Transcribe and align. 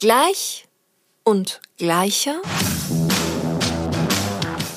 Gleich 0.00 0.66
und 1.24 1.60
gleicher. 1.76 2.40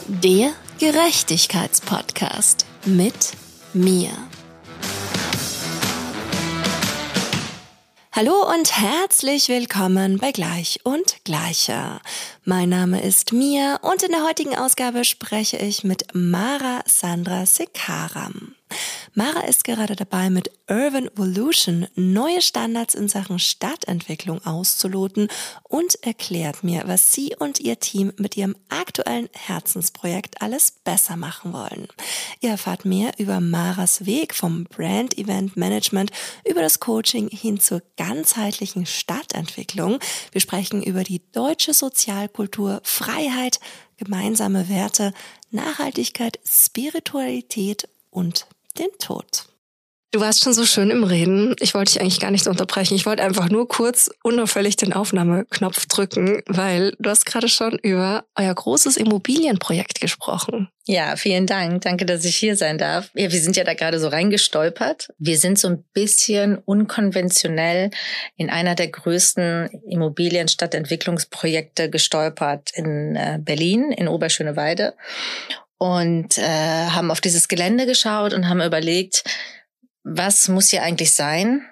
Der 0.09 0.51
Gerechtigkeitspodcast 0.79 2.65
mit 2.83 3.31
mir. 3.73 4.09
Hallo 8.11 8.33
und 8.53 8.77
herzlich 8.77 9.47
willkommen 9.47 10.17
bei 10.17 10.33
Gleich 10.33 10.81
und 10.83 11.23
Gleicher. 11.23 12.01
Mein 12.43 12.67
Name 12.67 13.01
ist 13.01 13.31
Mia 13.31 13.77
und 13.77 14.03
in 14.03 14.11
der 14.11 14.25
heutigen 14.25 14.57
Ausgabe 14.57 15.05
spreche 15.05 15.55
ich 15.55 15.85
mit 15.85 16.07
Mara 16.13 16.83
Sandra 16.85 17.45
Sekaram. 17.45 18.55
Mara 19.13 19.41
ist 19.41 19.63
gerade 19.63 19.95
dabei, 19.95 20.29
mit 20.29 20.51
Urban 20.69 21.07
Evolution 21.07 21.87
neue 21.95 22.41
Standards 22.41 22.95
in 22.95 23.07
Sachen 23.07 23.37
Stadtentwicklung 23.37 24.43
auszuloten 24.45 25.27
und 25.63 25.95
erklärt 26.03 26.63
mir, 26.63 26.83
was 26.85 27.11
sie 27.13 27.35
und 27.37 27.59
ihr 27.59 27.79
Team 27.79 28.13
mit 28.17 28.37
ihrem 28.37 28.55
aktuellen 28.69 29.29
Herzensprojekt 29.33 30.41
alles 30.41 30.71
besser 30.71 31.15
machen 31.15 31.53
wollen. 31.53 31.87
Ihr 32.39 32.51
erfahrt 32.51 32.85
mehr 32.85 33.11
über 33.17 33.39
Maras 33.39 34.05
Weg 34.05 34.33
vom 34.33 34.63
Brand 34.65 35.17
Event 35.17 35.57
Management 35.57 36.11
über 36.47 36.61
das 36.61 36.79
Coaching 36.79 37.29
hin 37.29 37.59
zur 37.59 37.81
ganzheitlichen 37.97 38.85
Stadtentwicklung. 38.85 39.99
Wir 40.31 40.41
sprechen 40.41 40.81
über 40.81 41.03
die 41.03 41.21
deutsche 41.31 41.73
Sozialkultur, 41.73 42.81
Freiheit, 42.83 43.59
gemeinsame 43.97 44.69
Werte, 44.69 45.13
Nachhaltigkeit, 45.51 46.39
Spiritualität 46.45 47.87
und 48.09 48.47
den 48.77 48.89
Tod. 48.99 49.47
Du 50.13 50.19
warst 50.19 50.43
schon 50.43 50.53
so 50.53 50.63
schön 50.63 50.91
im 50.91 51.03
Reden. 51.03 51.55
Ich 51.59 51.73
wollte 51.73 51.93
dich 51.93 51.99
eigentlich 51.99 52.19
gar 52.19 52.29
nicht 52.29 52.45
unterbrechen. 52.45 52.93
Ich 52.93 53.07
wollte 53.07 53.23
einfach 53.23 53.49
nur 53.49 53.67
kurz 53.67 54.11
unauffällig 54.21 54.75
den 54.75 54.93
Aufnahmeknopf 54.93 55.87
drücken, 55.87 56.43
weil 56.45 56.93
du 56.99 57.09
hast 57.09 57.25
gerade 57.25 57.49
schon 57.49 57.79
über 57.79 58.23
euer 58.35 58.53
großes 58.53 58.97
Immobilienprojekt 58.97 59.99
gesprochen. 59.99 60.69
Ja, 60.85 61.15
vielen 61.15 61.47
Dank. 61.47 61.81
Danke, 61.81 62.05
dass 62.05 62.25
ich 62.25 62.35
hier 62.35 62.55
sein 62.55 62.77
darf. 62.77 63.09
Ja, 63.15 63.31
wir 63.31 63.41
sind 63.41 63.57
ja 63.57 63.63
da 63.63 63.73
gerade 63.73 63.99
so 63.99 64.07
reingestolpert. 64.07 65.07
Wir 65.17 65.39
sind 65.39 65.57
so 65.57 65.69
ein 65.69 65.83
bisschen 65.93 66.59
unkonventionell 66.59 67.89
in 68.35 68.51
einer 68.51 68.75
der 68.75 68.89
größten 68.89 69.81
Immobilienstadtentwicklungsprojekte 69.89 71.89
gestolpert 71.89 72.69
in 72.75 73.15
äh, 73.15 73.39
Berlin, 73.41 73.91
in 73.91 74.07
Oberschöneweide 74.07 74.93
und 75.83 76.37
äh, 76.37 76.87
haben 76.91 77.11
auf 77.11 77.19
dieses 77.19 77.49
Gelände 77.49 77.85
geschaut 77.85 78.33
und 78.33 78.47
haben 78.47 78.61
überlegt, 78.61 79.25
was 80.05 80.47
muss 80.47 80.69
hier 80.69 80.81
eigentlich 80.81 81.11
sein? 81.11 81.67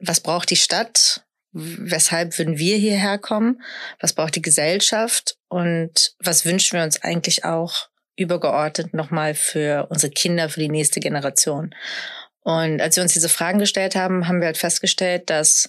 Was 0.00 0.20
braucht 0.20 0.50
die 0.50 0.56
Stadt? 0.56 1.24
Weshalb 1.50 2.38
würden 2.38 2.58
wir 2.58 2.76
hierher 2.76 3.18
kommen? 3.18 3.60
Was 3.98 4.12
braucht 4.12 4.36
die 4.36 4.42
Gesellschaft? 4.42 5.38
Und 5.48 6.14
was 6.20 6.44
wünschen 6.44 6.78
wir 6.78 6.84
uns 6.84 7.02
eigentlich 7.02 7.44
auch 7.44 7.88
übergeordnet 8.14 8.94
nochmal 8.94 9.34
für 9.34 9.88
unsere 9.90 10.12
Kinder, 10.12 10.48
für 10.48 10.60
die 10.60 10.68
nächste 10.68 11.00
Generation? 11.00 11.74
Und 12.42 12.80
als 12.80 12.94
wir 12.94 13.02
uns 13.02 13.14
diese 13.14 13.28
Fragen 13.28 13.58
gestellt 13.58 13.96
haben, 13.96 14.28
haben 14.28 14.38
wir 14.38 14.46
halt 14.46 14.58
festgestellt, 14.58 15.30
dass 15.30 15.68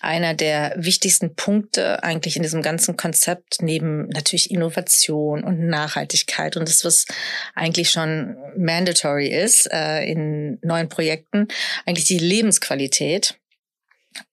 einer 0.00 0.34
der 0.34 0.74
wichtigsten 0.76 1.34
Punkte 1.34 2.02
eigentlich 2.02 2.36
in 2.36 2.42
diesem 2.42 2.62
ganzen 2.62 2.96
Konzept 2.96 3.62
neben 3.62 4.08
natürlich 4.08 4.50
Innovation 4.50 5.42
und 5.44 5.66
Nachhaltigkeit 5.66 6.56
und 6.56 6.68
das, 6.68 6.84
was 6.84 7.06
eigentlich 7.54 7.90
schon 7.90 8.36
mandatory 8.56 9.28
ist 9.28 9.68
äh, 9.72 10.04
in 10.04 10.58
neuen 10.62 10.88
Projekten, 10.88 11.48
eigentlich 11.84 12.06
die 12.06 12.18
Lebensqualität 12.18 13.38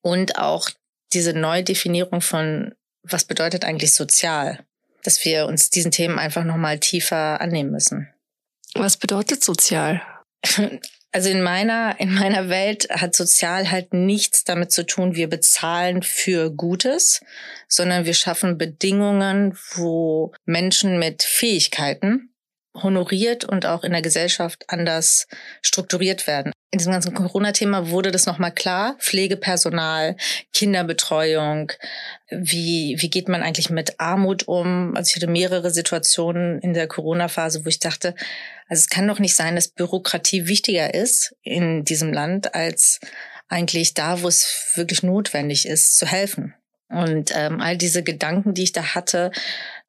und 0.02 0.38
auch 0.38 0.70
diese 1.14 1.34
Neudefinierung 1.34 2.22
von, 2.22 2.76
was 3.04 3.26
bedeutet 3.26 3.66
eigentlich 3.66 3.94
sozial, 3.94 4.66
dass 5.04 5.24
wir 5.26 5.46
uns 5.46 5.70
diesen 5.70 5.92
Themen 5.92 6.20
einfach 6.20 6.44
nochmal 6.44 6.80
tiefer 6.80 7.42
annehmen 7.42 7.72
müssen. 7.72 8.10
Was 8.74 8.98
bedeutet 8.98 9.44
sozial? 9.44 10.02
Also 11.16 11.30
in 11.30 11.42
meiner, 11.42 11.98
in 12.02 12.14
meiner 12.14 12.50
Welt 12.50 12.90
hat 12.90 13.16
sozial 13.16 13.72
halt 13.72 13.94
nichts 13.94 14.44
damit 14.44 14.74
zu 14.74 14.86
tun, 14.86 15.16
wir 15.16 15.30
bezahlen 15.30 16.04
für 16.04 16.52
Gutes, 16.52 17.22
sondern 17.70 18.04
wir 18.04 18.14
schaffen 18.14 18.58
Bedingungen, 18.58 19.58
wo 19.76 20.34
Menschen 20.44 21.00
mit 21.00 21.24
Fähigkeiten 21.24 22.35
honoriert 22.76 23.46
und 23.46 23.66
auch 23.66 23.84
in 23.84 23.92
der 23.92 24.02
Gesellschaft 24.02 24.66
anders 24.68 25.28
strukturiert 25.62 26.28
werden. 26.28 26.52
In 26.72 26.80
diesem 26.80 26.92
ganzen 26.92 27.14
Corona-Thema 27.14 27.90
wurde 27.90 28.12
das 28.12 28.26
nochmal 28.26 28.54
klar. 28.54 28.98
Pflegepersonal, 29.00 30.18
Kinderbetreuung, 30.54 31.72
wie, 32.30 32.98
wie 33.00 33.10
geht 33.10 33.30
man 33.30 33.44
eigentlich 33.44 33.70
mit 33.70 34.00
Armut 34.00 34.48
um? 34.48 34.94
Also 34.96 35.10
ich 35.10 35.16
hatte 35.16 35.28
mehrere 35.28 35.72
Situationen 35.72 36.60
in 36.60 36.74
der 36.74 36.88
Corona-Phase, 36.88 37.64
wo 37.64 37.70
ich 37.70 37.80
dachte, 37.80 38.14
also 38.68 38.82
es 38.82 38.90
kann 38.90 39.08
doch 39.08 39.20
nicht 39.20 39.36
sein, 39.36 39.56
dass 39.56 39.70
Bürokratie 39.70 40.48
wichtiger 40.48 40.94
ist 40.94 41.36
in 41.44 41.86
diesem 41.86 42.12
Land 42.12 42.56
als 42.56 43.00
eigentlich 43.48 43.94
da, 43.94 44.22
wo 44.22 44.28
es 44.28 44.72
wirklich 44.76 45.04
notwendig 45.04 45.68
ist, 45.68 45.98
zu 45.98 46.06
helfen. 46.06 46.56
Und 46.90 47.32
ähm, 47.36 47.62
all 47.62 47.78
diese 47.78 48.04
Gedanken, 48.04 48.54
die 48.54 48.64
ich 48.64 48.72
da 48.72 48.96
hatte, 48.96 49.32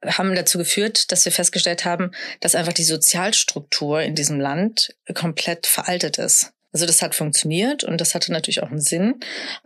haben 0.04 0.34
dazu 0.34 0.58
geführt, 0.58 1.12
dass 1.12 1.24
wir 1.24 1.32
festgestellt 1.32 1.84
haben, 1.84 2.10
dass 2.40 2.54
einfach 2.54 2.72
die 2.72 2.84
Sozialstruktur 2.84 4.02
in 4.02 4.14
diesem 4.14 4.40
Land 4.40 4.94
komplett 5.14 5.66
veraltet 5.66 6.18
ist. 6.18 6.52
Also 6.72 6.86
das 6.86 7.02
hat 7.02 7.14
funktioniert 7.14 7.84
und 7.84 8.00
das 8.00 8.14
hatte 8.14 8.32
natürlich 8.32 8.62
auch 8.62 8.70
einen 8.70 8.80
Sinn, 8.80 9.20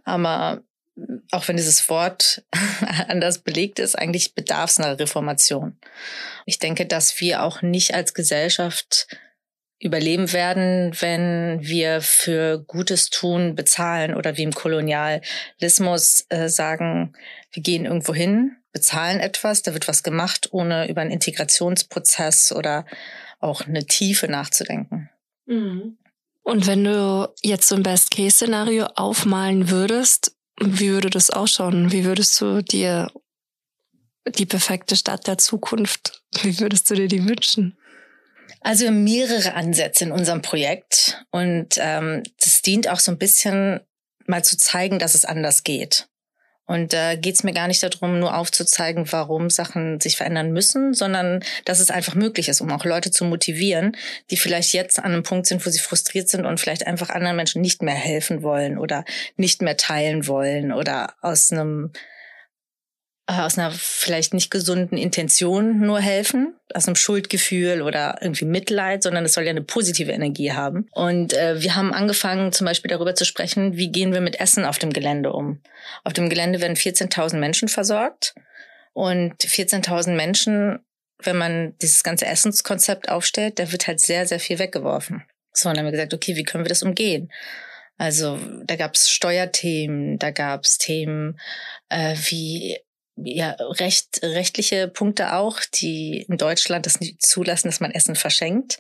aber 0.05 0.63
auch 1.31 1.49
wenn 1.49 1.57
dieses 1.57 1.89
Wort 1.89 2.45
anders 3.09 3.39
belegt 3.39 3.79
ist, 3.79 3.97
eigentlich 3.99 4.35
bedarf 4.35 4.71
es 4.71 4.79
einer 4.79 4.99
Reformation. 4.99 5.79
Ich 6.47 6.59
denke, 6.59 6.87
dass 6.87 7.21
wir 7.21 7.43
auch 7.43 7.63
nicht 7.63 7.95
als 7.95 8.15
Gesellschaft 8.15 9.07
überleben 9.81 10.33
werden, 10.33 10.93
wenn 11.01 11.59
wir 11.63 12.03
für 12.03 12.59
Gutes 12.59 13.09
tun 13.09 13.55
bezahlen 13.55 14.15
oder 14.15 14.37
wie 14.37 14.43
im 14.43 14.53
Kolonialismus 14.53 16.27
äh, 16.29 16.49
sagen, 16.49 17.15
wir 17.51 17.63
gehen 17.63 17.87
irgendwo 17.87 18.15
hin, 18.15 18.57
bezahlen 18.73 19.21
etwas, 19.21 19.63
da 19.63 19.73
wird 19.73 19.89
was 19.89 20.03
gemacht, 20.03 20.49
ohne 20.53 20.89
über 20.89 21.01
einen 21.01 21.11
Integrationsprozess 21.11 22.53
oder 22.53 22.85
auch 23.41 23.63
eine 23.63 23.87
Tiefe 23.87 24.29
nachzudenken. 24.29 25.09
Mhm. 25.47 25.97
Und 26.43 26.67
wenn 26.67 26.85
du 26.85 27.33
jetzt 27.43 27.69
so 27.69 27.75
ein 27.75 27.83
Best-Case-Szenario 27.83 28.87
aufmalen 28.97 29.71
würdest, 29.71 30.37
wie 30.61 30.91
würde 30.91 31.09
das 31.09 31.31
ausschauen? 31.31 31.91
Wie 31.91 32.05
würdest 32.05 32.39
du 32.41 32.63
dir 32.63 33.11
die 34.29 34.47
perfekte 34.47 34.95
Stadt 34.95 35.27
der 35.27 35.39
Zukunft, 35.39 36.23
wie 36.43 36.61
würdest 36.61 36.91
du 36.91 36.95
dir 36.95 37.09
die 37.09 37.27
wünschen? 37.27 37.79
Also 38.61 38.91
mehrere 38.91 39.55
Ansätze 39.55 40.05
in 40.05 40.13
unserem 40.13 40.43
Projekt 40.43 41.25
und 41.31 41.79
ähm, 41.79 42.23
das 42.39 42.63
dient 42.63 42.89
auch 42.89 43.01
so 43.01 43.11
ein 43.11 43.19
bisschen 43.19 43.81
mal 44.27 44.45
zu 44.45 44.57
zeigen, 44.57 44.99
dass 44.99 45.15
es 45.15 45.25
anders 45.25 45.65
geht. 45.65 46.09
Und 46.71 46.93
da 46.93 47.13
äh, 47.13 47.17
geht 47.17 47.35
es 47.35 47.43
mir 47.43 47.53
gar 47.53 47.67
nicht 47.67 47.83
darum, 47.83 48.21
nur 48.21 48.37
aufzuzeigen, 48.37 49.11
warum 49.11 49.51
Sachen 49.51 49.99
sich 49.99 50.17
verändern 50.17 50.53
müssen, 50.53 50.95
sondern 50.95 51.43
dass 51.65 51.81
es 51.81 51.91
einfach 51.91 52.15
möglich 52.15 52.49
ist, 52.49 52.61
um 52.61 52.71
auch 52.71 52.85
Leute 52.85 53.11
zu 53.11 53.25
motivieren, 53.25 53.97
die 54.31 54.37
vielleicht 54.37 54.73
jetzt 54.73 55.01
an 55.01 55.07
einem 55.07 55.25
Punkt 55.25 55.47
sind, 55.49 55.67
wo 55.67 55.71
sie 55.71 55.81
frustriert 55.81 56.29
sind 56.29 56.47
und 56.47 56.61
vielleicht 56.61 56.87
einfach 56.87 57.11
anderen 57.11 57.35
Menschen 57.35 57.61
nicht 57.61 57.83
mehr 57.83 57.97
helfen 57.97 58.45
wollen 58.45 58.79
oder 58.79 59.05
nicht 59.37 59.63
mehr 59.63 59.77
teilen 59.77 60.29
wollen 60.29 60.71
oder 60.71 61.15
aus 61.23 61.51
einem 61.51 61.91
aus 63.39 63.59
einer 63.59 63.71
vielleicht 63.71 64.35
nicht 64.35 64.51
gesunden 64.51 64.97
Intention 64.97 65.81
nur 65.81 66.01
helfen, 66.01 66.55
aus 66.75 66.87
einem 66.87 66.97
Schuldgefühl 66.97 67.83
oder 67.83 68.19
irgendwie 68.21 68.45
Mitleid, 68.45 69.03
sondern 69.03 69.25
es 69.25 69.35
soll 69.35 69.45
ja 69.45 69.51
eine 69.51 69.63
positive 69.63 70.13
Energie 70.13 70.53
haben. 70.53 70.89
Und 70.93 71.33
äh, 71.35 71.63
wir 71.63 71.77
haben 71.77 71.93
angefangen, 71.93 72.53
zum 72.53 72.67
Beispiel 72.67 72.91
darüber 72.91 73.15
zu 73.15 73.25
sprechen, 73.25 73.77
wie 73.77 73.93
gehen 73.93 74.13
wir 74.13 74.21
mit 74.21 74.41
Essen 74.41 74.65
auf 74.65 74.79
dem 74.79 74.93
Gelände 74.93 75.33
um. 75.33 75.61
Auf 76.05 76.13
dem 76.13 76.29
Gelände 76.29 76.61
werden 76.61 76.77
14.000 76.77 77.37
Menschen 77.37 77.69
versorgt 77.69 78.35
und 78.93 79.35
14.000 79.35 80.15
Menschen, 80.15 80.81
wenn 81.23 81.37
man 81.37 81.77
dieses 81.83 82.03
ganze 82.03 82.27
Essenskonzept 82.27 83.09
aufstellt, 83.09 83.59
da 83.59 83.71
wird 83.73 83.87
halt 83.87 84.01
sehr, 84.01 84.27
sehr 84.27 84.41
viel 84.41 84.59
weggeworfen. 84.59 85.25
So, 85.53 85.69
und 85.69 85.77
dann 85.77 85.85
haben 85.85 85.93
wir 85.93 85.99
gesagt, 85.99 86.15
okay, 86.15 86.37
wie 86.37 86.45
können 86.45 86.65
wir 86.65 86.69
das 86.69 86.83
umgehen? 86.83 87.31
Also 87.99 88.39
da 88.65 88.77
gab 88.77 88.95
es 88.95 89.11
Steuerthemen, 89.11 90.19
da 90.19 90.31
gab 90.31 90.65
es 90.65 90.79
Themen 90.79 91.39
äh, 91.91 92.17
wie 92.31 92.79
ja, 93.25 93.57
recht, 93.59 94.21
rechtliche 94.23 94.89
Punkte 94.89 95.35
auch, 95.35 95.61
die 95.75 96.27
in 96.29 96.39
Deutschland 96.39 96.87
das 96.87 97.01
nicht 97.01 97.23
zulassen, 97.23 97.69
dass 97.69 97.81
man 97.81 97.91
Essen 97.91 98.17
verschenkt. 98.17 98.79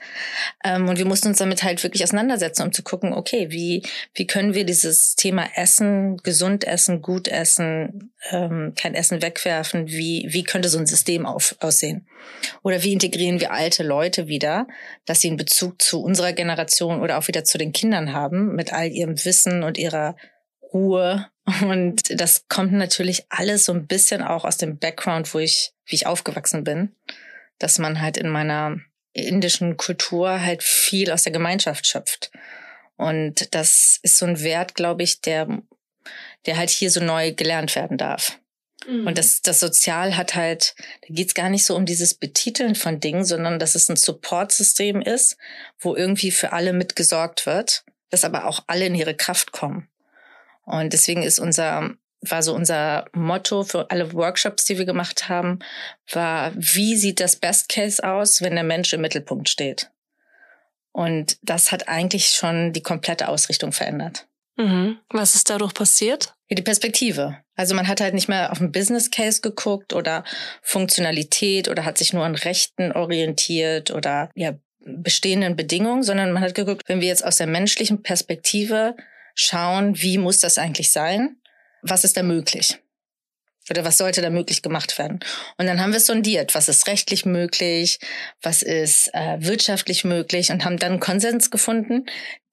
Ähm, 0.65 0.89
und 0.89 0.99
wir 0.99 1.05
mussten 1.05 1.29
uns 1.29 1.39
damit 1.39 1.63
halt 1.63 1.83
wirklich 1.83 2.03
auseinandersetzen, 2.03 2.63
um 2.63 2.73
zu 2.73 2.83
gucken, 2.83 3.13
okay, 3.13 3.51
wie, 3.51 3.83
wie 4.15 4.27
können 4.27 4.55
wir 4.55 4.65
dieses 4.65 5.15
Thema 5.17 5.49
Essen, 5.55 6.19
gesund 6.19 6.65
essen, 6.65 7.03
gut 7.03 7.29
essen, 7.29 8.13
ähm, 8.31 8.75
kein 8.77 8.95
Essen 8.95 9.23
wegwerfen, 9.23 9.89
wie, 9.89 10.27
wie 10.31 10.45
könnte 10.45 10.69
so 10.69 10.79
ein 10.79 10.87
System 10.87 11.27
auf, 11.27 11.57
aussehen? 11.61 12.07
Oder 12.63 12.83
wie 12.83 12.93
integrieren 12.93 13.41
wir 13.41 13.53
alte 13.53 13.83
Leute 13.83 14.29
wieder, 14.29 14.67
dass 15.07 15.21
sie 15.21 15.29
einen 15.29 15.37
Bezug 15.37 15.81
zu 15.81 16.03
unserer 16.03 16.33
Generation 16.33 17.01
oder 17.01 17.19
auch 17.19 17.29
wieder 17.29 17.45
zu 17.45 17.59
den 17.59 17.73
Kindern 17.73 18.13
haben, 18.13 18.55
mit 18.55 18.73
all 18.73 18.89
ihrem 18.89 19.25
Wissen 19.25 19.63
und 19.63 19.79
ihrer 19.79 20.17
Ruhe. 20.73 21.27
Und 21.63 22.03
das 22.21 22.47
kommt 22.49 22.73
natürlich 22.73 23.25
alles 23.29 23.65
so 23.65 23.73
ein 23.73 23.87
bisschen 23.87 24.23
auch 24.23 24.45
aus 24.45 24.57
dem 24.57 24.79
Background, 24.79 25.33
wo 25.35 25.39
ich, 25.39 25.73
wie 25.87 25.97
ich 25.97 26.07
aufgewachsen 26.07 26.65
bin, 26.65 26.95
dass 27.59 27.79
man 27.79 28.01
halt 28.01 28.17
in 28.17 28.29
meiner 28.29 28.79
indischen 29.13 29.77
Kultur 29.77 30.41
halt 30.41 30.63
viel 30.63 31.11
aus 31.11 31.25
der 31.25 31.33
Gemeinschaft 31.33 31.87
schöpft. 31.87 32.31
Und 32.97 33.55
das 33.55 33.99
ist 34.03 34.19
so 34.19 34.27
ein 34.27 34.43
Wert, 34.43 34.75
glaube 34.75 35.03
ich, 35.03 35.21
der, 35.21 35.63
der 36.47 36.57
halt 36.57 36.71
hier 36.71 36.91
so 36.91 37.01
neu 37.01 37.33
gelernt 37.33 37.75
werden 37.75 37.99
darf. 37.99 38.39
Mhm. 38.87 39.07
Und 39.07 39.19
das, 39.19 39.43
das 39.43 39.61
Sozial 39.61 40.17
hat 40.17 40.35
halt, 40.35 40.75
da 41.03 41.15
geht's 41.15 41.35
gar 41.35 41.49
nicht 41.49 41.65
so 41.65 41.77
um 41.77 41.87
dieses 41.87 42.15
Betiteln 42.15 42.75
von 42.75 43.01
Dingen, 43.01 43.25
sondern 43.25 43.59
dass 43.59 43.75
es 43.75 43.89
ein 43.89 43.97
Supportsystem 43.97 45.01
ist, 45.01 45.37
wo 45.79 45.97
irgendwie 45.97 46.31
für 46.31 46.53
alle 46.53 46.73
mitgesorgt 46.73 47.47
wird, 47.47 47.85
dass 48.11 48.25
aber 48.25 48.47
auch 48.47 48.65
alle 48.67 48.87
in 48.87 48.95
ihre 48.95 49.15
Kraft 49.15 49.53
kommen. 49.53 49.89
Und 50.71 50.93
deswegen 50.93 51.23
ist 51.23 51.41
unser, 51.41 51.95
war 52.21 52.43
so 52.43 52.55
unser 52.55 53.07
Motto 53.13 53.65
für 53.65 53.91
alle 53.91 54.13
Workshops, 54.13 54.65
die 54.65 54.79
wir 54.79 54.85
gemacht 54.85 55.29
haben, 55.29 55.59
war, 56.13 56.53
wie 56.55 56.97
sieht 56.97 57.19
das 57.19 57.37
Best 57.37 57.69
Case 57.69 58.03
aus, 58.03 58.41
wenn 58.41 58.55
der 58.55 58.65
Mensch 58.65 58.93
im 58.93 59.01
Mittelpunkt 59.01 59.49
steht? 59.49 59.91
Und 60.93 61.39
das 61.43 61.73
hat 61.73 61.89
eigentlich 61.89 62.31
schon 62.31 62.73
die 62.73 62.83
komplette 62.83 63.29
Ausrichtung 63.29 63.73
verändert. 63.73 64.29
Mhm. 64.57 64.99
Was 65.09 65.35
ist 65.35 65.51
dadurch 65.51 65.75
passiert? 65.75 66.35
Die 66.51 66.63
Perspektive. 66.63 67.39
Also 67.57 67.75
man 67.75 67.89
hat 67.89 68.01
halt 68.01 68.15
nicht 68.15 68.29
mehr 68.29 68.53
auf 68.53 68.59
den 68.59 68.73
Business 68.73 69.11
Case 69.11 69.41
geguckt 69.41 69.93
oder 69.93 70.25
Funktionalität 70.63 71.69
oder 71.69 71.85
hat 71.85 71.99
sich 71.99 72.13
nur 72.13 72.25
an 72.25 72.35
Rechten 72.35 72.93
orientiert 72.93 73.91
oder 73.91 74.31
ja, 74.35 74.55
bestehenden 74.81 75.57
Bedingungen, 75.57 76.03
sondern 76.03 76.33
man 76.33 76.43
hat 76.43 76.55
geguckt, 76.55 76.83
wenn 76.87 77.01
wir 77.01 77.09
jetzt 77.09 77.25
aus 77.25 77.37
der 77.37 77.47
menschlichen 77.47 78.03
Perspektive 78.03 78.95
schauen, 79.41 80.01
wie 80.01 80.19
muss 80.19 80.39
das 80.39 80.59
eigentlich 80.59 80.91
sein? 80.91 81.37
Was 81.83 82.05
ist 82.05 82.17
da 82.17 82.23
möglich? 82.23 82.79
Oder 83.71 83.85
was 83.85 83.99
sollte 83.99 84.21
da 84.21 84.31
möglich 84.31 84.63
gemacht 84.63 84.99
werden? 84.99 85.21
Und 85.57 85.67
dann 85.67 85.81
haben 85.81 85.93
wir 85.93 86.01
sondiert, 86.01 86.55
was 86.55 86.69
ist 86.69 86.87
rechtlich 86.89 87.25
möglich, 87.25 88.01
was 88.43 88.63
ist 88.63 89.15
äh, 89.15 89.37
wirtschaftlich 89.39 90.05
möglich 90.05 90.51
und 90.51 90.65
haben 90.65 90.79
dann 90.79 90.93
einen 90.93 91.01
Konsens 91.01 91.51
gefunden, 91.51 92.07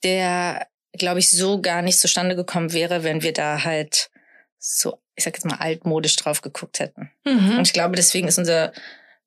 der 0.04 0.68
glaube 0.98 1.20
ich, 1.20 1.30
so 1.30 1.62
gar 1.62 1.82
nicht 1.82 2.00
zustande 2.00 2.36
gekommen 2.36 2.74
wäre, 2.74 3.04
wenn 3.04 3.22
wir 3.22 3.34
da 3.34 3.64
halt 3.64 4.10
so, 4.60 5.00
ich 5.16 5.24
sag 5.24 5.36
jetzt 5.36 5.46
mal, 5.46 5.58
altmodisch 5.58 6.16
drauf 6.16 6.42
geguckt 6.42 6.80
hätten. 6.80 7.12
Mhm. 7.26 7.58
Und 7.58 7.68
ich 7.68 7.74
glaube, 7.74 7.96
deswegen 7.96 8.28
ist 8.28 8.38
unser 8.38 8.74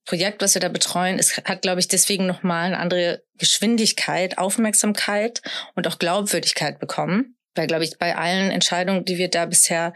Projekt, 0.05 0.43
was 0.43 0.55
wir 0.55 0.61
da 0.61 0.69
betreuen, 0.69 1.19
es 1.19 1.37
hat, 1.37 1.63
glaube 1.63 1.81
ich, 1.81 1.89
deswegen 1.89 2.27
nochmal 2.27 2.67
eine 2.67 2.79
andere 2.79 3.23
Geschwindigkeit, 3.39 4.39
Aufmerksamkeit 4.39 5.43
und 5.75 5.87
auch 5.87 5.99
Glaubwürdigkeit 5.99 6.79
bekommen. 6.79 7.37
Weil, 7.55 7.67
glaube 7.67 7.85
ich, 7.85 7.99
bei 7.99 8.17
allen 8.17 8.51
Entscheidungen, 8.51 9.05
die 9.05 9.19
wir 9.19 9.29
da 9.29 9.47
bisher 9.47 9.93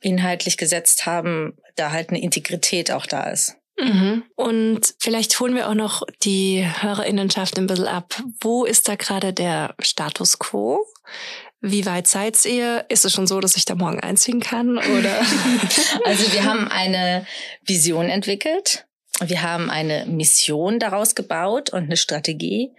inhaltlich 0.00 0.56
gesetzt 0.56 1.06
haben, 1.06 1.56
da 1.76 1.92
halt 1.92 2.10
eine 2.10 2.20
Integrität 2.20 2.90
auch 2.90 3.06
da 3.06 3.30
ist. 3.30 3.56
Mhm. 3.80 4.24
Und 4.34 4.94
vielleicht 4.98 5.38
holen 5.38 5.54
wir 5.54 5.68
auch 5.68 5.74
noch 5.74 6.02
die 6.22 6.66
Hörerinnenschaft 6.80 7.58
ein 7.58 7.66
bisschen 7.66 7.86
ab. 7.86 8.20
Wo 8.40 8.64
ist 8.64 8.88
da 8.88 8.96
gerade 8.96 9.32
der 9.32 9.74
Status 9.80 10.38
quo? 10.38 10.84
Wie 11.60 11.86
weit 11.86 12.06
seid 12.06 12.44
ihr? 12.44 12.84
Ist 12.88 13.04
es 13.04 13.12
schon 13.12 13.26
so, 13.26 13.40
dass 13.40 13.56
ich 13.56 13.64
da 13.64 13.74
morgen 13.74 14.00
einziehen 14.00 14.40
kann? 14.40 14.78
Oder? 14.78 15.20
also 16.04 16.32
wir 16.32 16.44
haben 16.44 16.68
eine 16.70 17.26
Vision 17.64 18.08
entwickelt. 18.08 18.86
Wir 19.20 19.42
haben 19.42 19.68
eine 19.70 20.06
Mission 20.06 20.78
daraus 20.78 21.14
gebaut 21.14 21.70
und 21.70 21.84
eine 21.84 21.96
Strategie. 21.96 22.72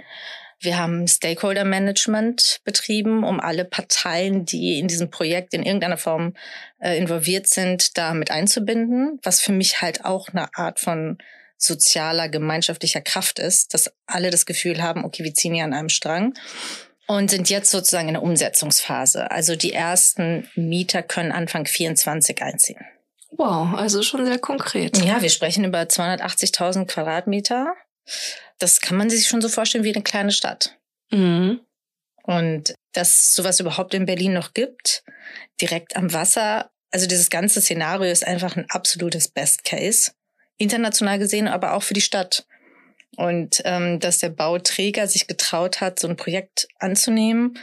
Wir 0.62 0.78
haben 0.78 1.08
Stakeholder 1.08 1.64
Management 1.64 2.60
betrieben, 2.66 3.24
um 3.24 3.40
alle 3.40 3.64
Parteien, 3.64 4.46
die 4.46 4.78
in 4.80 4.88
diesem 4.88 5.10
Projekt 5.10 5.54
in 5.54 5.64
irgendeiner 5.64 5.98
Form 5.98 6.34
äh, 6.80 6.98
involviert 6.98 7.48
sind, 7.48 7.98
da 7.98 8.14
mit 8.14 8.30
einzubinden, 8.30 9.20
was 9.24 9.40
für 9.40 9.54
mich 9.54 9.82
halt 9.82 10.04
auch 10.04 10.30
eine 10.30 10.54
Art 10.56 10.80
von 10.80 11.18
sozialer, 11.58 12.30
gemeinschaftlicher 12.30 13.02
Kraft 13.02 13.40
ist, 13.40 13.74
dass 13.74 13.92
alle 14.06 14.32
das 14.32 14.46
Gefühl 14.46 14.82
haben, 14.82 15.06
okay, 15.06 15.24
wir 15.24 15.34
ziehen 15.34 15.54
hier 15.54 15.64
an 15.64 15.74
einem 15.74 15.90
Strang 15.90 16.34
und 17.08 17.32
sind 17.32 17.50
jetzt 17.50 17.72
sozusagen 17.72 18.08
in 18.08 18.14
der 18.14 18.24
Umsetzungsphase. 18.24 19.32
Also 19.32 19.56
die 19.56 19.74
ersten 19.74 20.48
Mieter 20.56 21.04
können 21.04 21.32
Anfang 21.32 21.66
24 21.66 22.42
einziehen. 22.42 22.86
Wow, 23.32 23.74
also 23.76 24.02
schon 24.02 24.26
sehr 24.26 24.40
konkret. 24.40 24.98
Ja, 25.04 25.22
wir 25.22 25.30
sprechen 25.30 25.64
über 25.64 25.82
280.000 25.82 26.86
Quadratmeter 26.86 27.74
das 28.58 28.82
kann 28.82 28.98
man 28.98 29.10
sich 29.10 29.28
schon 29.28 29.42
so 29.42 29.50
vorstellen 29.50 29.84
wie 29.84 29.94
eine 29.94 30.04
kleine 30.04 30.32
Stadt. 30.32 30.78
Mhm. 31.12 31.62
Und 32.24 32.76
dass 32.94 33.34
sowas 33.34 33.60
überhaupt 33.60 33.94
in 33.94 34.06
Berlin 34.06 34.34
noch 34.34 34.54
gibt, 34.54 35.04
direkt 35.62 35.96
am 35.96 36.14
Wasser, 36.14 36.70
also 36.92 37.08
dieses 37.08 37.30
ganze 37.30 37.62
Szenario 37.62 38.12
ist 38.12 38.26
einfach 38.26 38.56
ein 38.56 38.70
absolutes 38.70 39.28
Best 39.28 39.64
Case, 39.64 40.12
international 40.58 41.20
gesehen, 41.20 41.48
aber 41.48 41.74
auch 41.74 41.84
für 41.84 41.94
die 41.94 42.02
Stadt. 42.02 42.46
Und 43.16 43.62
ähm, 43.66 44.00
dass 44.00 44.20
der 44.20 44.30
Bauträger 44.30 45.08
sich 45.08 45.28
getraut 45.28 45.82
hat, 45.82 46.00
so 46.00 46.08
ein 46.08 46.16
Projekt 46.16 46.68
anzunehmen 46.80 47.58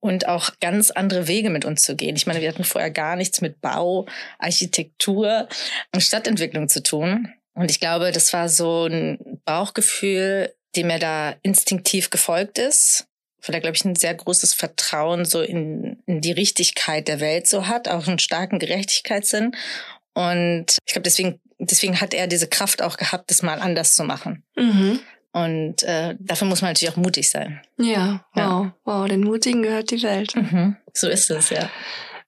und 0.00 0.28
auch 0.28 0.50
ganz 0.60 0.90
andere 0.90 1.28
Wege 1.28 1.50
mit 1.50 1.64
uns 1.64 1.82
zu 1.82 1.96
gehen. 1.96 2.16
Ich 2.16 2.26
meine, 2.26 2.40
wir 2.40 2.48
hatten 2.48 2.64
vorher 2.64 2.90
gar 2.90 3.16
nichts 3.16 3.40
mit 3.40 3.60
Bau, 3.60 4.06
Architektur 4.38 5.48
und 5.94 6.00
Stadtentwicklung 6.00 6.68
zu 6.68 6.82
tun. 6.82 7.32
Und 7.54 7.70
ich 7.70 7.80
glaube, 7.80 8.12
das 8.12 8.32
war 8.32 8.48
so 8.48 8.86
ein 8.86 9.18
Bauchgefühl, 9.48 10.54
dem 10.76 10.90
er 10.90 10.98
da 10.98 11.34
instinktiv 11.42 12.10
gefolgt 12.10 12.58
ist, 12.58 13.06
weil 13.46 13.54
er, 13.54 13.60
glaube 13.62 13.76
ich, 13.76 13.84
ein 13.86 13.96
sehr 13.96 14.14
großes 14.14 14.52
Vertrauen 14.52 15.24
so 15.24 15.40
in, 15.40 16.02
in 16.04 16.20
die 16.20 16.32
Richtigkeit 16.32 17.08
der 17.08 17.20
Welt 17.20 17.46
so 17.46 17.66
hat, 17.66 17.88
auch 17.88 18.06
einen 18.06 18.18
starken 18.18 18.58
Gerechtigkeitssinn. 18.58 19.56
Und 20.12 20.76
ich 20.84 20.92
glaube, 20.92 21.04
deswegen, 21.04 21.40
deswegen 21.58 21.98
hat 21.98 22.12
er 22.12 22.26
diese 22.26 22.46
Kraft 22.46 22.82
auch 22.82 22.98
gehabt, 22.98 23.30
das 23.30 23.40
mal 23.40 23.58
anders 23.58 23.94
zu 23.94 24.04
machen. 24.04 24.44
Mhm. 24.54 25.00
Und 25.32 25.82
äh, 25.84 26.14
dafür 26.18 26.46
muss 26.46 26.60
man 26.60 26.72
natürlich 26.72 26.92
auch 26.92 26.98
mutig 26.98 27.30
sein. 27.30 27.62
Ja, 27.78 28.26
wow, 28.34 28.66
ja. 28.66 28.74
wow, 28.84 29.08
den 29.08 29.22
Mutigen 29.22 29.62
gehört 29.62 29.90
die 29.90 30.02
Welt. 30.02 30.36
Mhm. 30.36 30.76
So 30.92 31.08
ist 31.08 31.30
es, 31.30 31.48
ja. 31.48 31.70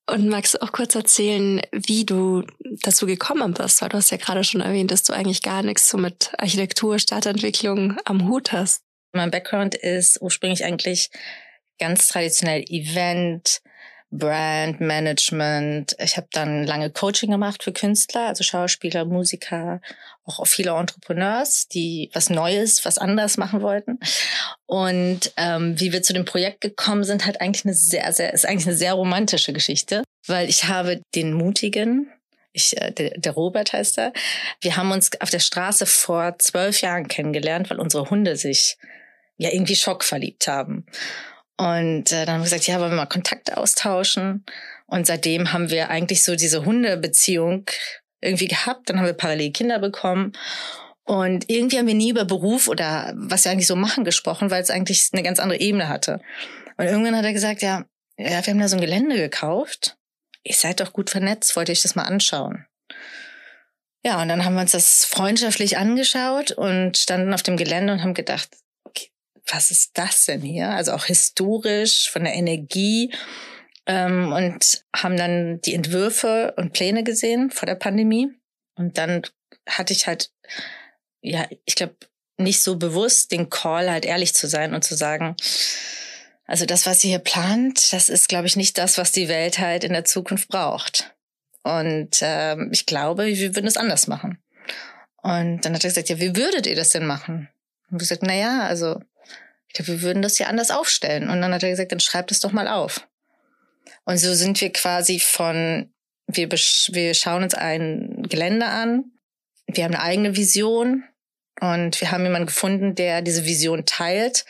Und 0.06 0.28
magst 0.28 0.54
du 0.54 0.62
auch 0.62 0.72
kurz 0.72 0.94
erzählen, 0.94 1.60
wie 1.72 2.04
du 2.04 2.42
dazu 2.82 3.06
gekommen 3.06 3.54
bist? 3.54 3.80
Weil 3.80 3.90
du 3.90 3.96
hast 3.96 4.10
ja 4.10 4.16
gerade 4.16 4.42
schon 4.42 4.60
erwähnt, 4.60 4.90
dass 4.90 5.04
du 5.04 5.12
eigentlich 5.12 5.42
gar 5.42 5.62
nichts 5.62 5.88
so 5.88 5.98
mit 5.98 6.32
Architektur, 6.38 6.98
Stadtentwicklung 6.98 7.96
am 8.04 8.28
Hut 8.28 8.52
hast. 8.52 8.82
Mein 9.12 9.30
Background 9.30 9.74
ist 9.74 10.20
ursprünglich 10.20 10.64
eigentlich 10.64 11.10
ganz 11.78 12.08
traditionell 12.08 12.64
Event, 12.68 13.60
Brand 14.10 14.80
Management. 14.80 15.94
Ich 15.98 16.16
habe 16.16 16.26
dann 16.32 16.64
lange 16.64 16.90
Coaching 16.90 17.30
gemacht 17.30 17.62
für 17.62 17.72
Künstler, 17.72 18.26
also 18.26 18.42
Schauspieler, 18.42 19.04
Musiker, 19.04 19.80
auch 20.24 20.44
viele 20.46 20.72
Entrepreneurs, 20.72 21.68
die 21.68 22.10
was 22.12 22.28
Neues, 22.28 22.84
was 22.84 22.98
anderes 22.98 23.36
machen 23.36 23.62
wollten. 23.62 23.98
Und 24.66 25.32
ähm, 25.36 25.78
wie 25.78 25.92
wir 25.92 26.02
zu 26.02 26.12
dem 26.12 26.24
Projekt 26.24 26.60
gekommen 26.60 27.04
sind, 27.04 27.26
hat 27.26 27.40
eigentlich 27.40 27.64
eine 27.64 27.74
sehr, 27.74 28.12
sehr, 28.12 28.32
ist 28.32 28.46
eigentlich 28.46 28.66
eine 28.66 28.76
sehr 28.76 28.94
romantische 28.94 29.52
Geschichte, 29.52 30.02
weil 30.26 30.48
ich 30.48 30.64
habe 30.64 31.02
den 31.14 31.32
mutigen, 31.32 32.10
ich, 32.52 32.76
äh, 32.80 32.90
der, 32.90 33.10
der 33.10 33.32
Robert 33.32 33.72
heißt 33.72 33.98
er, 33.98 34.12
wir 34.60 34.76
haben 34.76 34.90
uns 34.90 35.10
auf 35.20 35.30
der 35.30 35.38
Straße 35.38 35.86
vor 35.86 36.36
zwölf 36.38 36.80
Jahren 36.80 37.06
kennengelernt, 37.06 37.70
weil 37.70 37.78
unsere 37.78 38.10
Hunde 38.10 38.36
sich 38.36 38.76
ja 39.36 39.50
irgendwie 39.50 39.76
schockverliebt 39.76 40.48
haben. 40.48 40.84
Und 41.60 42.10
äh, 42.10 42.24
dann 42.24 42.36
haben 42.36 42.40
wir 42.40 42.44
gesagt, 42.44 42.66
ja, 42.68 42.80
wollen 42.80 42.92
wir 42.92 42.96
mal 42.96 43.04
Kontakte 43.04 43.58
austauschen. 43.58 44.46
Und 44.86 45.06
seitdem 45.06 45.52
haben 45.52 45.68
wir 45.68 45.90
eigentlich 45.90 46.24
so 46.24 46.34
diese 46.34 46.64
Hundebeziehung 46.64 47.66
irgendwie 48.22 48.48
gehabt. 48.48 48.88
Dann 48.88 48.98
haben 48.98 49.04
wir 49.04 49.12
parallel 49.12 49.52
Kinder 49.52 49.78
bekommen. 49.78 50.32
Und 51.04 51.50
irgendwie 51.50 51.76
haben 51.76 51.86
wir 51.86 51.94
nie 51.94 52.08
über 52.08 52.24
Beruf 52.24 52.66
oder 52.66 53.12
was 53.14 53.44
wir 53.44 53.52
eigentlich 53.52 53.66
so 53.66 53.76
machen 53.76 54.04
gesprochen, 54.04 54.50
weil 54.50 54.62
es 54.62 54.70
eigentlich 54.70 55.10
eine 55.12 55.22
ganz 55.22 55.38
andere 55.38 55.60
Ebene 55.60 55.90
hatte. 55.90 56.22
Und 56.78 56.86
irgendwann 56.86 57.14
hat 57.14 57.26
er 57.26 57.34
gesagt, 57.34 57.60
ja, 57.60 57.84
ja, 58.16 58.46
wir 58.46 58.54
haben 58.54 58.58
da 58.58 58.68
so 58.68 58.76
ein 58.76 58.80
Gelände 58.80 59.16
gekauft. 59.16 59.98
Ihr 60.44 60.54
seid 60.54 60.80
doch 60.80 60.94
gut 60.94 61.10
vernetzt, 61.10 61.56
wollte 61.56 61.72
ich 61.72 61.82
das 61.82 61.94
mal 61.94 62.04
anschauen. 62.04 62.64
Ja, 64.02 64.22
und 64.22 64.28
dann 64.28 64.46
haben 64.46 64.54
wir 64.54 64.62
uns 64.62 64.72
das 64.72 65.04
freundschaftlich 65.04 65.76
angeschaut 65.76 66.52
und 66.52 66.96
standen 66.96 67.34
auf 67.34 67.42
dem 67.42 67.58
Gelände 67.58 67.92
und 67.92 68.02
haben 68.02 68.14
gedacht, 68.14 68.48
was 69.52 69.70
ist 69.70 69.92
das 69.94 70.26
denn 70.26 70.42
hier? 70.42 70.70
Also 70.70 70.92
auch 70.92 71.04
historisch 71.04 72.10
von 72.10 72.24
der 72.24 72.34
Energie 72.34 73.12
ähm, 73.86 74.32
und 74.32 74.84
haben 74.94 75.16
dann 75.16 75.60
die 75.62 75.74
Entwürfe 75.74 76.54
und 76.56 76.72
Pläne 76.72 77.04
gesehen 77.04 77.50
vor 77.50 77.66
der 77.66 77.74
Pandemie. 77.74 78.28
Und 78.74 78.98
dann 78.98 79.22
hatte 79.68 79.92
ich 79.92 80.06
halt, 80.06 80.30
ja, 81.20 81.46
ich 81.64 81.74
glaube, 81.74 81.96
nicht 82.36 82.62
so 82.62 82.76
bewusst 82.76 83.32
den 83.32 83.50
Call 83.50 83.90
halt 83.90 84.04
ehrlich 84.04 84.34
zu 84.34 84.46
sein 84.46 84.74
und 84.74 84.82
zu 84.82 84.94
sagen, 84.96 85.36
also 86.46 86.66
das, 86.66 86.86
was 86.86 87.04
ihr 87.04 87.10
hier 87.10 87.18
plant, 87.18 87.92
das 87.92 88.08
ist, 88.08 88.28
glaube 88.28 88.46
ich, 88.46 88.56
nicht 88.56 88.76
das, 88.78 88.98
was 88.98 89.12
die 89.12 89.28
Welt 89.28 89.58
halt 89.58 89.84
in 89.84 89.92
der 89.92 90.04
Zukunft 90.04 90.48
braucht. 90.48 91.14
Und 91.62 92.18
ähm, 92.22 92.70
ich 92.72 92.86
glaube, 92.86 93.26
wir 93.26 93.54
würden 93.54 93.66
es 93.66 93.76
anders 93.76 94.06
machen. 94.06 94.38
Und 95.22 95.60
dann 95.60 95.74
hat 95.74 95.84
er 95.84 95.90
gesagt, 95.90 96.08
ja, 96.08 96.18
wie 96.18 96.34
würdet 96.34 96.66
ihr 96.66 96.74
das 96.74 96.88
denn 96.88 97.06
machen? 97.06 97.48
Und 97.90 97.96
ich 98.02 98.08
gesagt, 98.08 98.22
na 98.24 98.34
ja, 98.34 98.62
also 98.62 99.00
ich 99.70 99.74
glaube, 99.74 99.92
wir 99.92 100.02
würden 100.02 100.20
das 100.20 100.36
ja 100.40 100.48
anders 100.48 100.72
aufstellen. 100.72 101.30
Und 101.30 101.40
dann 101.40 101.54
hat 101.54 101.62
er 101.62 101.70
gesagt, 101.70 101.92
dann 101.92 102.00
schreibt 102.00 102.32
es 102.32 102.40
doch 102.40 102.50
mal 102.50 102.66
auf. 102.66 103.06
Und 104.04 104.18
so 104.18 104.34
sind 104.34 104.60
wir 104.60 104.72
quasi 104.72 105.20
von, 105.20 105.92
wir, 106.26 106.50
wir 106.50 107.14
schauen 107.14 107.44
uns 107.44 107.54
ein 107.54 108.26
Gelände 108.28 108.66
an, 108.66 109.04
wir 109.68 109.84
haben 109.84 109.94
eine 109.94 110.02
eigene 110.02 110.36
Vision 110.36 111.04
und 111.60 112.00
wir 112.00 112.10
haben 112.10 112.24
jemanden 112.24 112.46
gefunden, 112.46 112.96
der 112.96 113.22
diese 113.22 113.44
Vision 113.44 113.86
teilt, 113.86 114.44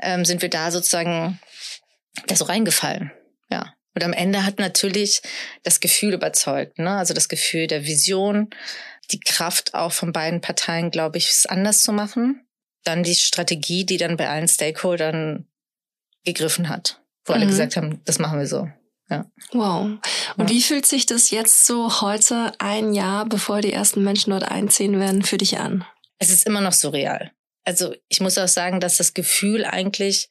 ähm, 0.00 0.24
sind 0.24 0.42
wir 0.42 0.50
da 0.50 0.72
sozusagen 0.72 1.38
da 2.26 2.34
so 2.34 2.46
reingefallen. 2.46 3.12
Ja. 3.48 3.72
Und 3.94 4.02
am 4.02 4.12
Ende 4.12 4.44
hat 4.44 4.58
natürlich 4.58 5.22
das 5.62 5.78
Gefühl 5.78 6.12
überzeugt, 6.12 6.80
ne? 6.80 6.96
Also 6.96 7.14
das 7.14 7.28
Gefühl 7.28 7.68
der 7.68 7.84
Vision, 7.84 8.50
die 9.12 9.20
Kraft 9.20 9.74
auch 9.74 9.92
von 9.92 10.12
beiden 10.12 10.40
Parteien, 10.40 10.90
glaube 10.90 11.18
ich, 11.18 11.28
es 11.28 11.46
anders 11.46 11.82
zu 11.82 11.92
machen. 11.92 12.45
Dann 12.86 13.02
die 13.02 13.16
Strategie, 13.16 13.84
die 13.84 13.96
dann 13.96 14.16
bei 14.16 14.28
allen 14.28 14.48
Stakeholdern 14.48 15.46
gegriffen 16.24 16.68
hat, 16.68 17.00
wo 17.24 17.32
mhm. 17.32 17.38
alle 17.38 17.46
gesagt 17.46 17.76
haben, 17.76 18.00
das 18.04 18.18
machen 18.18 18.38
wir 18.38 18.46
so. 18.46 18.68
Ja. 19.08 19.30
Wow. 19.52 19.98
Und 20.36 20.50
ja. 20.50 20.56
wie 20.56 20.62
fühlt 20.62 20.86
sich 20.86 21.06
das 21.06 21.30
jetzt 21.30 21.66
so 21.66 22.00
heute, 22.00 22.52
ein 22.58 22.92
Jahr, 22.92 23.26
bevor 23.26 23.60
die 23.60 23.72
ersten 23.72 24.02
Menschen 24.02 24.30
dort 24.30 24.44
einziehen 24.44 24.98
werden, 24.98 25.22
für 25.22 25.36
dich 25.36 25.58
an? 25.58 25.84
Es 26.18 26.30
ist 26.30 26.46
immer 26.46 26.60
noch 26.60 26.72
surreal. 26.72 27.30
Also 27.64 27.94
ich 28.08 28.20
muss 28.20 28.38
auch 28.38 28.48
sagen, 28.48 28.80
dass 28.80 28.96
das 28.96 29.14
Gefühl 29.14 29.64
eigentlich, 29.64 30.28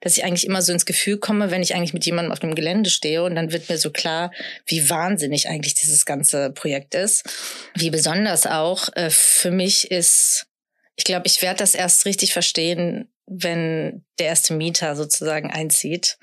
dass 0.00 0.16
ich 0.16 0.24
eigentlich 0.24 0.46
immer 0.46 0.62
so 0.62 0.72
ins 0.72 0.86
Gefühl 0.86 1.18
komme, 1.18 1.50
wenn 1.50 1.62
ich 1.62 1.74
eigentlich 1.74 1.94
mit 1.94 2.04
jemandem 2.04 2.32
auf 2.32 2.40
dem 2.40 2.54
Gelände 2.54 2.90
stehe 2.90 3.24
und 3.24 3.34
dann 3.34 3.52
wird 3.52 3.68
mir 3.68 3.78
so 3.78 3.90
klar, 3.90 4.30
wie 4.66 4.88
wahnsinnig 4.90 5.48
eigentlich 5.48 5.74
dieses 5.74 6.04
ganze 6.04 6.50
Projekt 6.50 6.94
ist. 6.94 7.24
Wie 7.74 7.90
besonders 7.90 8.46
auch 8.46 8.88
äh, 8.94 9.10
für 9.10 9.50
mich 9.50 9.90
ist, 9.90 10.47
ich 10.98 11.04
glaube, 11.04 11.26
ich 11.26 11.40
werde 11.40 11.58
das 11.58 11.74
erst 11.74 12.04
richtig 12.06 12.32
verstehen, 12.32 13.08
wenn 13.26 14.04
der 14.18 14.26
erste 14.26 14.52
Mieter 14.52 14.96
sozusagen 14.96 15.50
einzieht 15.50 16.18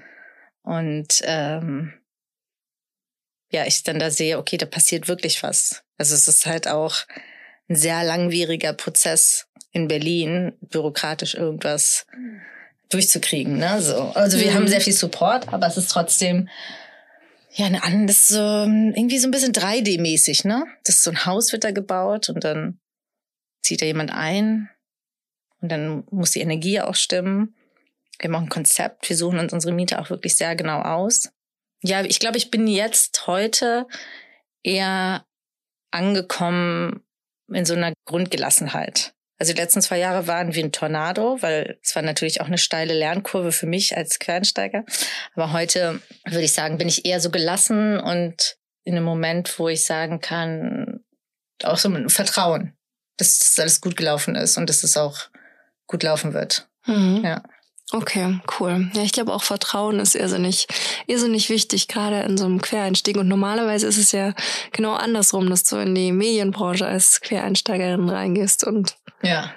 und 0.63 1.21
ähm, 1.23 1.93
ja, 3.51 3.65
ich 3.65 3.83
dann 3.83 3.99
da 3.99 4.11
sehe, 4.11 4.37
okay, 4.37 4.57
da 4.57 4.65
passiert 4.65 5.07
wirklich 5.07 5.41
was. 5.43 5.83
Also 5.97 6.13
es 6.13 6.27
ist 6.27 6.45
halt 6.45 6.67
auch 6.67 6.97
ein 7.69 7.75
sehr 7.77 8.03
langwieriger 8.03 8.73
Prozess 8.73 9.47
in 9.71 9.87
Berlin, 9.87 10.53
bürokratisch 10.59 11.35
irgendwas 11.35 12.05
durchzukriegen. 12.89 13.57
Ne? 13.57 13.81
So. 13.81 14.11
Also 14.13 14.39
wir 14.39 14.51
mhm. 14.51 14.55
haben 14.55 14.67
sehr 14.67 14.81
viel 14.81 14.93
Support, 14.93 15.53
aber 15.53 15.67
es 15.67 15.77
ist 15.77 15.89
trotzdem 15.89 16.49
ja 17.53 17.67
eine 17.67 18.07
das 18.07 18.17
ist 18.17 18.27
so 18.27 18.41
irgendwie 18.41 19.19
so 19.19 19.27
ein 19.29 19.31
bisschen 19.31 19.53
3D-mäßig, 19.53 20.45
ne? 20.45 20.65
Das 20.83 20.95
ist 20.95 21.03
so 21.03 21.11
ein 21.11 21.25
Haus 21.25 21.53
wird 21.53 21.63
da 21.63 21.71
gebaut 21.71 22.27
und 22.27 22.43
dann 22.43 22.79
zieht 23.65 23.81
da 23.81 23.85
jemand 23.85 24.11
ein 24.11 24.69
und 25.61 25.71
dann 25.71 26.03
muss 26.11 26.31
die 26.31 26.41
Energie 26.41 26.79
auch 26.79 26.95
stimmen. 26.95 27.55
Wir 28.19 28.29
machen 28.29 28.45
ein 28.45 28.49
Konzept, 28.49 29.09
wir 29.09 29.17
suchen 29.17 29.39
uns 29.39 29.51
unsere 29.51 29.73
Miete 29.73 29.99
auch 29.99 30.09
wirklich 30.09 30.37
sehr 30.37 30.55
genau 30.55 30.81
aus. 30.81 31.31
Ja, 31.83 32.03
ich 32.03 32.19
glaube, 32.19 32.37
ich 32.37 32.49
bin 32.49 32.67
jetzt 32.67 33.27
heute 33.27 33.87
eher 34.63 35.25
angekommen 35.91 37.03
in 37.51 37.65
so 37.65 37.73
einer 37.73 37.93
Grundgelassenheit. 38.05 39.13
Also 39.37 39.53
die 39.53 39.59
letzten 39.59 39.81
zwei 39.81 39.99
Jahre 39.99 40.27
waren 40.27 40.55
wie 40.55 40.63
ein 40.63 40.71
Tornado, 40.71 41.41
weil 41.41 41.77
es 41.83 41.95
war 41.95 42.01
natürlich 42.01 42.39
auch 42.41 42.47
eine 42.47 42.57
steile 42.57 42.93
Lernkurve 42.93 43.51
für 43.51 43.65
mich 43.65 43.97
als 43.97 44.19
Quereinsteiger. 44.19 44.85
Aber 45.35 45.51
heute 45.51 46.01
würde 46.25 46.43
ich 46.43 46.53
sagen, 46.53 46.77
bin 46.77 46.87
ich 46.87 47.05
eher 47.05 47.19
so 47.19 47.29
gelassen 47.29 47.99
und 47.99 48.57
in 48.83 48.95
einem 48.95 49.03
Moment, 49.03 49.59
wo 49.59 49.67
ich 49.67 49.83
sagen 49.83 50.21
kann, 50.21 51.03
auch 51.63 51.77
so 51.77 51.89
mit 51.89 52.11
Vertrauen, 52.11 52.77
dass 53.17 53.39
das 53.39 53.59
alles 53.59 53.81
gut 53.81 53.95
gelaufen 53.95 54.35
ist 54.35 54.57
und 54.57 54.69
dass 54.69 54.83
es 54.83 54.97
auch 54.97 55.17
gut 55.87 56.03
laufen 56.03 56.33
wird. 56.33 56.67
Mhm. 56.85 57.21
Ja. 57.23 57.43
Okay, 57.91 58.39
cool. 58.59 58.89
Ja, 58.93 59.03
ich 59.03 59.11
glaube 59.11 59.31
auch 59.31 59.43
Vertrauen 59.43 59.99
ist 59.99 60.15
irrsinnig, 60.15 60.67
irrsinnig 61.05 61.49
wichtig, 61.49 61.87
gerade 61.87 62.21
in 62.21 62.35
so 62.35 62.45
einem 62.45 62.59
Quereinstieg. 62.59 63.15
Und 63.15 63.27
normalerweise 63.27 63.85
ist 63.85 63.99
es 63.99 64.11
ja 64.11 64.33
genau 64.71 64.93
andersrum, 64.93 65.49
dass 65.49 65.63
du 65.63 65.77
in 65.77 65.93
die 65.93 66.11
Medienbranche 66.11 66.85
als 66.85 67.21
Quereinsteigerin 67.21 68.09
reingehst 68.09 68.63
und 68.63 68.95
ja 69.21 69.51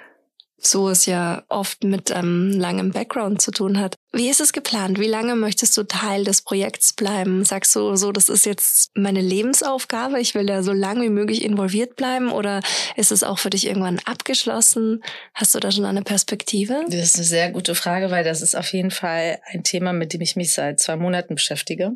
so 0.61 0.89
es 0.89 1.05
ja 1.05 1.43
oft 1.49 1.83
mit 1.83 2.11
ähm, 2.11 2.51
langem 2.51 2.91
Background 2.91 3.41
zu 3.41 3.51
tun 3.51 3.79
hat. 3.79 3.95
Wie 4.11 4.29
ist 4.29 4.41
es 4.41 4.53
geplant? 4.53 4.99
Wie 4.99 5.07
lange 5.07 5.35
möchtest 5.35 5.77
du 5.77 5.83
Teil 5.83 6.23
des 6.23 6.41
Projekts 6.41 6.93
bleiben? 6.93 7.45
Sagst 7.45 7.75
du 7.75 7.95
so, 7.95 8.11
das 8.11 8.29
ist 8.29 8.45
jetzt 8.45 8.91
meine 8.95 9.21
Lebensaufgabe, 9.21 10.19
ich 10.19 10.35
will 10.35 10.45
da 10.45 10.63
so 10.63 10.73
lange 10.73 11.03
wie 11.03 11.09
möglich 11.09 11.43
involviert 11.43 11.95
bleiben 11.95 12.31
oder 12.31 12.61
ist 12.95 13.11
es 13.11 13.23
auch 13.23 13.39
für 13.39 13.49
dich 13.49 13.67
irgendwann 13.67 13.99
abgeschlossen? 14.05 15.03
Hast 15.33 15.55
du 15.55 15.59
da 15.59 15.71
schon 15.71 15.85
eine 15.85 16.03
Perspektive? 16.03 16.85
Das 16.87 17.01
ist 17.01 17.15
eine 17.15 17.25
sehr 17.25 17.51
gute 17.51 17.75
Frage, 17.75 18.11
weil 18.11 18.23
das 18.23 18.41
ist 18.41 18.55
auf 18.55 18.71
jeden 18.73 18.91
Fall 18.91 19.39
ein 19.45 19.63
Thema, 19.63 19.93
mit 19.93 20.13
dem 20.13 20.21
ich 20.21 20.35
mich 20.35 20.53
seit 20.53 20.79
zwei 20.79 20.95
Monaten 20.95 21.35
beschäftige. 21.35 21.91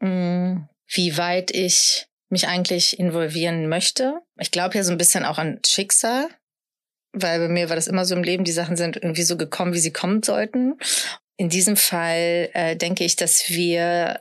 Mm, 0.00 0.64
wie 0.86 1.16
weit 1.16 1.50
ich 1.50 2.06
mich 2.28 2.48
eigentlich 2.48 2.98
involvieren 2.98 3.68
möchte. 3.68 4.20
Ich 4.38 4.50
glaube 4.50 4.74
ja 4.74 4.82
so 4.82 4.90
ein 4.90 4.98
bisschen 4.98 5.24
auch 5.24 5.38
an 5.38 5.60
Schicksal 5.64 6.28
weil 7.14 7.38
bei 7.38 7.48
mir 7.48 7.68
war 7.68 7.76
das 7.76 7.86
immer 7.86 8.04
so 8.04 8.14
im 8.14 8.22
Leben, 8.22 8.44
die 8.44 8.52
Sachen 8.52 8.76
sind 8.76 8.96
irgendwie 8.96 9.22
so 9.22 9.36
gekommen, 9.36 9.72
wie 9.72 9.78
sie 9.78 9.92
kommen 9.92 10.22
sollten. 10.22 10.76
In 11.36 11.48
diesem 11.48 11.76
Fall 11.76 12.50
äh, 12.52 12.76
denke 12.76 13.04
ich, 13.04 13.16
dass 13.16 13.48
wir 13.48 14.20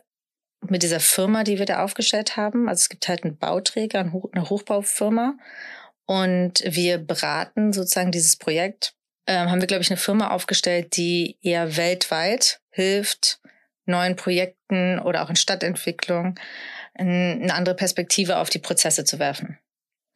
mit 0.70 0.84
dieser 0.84 1.00
Firma, 1.00 1.44
die 1.44 1.60
wir 1.60 1.66
da 1.66 1.84
aufgestellt 1.84 2.38
haben, 2.38 2.70
also 2.70 2.82
es 2.82 2.90
gibt 2.90 3.08
halt 3.08 3.24
einen 3.24 3.38
Bauträger, 3.38 4.00
eine 4.00 4.50
Hochbaufirma 4.50 5.36
und 6.06 6.64
wir 6.66 7.00
beraten 7.00 7.74
sozusagen 7.74 8.12
dieses 8.12 8.38
Projekt. 8.38 8.94
Ähm, 9.28 9.50
haben 9.50 9.62
wir, 9.62 9.68
glaube 9.68 9.84
ich, 9.84 9.90
eine 9.90 9.98
Firma 9.98 10.32
aufgestellt, 10.32 10.96
die 10.98 11.38
eher 11.42 11.78
weltweit 11.78 12.62
hilft, 12.72 13.40
neuen 13.86 14.16
Projekten 14.16 15.00
oder 15.00 15.24
auch 15.24 15.30
in 15.30 15.36
Stadtentwicklung 15.36 16.36
eine 16.96 17.54
andere 17.54 17.76
Perspektive 17.76 18.38
auf 18.38 18.50
die 18.50 18.60
Prozesse 18.60 19.04
zu 19.04 19.18
werfen. 19.20 19.58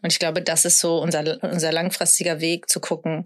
Und 0.01 0.11
ich 0.11 0.19
glaube, 0.19 0.41
das 0.41 0.65
ist 0.65 0.79
so 0.79 0.99
unser, 0.99 1.41
unser 1.43 1.71
langfristiger 1.71 2.39
Weg 2.39 2.69
zu 2.69 2.79
gucken, 2.79 3.25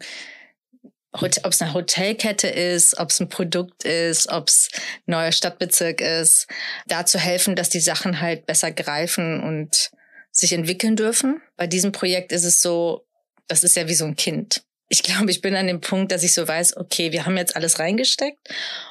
ob 1.11 1.51
es 1.51 1.61
eine 1.61 1.73
Hotelkette 1.73 2.47
ist, 2.47 2.97
ob 2.97 3.09
es 3.09 3.19
ein 3.19 3.29
Produkt 3.29 3.83
ist, 3.83 4.29
ob 4.29 4.47
es 4.47 4.69
ein 4.73 5.11
neuer 5.11 5.31
Stadtbezirk 5.31 5.99
ist, 5.99 6.47
da 6.87 7.05
zu 7.05 7.19
helfen, 7.19 7.55
dass 7.55 7.69
die 7.69 7.81
Sachen 7.81 8.21
halt 8.21 8.45
besser 8.45 8.71
greifen 8.71 9.43
und 9.43 9.91
sich 10.31 10.53
entwickeln 10.53 10.95
dürfen. 10.95 11.41
Bei 11.57 11.67
diesem 11.67 11.91
Projekt 11.91 12.31
ist 12.31 12.45
es 12.45 12.61
so, 12.61 13.05
das 13.47 13.63
ist 13.63 13.75
ja 13.75 13.89
wie 13.89 13.93
so 13.93 14.05
ein 14.05 14.15
Kind. 14.15 14.63
Ich 14.87 15.03
glaube, 15.03 15.31
ich 15.31 15.41
bin 15.41 15.55
an 15.55 15.67
dem 15.67 15.81
Punkt, 15.81 16.11
dass 16.11 16.23
ich 16.23 16.33
so 16.33 16.47
weiß, 16.47 16.77
okay, 16.77 17.11
wir 17.11 17.25
haben 17.25 17.37
jetzt 17.37 17.55
alles 17.55 17.79
reingesteckt 17.79 18.49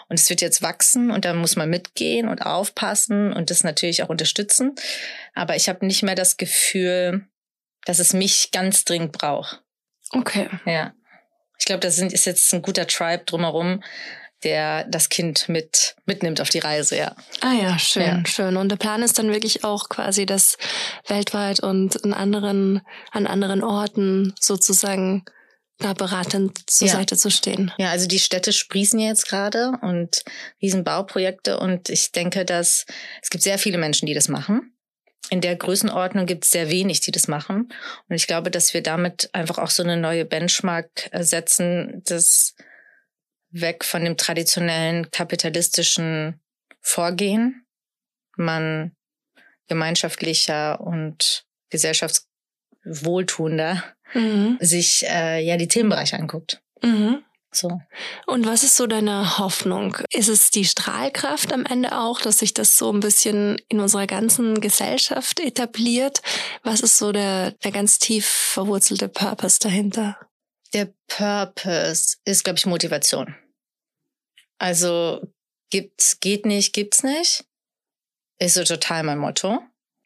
und 0.09 0.19
es 0.19 0.29
wird 0.31 0.41
jetzt 0.41 0.63
wachsen 0.63 1.11
und 1.11 1.25
da 1.25 1.35
muss 1.35 1.57
man 1.57 1.69
mitgehen 1.69 2.29
und 2.29 2.41
aufpassen 2.41 3.33
und 3.33 3.51
das 3.51 3.65
natürlich 3.65 4.03
auch 4.03 4.09
unterstützen. 4.09 4.75
Aber 5.35 5.57
ich 5.57 5.69
habe 5.69 5.85
nicht 5.87 6.03
mehr 6.03 6.15
das 6.15 6.39
Gefühl, 6.39 7.27
dass 7.85 7.99
es 7.99 8.13
mich 8.13 8.51
ganz 8.53 8.85
dringend 8.85 9.13
braucht. 9.13 9.63
Okay. 10.11 10.49
Ja. 10.67 10.93
Ich 11.59 11.67
glaube, 11.67 11.81
das 11.81 11.99
ist 11.99 12.25
jetzt 12.25 12.53
ein 12.53 12.63
guter 12.63 12.87
Tribe 12.87 13.25
drumherum, 13.25 13.83
der 14.43 14.85
das 14.85 15.11
Kind 15.11 15.49
mit 15.49 15.97
mitnimmt 16.07 16.41
auf 16.41 16.49
die 16.49 16.59
Reise, 16.59 16.97
ja. 16.97 17.15
Ah 17.43 17.53
ja, 17.53 17.79
schön, 17.79 18.03
ja. 18.03 18.23
schön. 18.27 18.57
Und 18.57 18.71
der 18.71 18.77
Plan 18.77 19.03
ist 19.03 19.19
dann 19.19 19.31
wirklich 19.31 19.65
auch 19.65 19.91
quasi, 19.91 20.25
das 20.25 20.57
weltweit 21.07 21.61
und 21.61 21.97
in 21.97 22.15
anderen, 22.15 22.81
an 23.11 23.27
anderen 23.27 23.63
Orten 23.63 24.35
sozusagen 24.41 25.25
da 25.79 25.93
beratend 25.93 26.71
zur 26.71 26.89
ja. 26.89 26.95
Seite 26.95 27.17
zu 27.17 27.31
stehen. 27.31 27.73
Ja, 27.79 27.91
also 27.91 28.07
die 28.07 28.19
Städte 28.19 28.53
sprießen 28.53 28.99
jetzt 28.99 29.29
gerade 29.29 29.73
und 29.83 30.25
Riesenbauprojekte 30.61 31.59
und 31.59 31.89
ich 31.89 32.13
denke, 32.13 32.45
dass 32.45 32.87
es 33.23 33.31
gibt 33.31 33.45
sehr 33.45 33.59
viele 33.59 33.79
Menschen, 33.79 34.07
die 34.07 34.15
das 34.15 34.29
machen 34.29 34.75
in 35.31 35.41
der 35.41 35.57
Größenordnung 35.57 36.27
gibt 36.27 36.45
es 36.45 36.51
sehr 36.51 36.71
wenig, 36.71 37.01
die 37.01 37.13
das 37.13 37.29
machen. 37.29 37.73
Und 38.09 38.17
ich 38.17 38.27
glaube, 38.27 38.51
dass 38.51 38.75
wir 38.75 38.83
damit 38.83 39.31
einfach 39.33 39.59
auch 39.59 39.71
so 39.71 39.83
eine 39.83 39.97
neue 39.97 40.25
Benchmark 40.25 41.09
äh, 41.13 41.23
setzen, 41.23 42.03
das 42.05 42.55
weg 43.51 43.85
von 43.85 44.05
dem 44.05 44.17
traditionellen 44.17 45.11
kapitalistischen 45.11 46.41
Vorgehen 46.81 47.67
man 48.37 48.93
gemeinschaftlicher 49.69 50.81
und 50.81 51.45
gesellschaftswohltuender 51.71 53.85
mhm. 54.15 54.59
sich 54.61 55.05
äh, 55.07 55.45
ja 55.45 55.57
die 55.57 55.69
Themenbereiche 55.69 56.19
anguckt. 56.19 56.61
Mhm. 56.83 57.23
So. 57.53 57.81
Und 58.27 58.47
was 58.47 58.63
ist 58.63 58.77
so 58.77 58.87
deine 58.87 59.39
Hoffnung? 59.39 59.97
Ist 60.13 60.29
es 60.29 60.51
die 60.51 60.65
Strahlkraft 60.65 61.53
am 61.53 61.67
Ende 61.67 61.99
auch, 61.99 62.21
dass 62.21 62.39
sich 62.39 62.55
das 62.55 62.79
so 62.79 62.93
ein 62.93 63.01
bisschen 63.01 63.61
in 63.69 63.81
unserer 63.81 64.07
ganzen 64.07 64.61
Gesellschaft 64.61 65.41
etabliert? 65.41 66.23
Was 66.63 66.81
ist 66.81 66.99
so 66.99 67.11
der, 67.11 67.53
der 67.53 67.73
ganz 67.73 67.99
tief 67.99 68.27
verwurzelte 68.27 69.09
Purpose 69.09 69.59
dahinter? 69.61 70.17
Der 70.73 70.93
Purpose 71.09 72.19
ist, 72.25 72.45
glaube 72.45 72.59
ich, 72.59 72.67
Motivation. 72.67 73.35
Also 74.59 75.21
gibt's, 75.71 76.21
geht 76.21 76.47
nicht, 76.47 76.73
gibt's 76.73 77.03
nicht. 77.03 77.45
Ist 78.39 78.55
so 78.55 78.63
total 78.63 79.03
mein 79.03 79.19
Motto. 79.19 79.59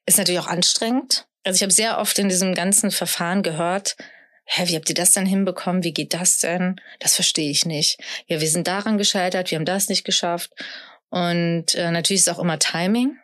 Ist 0.06 0.16
natürlich 0.18 0.40
auch 0.40 0.46
anstrengend. 0.46 1.26
Also 1.44 1.56
ich 1.56 1.62
habe 1.62 1.72
sehr 1.72 1.98
oft 1.98 2.18
in 2.18 2.30
diesem 2.30 2.54
ganzen 2.54 2.90
Verfahren 2.90 3.42
gehört, 3.42 3.96
hä, 4.44 4.68
wie 4.68 4.76
habt 4.76 4.88
ihr 4.88 4.94
das 4.94 5.12
denn 5.12 5.26
hinbekommen? 5.26 5.84
Wie 5.84 5.92
geht 5.92 6.14
das 6.14 6.38
denn? 6.38 6.80
Das 7.00 7.14
verstehe 7.14 7.50
ich 7.50 7.66
nicht. 7.66 7.98
Ja, 8.26 8.40
wir 8.40 8.48
sind 8.48 8.68
daran 8.68 8.98
gescheitert, 8.98 9.50
wir 9.50 9.58
haben 9.58 9.64
das 9.64 9.88
nicht 9.88 10.04
geschafft. 10.04 10.52
Und 11.10 11.74
äh, 11.74 11.90
natürlich 11.90 12.22
ist 12.22 12.30
auch 12.30 12.38
immer 12.38 12.58
Timing. 12.58 13.16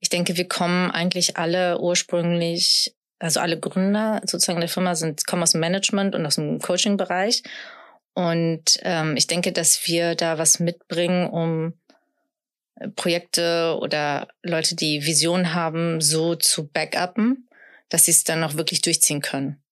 Ich 0.00 0.08
denke, 0.08 0.36
wir 0.36 0.48
kommen 0.48 0.90
eigentlich 0.90 1.36
alle 1.36 1.80
ursprünglich, 1.80 2.94
also 3.18 3.40
alle 3.40 3.58
Gründer 3.58 4.20
sozusagen 4.24 4.60
der 4.60 4.68
Firma 4.68 4.94
sind, 4.94 5.26
kommen 5.26 5.42
aus 5.42 5.52
dem 5.52 5.60
Management 5.60 6.14
und 6.14 6.26
aus 6.26 6.36
dem 6.36 6.58
Coaching-Bereich. 6.58 7.42
Und 8.14 8.78
ähm, 8.82 9.16
ich 9.16 9.26
denke, 9.26 9.52
dass 9.52 9.86
wir 9.86 10.14
da 10.14 10.38
was 10.38 10.60
mitbringen, 10.60 11.28
um 11.28 11.74
äh, 12.76 12.88
Projekte 12.88 13.76
oder 13.80 14.28
Leute, 14.42 14.76
die 14.76 15.04
Visionen 15.04 15.52
haben, 15.52 16.00
so 16.00 16.36
zu 16.36 16.68
backuppen, 16.68 17.48
dass 17.88 18.04
sie 18.04 18.12
es 18.12 18.24
dann 18.24 18.44
auch 18.44 18.54
wirklich 18.54 18.82
durchziehen 18.82 19.20
können. 19.20 19.63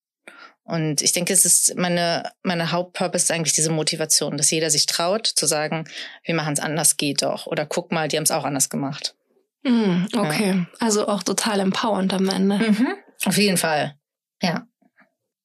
Und 0.65 1.01
ich 1.01 1.11
denke, 1.11 1.33
es 1.33 1.45
ist 1.45 1.75
meine, 1.77 2.31
meine 2.41 2.71
Hauptpurpose 2.71 3.25
ist 3.25 3.31
eigentlich 3.31 3.53
diese 3.53 3.71
Motivation, 3.71 4.37
dass 4.37 4.49
jeder 4.49 4.69
sich 4.69 4.85
traut 4.85 5.27
zu 5.27 5.45
sagen, 5.45 5.89
wir 6.23 6.35
machen 6.35 6.53
es 6.53 6.59
anders, 6.59 6.95
geht 6.95 7.21
doch. 7.21 7.47
Oder 7.47 7.65
guck 7.65 7.91
mal, 7.91 8.07
die 8.07 8.15
haben 8.15 8.23
es 8.23 8.31
auch 8.31 8.45
anders 8.45 8.69
gemacht. 8.69 9.15
Mm, 9.63 10.05
okay, 10.15 10.49
ja. 10.49 10.65
also 10.79 11.07
auch 11.07 11.23
total 11.23 11.59
empowernd 11.59 12.13
am 12.13 12.29
Ende. 12.29 12.57
Mhm. 12.57 12.87
Auf 13.25 13.37
jeden 13.37 13.57
Fall, 13.57 13.95
ja. 14.41 14.67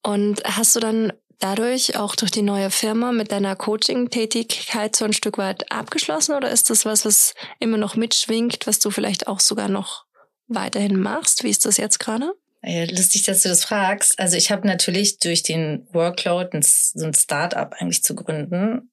Und 0.01 0.41
hast 0.45 0.75
du 0.75 0.79
dann 0.79 1.13
dadurch 1.39 1.97
auch 1.97 2.15
durch 2.15 2.31
die 2.31 2.41
neue 2.41 2.69
Firma 2.69 3.11
mit 3.11 3.31
deiner 3.31 3.55
Coaching-Tätigkeit 3.55 4.95
so 4.95 5.05
ein 5.05 5.13
Stück 5.13 5.37
weit 5.37 5.71
abgeschlossen 5.71 6.35
oder 6.35 6.49
ist 6.49 6.69
das 6.69 6.85
was, 6.85 7.05
was 7.05 7.33
immer 7.59 7.77
noch 7.77 7.95
mitschwingt, 7.95 8.67
was 8.67 8.79
du 8.79 8.91
vielleicht 8.91 9.27
auch 9.27 9.39
sogar 9.39 9.69
noch 9.69 10.05
weiterhin 10.47 10.99
machst? 10.99 11.43
Wie 11.43 11.49
ist 11.49 11.65
das 11.65 11.77
jetzt 11.77 11.99
gerade? 11.99 12.33
Lustig, 12.61 13.23
dass 13.23 13.43
du 13.43 13.49
das 13.49 13.63
fragst. 13.63 14.19
Also 14.19 14.35
ich 14.35 14.51
habe 14.51 14.67
natürlich 14.67 15.19
durch 15.19 15.43
den 15.43 15.87
Workload 15.91 16.49
ein, 16.57 16.61
so 16.61 17.05
ein 17.05 17.13
Start-up 17.13 17.75
eigentlich 17.79 18.03
zu 18.03 18.15
gründen 18.15 18.89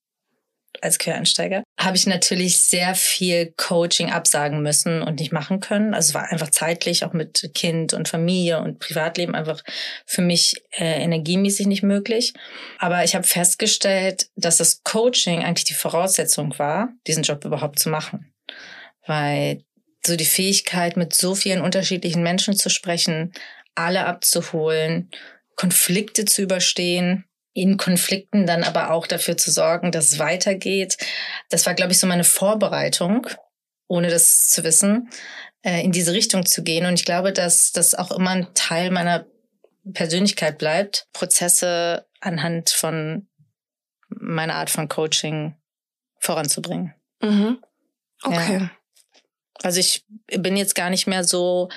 als 0.83 0.99
Quereinsteiger, 0.99 1.63
habe 1.79 1.97
ich 1.97 2.07
natürlich 2.07 2.59
sehr 2.59 2.95
viel 2.95 3.53
Coaching 3.57 4.11
absagen 4.11 4.63
müssen 4.63 5.03
und 5.03 5.21
nicht 5.21 5.33
machen 5.33 5.61
können. 5.61 5.95
Also 5.95 6.15
war 6.15 6.31
einfach 6.31 6.51
zeitlich 6.51 7.05
auch 7.05 7.13
mit 7.13 7.51
Kind 7.55 7.95
und 7.95 8.09
Familie 8.09 8.61
und 8.61 8.79
Privatleben 8.79 9.35
einfach 9.35 9.63
für 10.05 10.23
mich 10.23 10.63
äh, 10.77 11.03
energiemäßig 11.03 11.67
nicht 11.67 11.83
möglich. 11.83 12.35
Aber 12.79 13.05
ich 13.05 13.15
habe 13.15 13.27
festgestellt, 13.27 14.29
dass 14.37 14.59
das 14.59 14.83
Coaching 14.83 15.43
eigentlich 15.43 15.65
die 15.65 15.75
Voraussetzung 15.75 16.59
war, 16.59 16.91
diesen 17.07 17.23
Job 17.23 17.45
überhaupt 17.45 17.79
zu 17.79 17.89
machen. 17.89 18.33
Weil 19.07 19.63
so 20.07 20.17
die 20.17 20.25
Fähigkeit, 20.25 20.97
mit 20.97 21.15
so 21.15 21.35
vielen 21.35 21.61
unterschiedlichen 21.61 22.23
Menschen 22.23 22.55
zu 22.55 22.71
sprechen, 22.71 23.33
alle 23.77 24.07
abzuholen, 24.07 25.11
Konflikte 25.55 26.25
zu 26.25 26.43
überstehen, 26.43 27.25
in 27.53 27.79
Konflikten 27.79 28.47
dann 28.47 28.65
aber 28.65 28.91
auch 28.91 29.07
dafür 29.07 29.37
zu 29.37 29.51
sorgen, 29.51 29.91
dass 29.91 30.13
es 30.13 30.19
weitergeht. 30.19 30.99
Das 31.49 31.65
war, 31.65 31.75
glaube 31.75 31.93
ich, 31.93 31.99
so 31.99 32.07
meine 32.07 32.25
Vorbereitung, 32.25 33.27
ohne 33.89 34.11
das 34.11 34.49
zu 34.49 34.63
wissen, 34.63 35.09
äh, 35.63 35.83
in 35.83 35.93
diese 35.93 36.13
Richtung 36.13 36.45
zu 36.45 36.63
gehen. 36.63 36.85
Und 36.85 36.95
ich 36.95 37.07
glaube, 37.07 37.33
dass 37.33 37.73
das 37.73 37.95
auch 37.95 38.11
immer 38.11 38.31
ein 38.31 38.49
Teil 38.55 38.91
meiner 38.91 39.25
Persönlichkeit 39.95 40.59
bleibt, 40.59 41.09
Prozesse 41.15 42.07
anhand 42.21 42.71
von 42.71 43.29
meiner 44.09 44.57
Art 44.57 44.71
von 44.71 44.89
Coaching 44.89 45.57
voranzubringen. 46.19 46.95
Mhm. 47.23 47.59
Okay. 48.23 48.59
Ja. 48.59 48.71
Also 49.63 49.81
ich 49.81 50.05
bin 50.29 50.57
jetzt 50.57 50.75
gar 50.75 50.91
nicht 50.91 51.07
mehr 51.07 51.25
so 51.25 51.71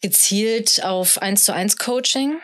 gezielt 0.00 0.84
auf 0.84 1.20
eins 1.20 1.44
zu 1.44 1.52
eins 1.52 1.76
Coaching, 1.76 2.38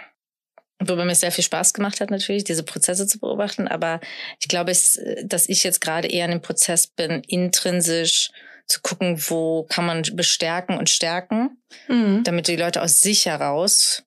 wobei 0.81 1.05
mir 1.05 1.15
sehr 1.15 1.33
viel 1.33 1.45
Spaß 1.45 1.75
gemacht 1.75 2.01
hat 2.01 2.11
natürlich, 2.11 2.45
diese 2.45 2.63
Prozesse 2.63 3.07
zu 3.07 3.19
beobachten. 3.19 3.69
Aber 3.69 4.01
ich 4.41 4.49
glaube, 4.49 4.73
dass 4.73 5.49
ich 5.49 5.65
jetzt 5.65 5.81
gerade 5.81 6.09
eher 6.09 6.25
in 6.25 6.33
dem 6.33 6.43
Prozess 6.43 6.87
bin, 6.87 7.23
intrinsisch 7.27 8.31
zu 8.67 8.81
gucken, 8.81 9.23
wo 9.29 9.65
kann 9.65 9.87
man 9.87 10.03
bestärken 10.15 10.79
und 10.79 10.89
stärken, 10.89 11.63
mhm. 11.89 12.25
damit 12.25 12.49
die 12.49 12.57
Leute 12.57 12.83
aus 12.83 13.01
sich 13.01 13.27
heraus 13.27 14.05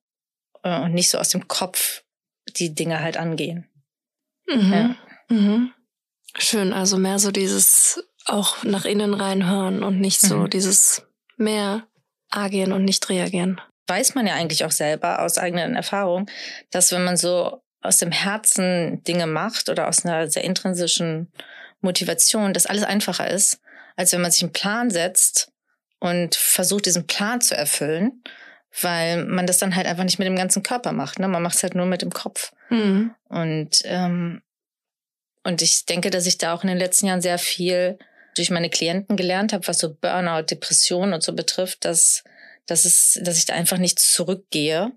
äh, 0.62 0.80
und 0.80 0.94
nicht 0.94 1.10
so 1.10 1.18
aus 1.18 1.28
dem 1.28 1.46
Kopf 1.48 2.02
die 2.56 2.74
Dinge 2.74 3.00
halt 3.00 3.16
angehen. 3.16 3.68
Mhm. 4.48 4.72
Ja. 4.72 4.96
Mhm. 5.28 5.72
Schön, 6.36 6.72
also 6.72 6.98
mehr 6.98 7.18
so 7.18 7.30
dieses 7.30 8.04
auch 8.26 8.62
nach 8.64 8.84
innen 8.84 9.14
reinhören 9.14 9.82
und 9.82 10.00
nicht 10.00 10.20
so 10.20 10.38
mhm. 10.38 10.50
dieses 10.50 11.02
mehr 11.36 11.86
agieren 12.30 12.72
und 12.72 12.84
nicht 12.84 13.08
reagieren. 13.08 13.60
Weiß 13.86 14.14
man 14.14 14.26
ja 14.26 14.34
eigentlich 14.34 14.64
auch 14.64 14.70
selber 14.70 15.22
aus 15.22 15.38
eigenen 15.38 15.74
Erfahrungen, 15.74 16.26
dass 16.70 16.92
wenn 16.92 17.04
man 17.04 17.16
so 17.16 17.62
aus 17.80 17.98
dem 17.98 18.10
Herzen 18.10 19.02
Dinge 19.04 19.26
macht 19.26 19.68
oder 19.68 19.88
aus 19.88 20.04
einer 20.04 20.28
sehr 20.28 20.44
intrinsischen 20.44 21.32
Motivation, 21.80 22.52
dass 22.52 22.66
alles 22.66 22.84
einfacher 22.84 23.30
ist, 23.30 23.60
als 23.96 24.12
wenn 24.12 24.20
man 24.20 24.30
sich 24.30 24.42
einen 24.42 24.52
Plan 24.52 24.90
setzt 24.90 25.52
und 26.00 26.34
versucht, 26.34 26.86
diesen 26.86 27.06
Plan 27.06 27.40
zu 27.40 27.56
erfüllen, 27.56 28.22
weil 28.82 29.24
man 29.24 29.46
das 29.46 29.58
dann 29.58 29.74
halt 29.74 29.86
einfach 29.86 30.04
nicht 30.04 30.18
mit 30.18 30.26
dem 30.26 30.36
ganzen 30.36 30.62
Körper 30.62 30.92
macht. 30.92 31.18
Ne? 31.18 31.28
Man 31.28 31.42
macht 31.42 31.56
es 31.56 31.62
halt 31.62 31.74
nur 31.74 31.86
mit 31.86 32.02
dem 32.02 32.10
Kopf. 32.10 32.52
Mhm. 32.68 33.14
Und, 33.28 33.82
ähm, 33.84 34.42
und 35.44 35.62
ich 35.62 35.86
denke, 35.86 36.10
dass 36.10 36.26
ich 36.26 36.38
da 36.38 36.52
auch 36.52 36.62
in 36.62 36.68
den 36.68 36.78
letzten 36.78 37.06
Jahren 37.06 37.22
sehr 37.22 37.38
viel 37.38 37.98
durch 38.38 38.50
meine 38.50 38.70
Klienten 38.70 39.16
gelernt 39.16 39.52
habe, 39.52 39.66
was 39.66 39.78
so 39.78 39.94
Burnout, 39.94 40.46
Depression 40.50 41.12
und 41.12 41.22
so 41.22 41.32
betrifft, 41.32 41.84
dass, 41.84 42.24
dass, 42.66 42.84
es, 42.84 43.18
dass 43.22 43.38
ich 43.38 43.44
da 43.44 43.54
einfach 43.54 43.78
nicht 43.78 43.98
zurückgehe 43.98 44.92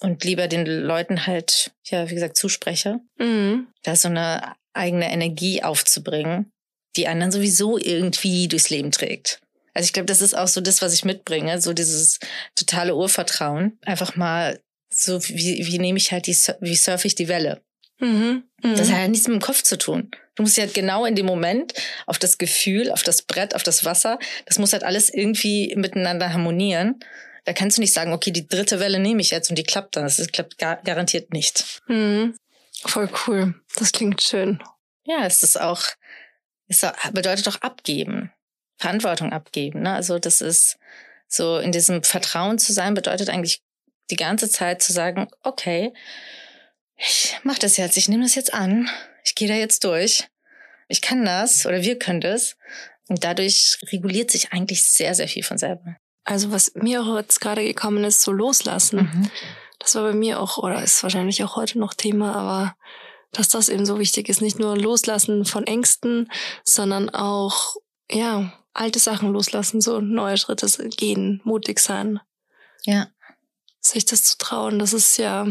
und 0.00 0.24
lieber 0.24 0.48
den 0.48 0.64
Leuten 0.64 1.26
halt, 1.26 1.72
ja, 1.84 2.08
wie 2.08 2.14
gesagt, 2.14 2.36
zuspreche. 2.36 3.00
Mhm. 3.18 3.68
Da 3.82 3.96
so 3.96 4.08
eine 4.08 4.54
eigene 4.72 5.10
Energie 5.12 5.62
aufzubringen, 5.62 6.52
die 6.96 7.08
einen 7.08 7.20
dann 7.20 7.32
sowieso 7.32 7.78
irgendwie 7.78 8.48
durchs 8.48 8.70
Leben 8.70 8.92
trägt. 8.92 9.40
Also 9.74 9.86
ich 9.86 9.92
glaube, 9.92 10.06
das 10.06 10.22
ist 10.22 10.36
auch 10.36 10.48
so 10.48 10.60
das, 10.60 10.82
was 10.82 10.94
ich 10.94 11.04
mitbringe, 11.04 11.60
so 11.60 11.72
dieses 11.72 12.18
totale 12.54 12.96
Urvertrauen. 12.96 13.78
Einfach 13.84 14.16
mal 14.16 14.60
so, 14.92 15.22
wie, 15.28 15.66
wie 15.66 15.78
nehme 15.78 15.98
ich 15.98 16.12
halt 16.12 16.26
die, 16.26 16.36
wie 16.60 16.76
surfe 16.76 17.06
ich 17.06 17.14
die 17.14 17.28
Welle? 17.28 17.60
Mhm. 18.00 18.44
Mhm. 18.62 18.76
Das 18.76 18.90
hat 18.90 18.98
ja 18.98 19.08
nichts 19.08 19.28
mit 19.28 19.40
dem 19.40 19.42
Kopf 19.42 19.62
zu 19.62 19.78
tun. 19.78 20.10
Du 20.38 20.44
musst 20.44 20.56
ja 20.56 20.66
genau 20.66 21.04
in 21.04 21.16
dem 21.16 21.26
Moment 21.26 21.74
auf 22.06 22.16
das 22.16 22.38
Gefühl, 22.38 22.92
auf 22.92 23.02
das 23.02 23.22
Brett, 23.22 23.56
auf 23.56 23.64
das 23.64 23.84
Wasser, 23.84 24.20
das 24.46 24.56
muss 24.60 24.72
halt 24.72 24.84
alles 24.84 25.12
irgendwie 25.12 25.74
miteinander 25.74 26.32
harmonieren. 26.32 27.00
Da 27.44 27.52
kannst 27.52 27.76
du 27.76 27.80
nicht 27.80 27.92
sagen, 27.92 28.12
okay, 28.12 28.30
die 28.30 28.46
dritte 28.46 28.78
Welle 28.78 29.00
nehme 29.00 29.20
ich 29.20 29.32
jetzt 29.32 29.50
und 29.50 29.58
die 29.58 29.64
klappt 29.64 29.96
dann. 29.96 30.04
Das 30.04 30.24
klappt 30.28 30.56
gar, 30.58 30.76
garantiert 30.76 31.32
nicht. 31.32 31.82
Mhm. 31.88 32.36
Voll 32.84 33.10
cool. 33.26 33.56
Das 33.74 33.90
klingt 33.90 34.22
schön. 34.22 34.62
Ja, 35.02 35.26
es 35.26 35.42
ist 35.42 35.60
auch, 35.60 35.82
es 36.68 36.86
bedeutet 37.12 37.48
auch 37.48 37.60
abgeben. 37.60 38.30
Verantwortung 38.76 39.32
abgeben. 39.32 39.82
Ne? 39.82 39.92
Also 39.92 40.20
das 40.20 40.40
ist 40.40 40.78
so 41.26 41.58
in 41.58 41.72
diesem 41.72 42.04
Vertrauen 42.04 42.60
zu 42.60 42.72
sein, 42.72 42.94
bedeutet 42.94 43.28
eigentlich 43.28 43.60
die 44.08 44.16
ganze 44.16 44.48
Zeit 44.48 44.84
zu 44.84 44.92
sagen, 44.92 45.26
okay, 45.42 45.92
ich 46.96 47.36
mach 47.42 47.58
das 47.58 47.76
jetzt, 47.76 47.96
ich 47.96 48.08
nehme 48.08 48.22
das 48.22 48.36
jetzt 48.36 48.54
an, 48.54 48.88
ich 49.24 49.34
gehe 49.34 49.48
da 49.48 49.54
jetzt 49.54 49.84
durch, 49.84 50.28
ich 50.88 51.00
kann 51.00 51.24
das 51.24 51.66
oder 51.66 51.82
wir 51.82 51.98
können 51.98 52.20
das. 52.20 52.56
Und 53.08 53.24
dadurch 53.24 53.78
reguliert 53.90 54.30
sich 54.30 54.52
eigentlich 54.52 54.82
sehr, 54.82 55.14
sehr 55.14 55.28
viel 55.28 55.42
von 55.42 55.58
selber. 55.58 55.96
Also 56.24 56.50
was 56.52 56.74
mir 56.74 57.02
auch 57.02 57.16
jetzt 57.16 57.40
gerade 57.40 57.64
gekommen 57.64 58.04
ist, 58.04 58.20
so 58.20 58.32
loslassen. 58.32 59.10
Mhm. 59.12 59.30
Das 59.78 59.94
war 59.94 60.02
bei 60.02 60.12
mir 60.12 60.40
auch, 60.40 60.58
oder 60.58 60.82
ist 60.82 61.02
wahrscheinlich 61.02 61.42
auch 61.42 61.56
heute 61.56 61.78
noch 61.78 61.94
Thema, 61.94 62.34
aber 62.34 62.76
dass 63.32 63.48
das 63.48 63.68
eben 63.68 63.86
so 63.86 63.98
wichtig 63.98 64.28
ist. 64.28 64.42
Nicht 64.42 64.58
nur 64.58 64.76
loslassen 64.76 65.44
von 65.44 65.66
Ängsten, 65.66 66.30
sondern 66.64 67.08
auch, 67.10 67.76
ja, 68.10 68.52
alte 68.74 68.98
Sachen 68.98 69.32
loslassen, 69.32 69.80
so 69.80 70.00
neue 70.00 70.36
Schritte 70.36 70.66
gehen, 70.90 71.40
mutig 71.44 71.80
sein. 71.80 72.20
Ja. 72.84 73.08
Sich 73.80 74.04
das 74.04 74.24
zu 74.24 74.36
trauen, 74.36 74.78
das 74.78 74.92
ist 74.92 75.16
ja 75.16 75.46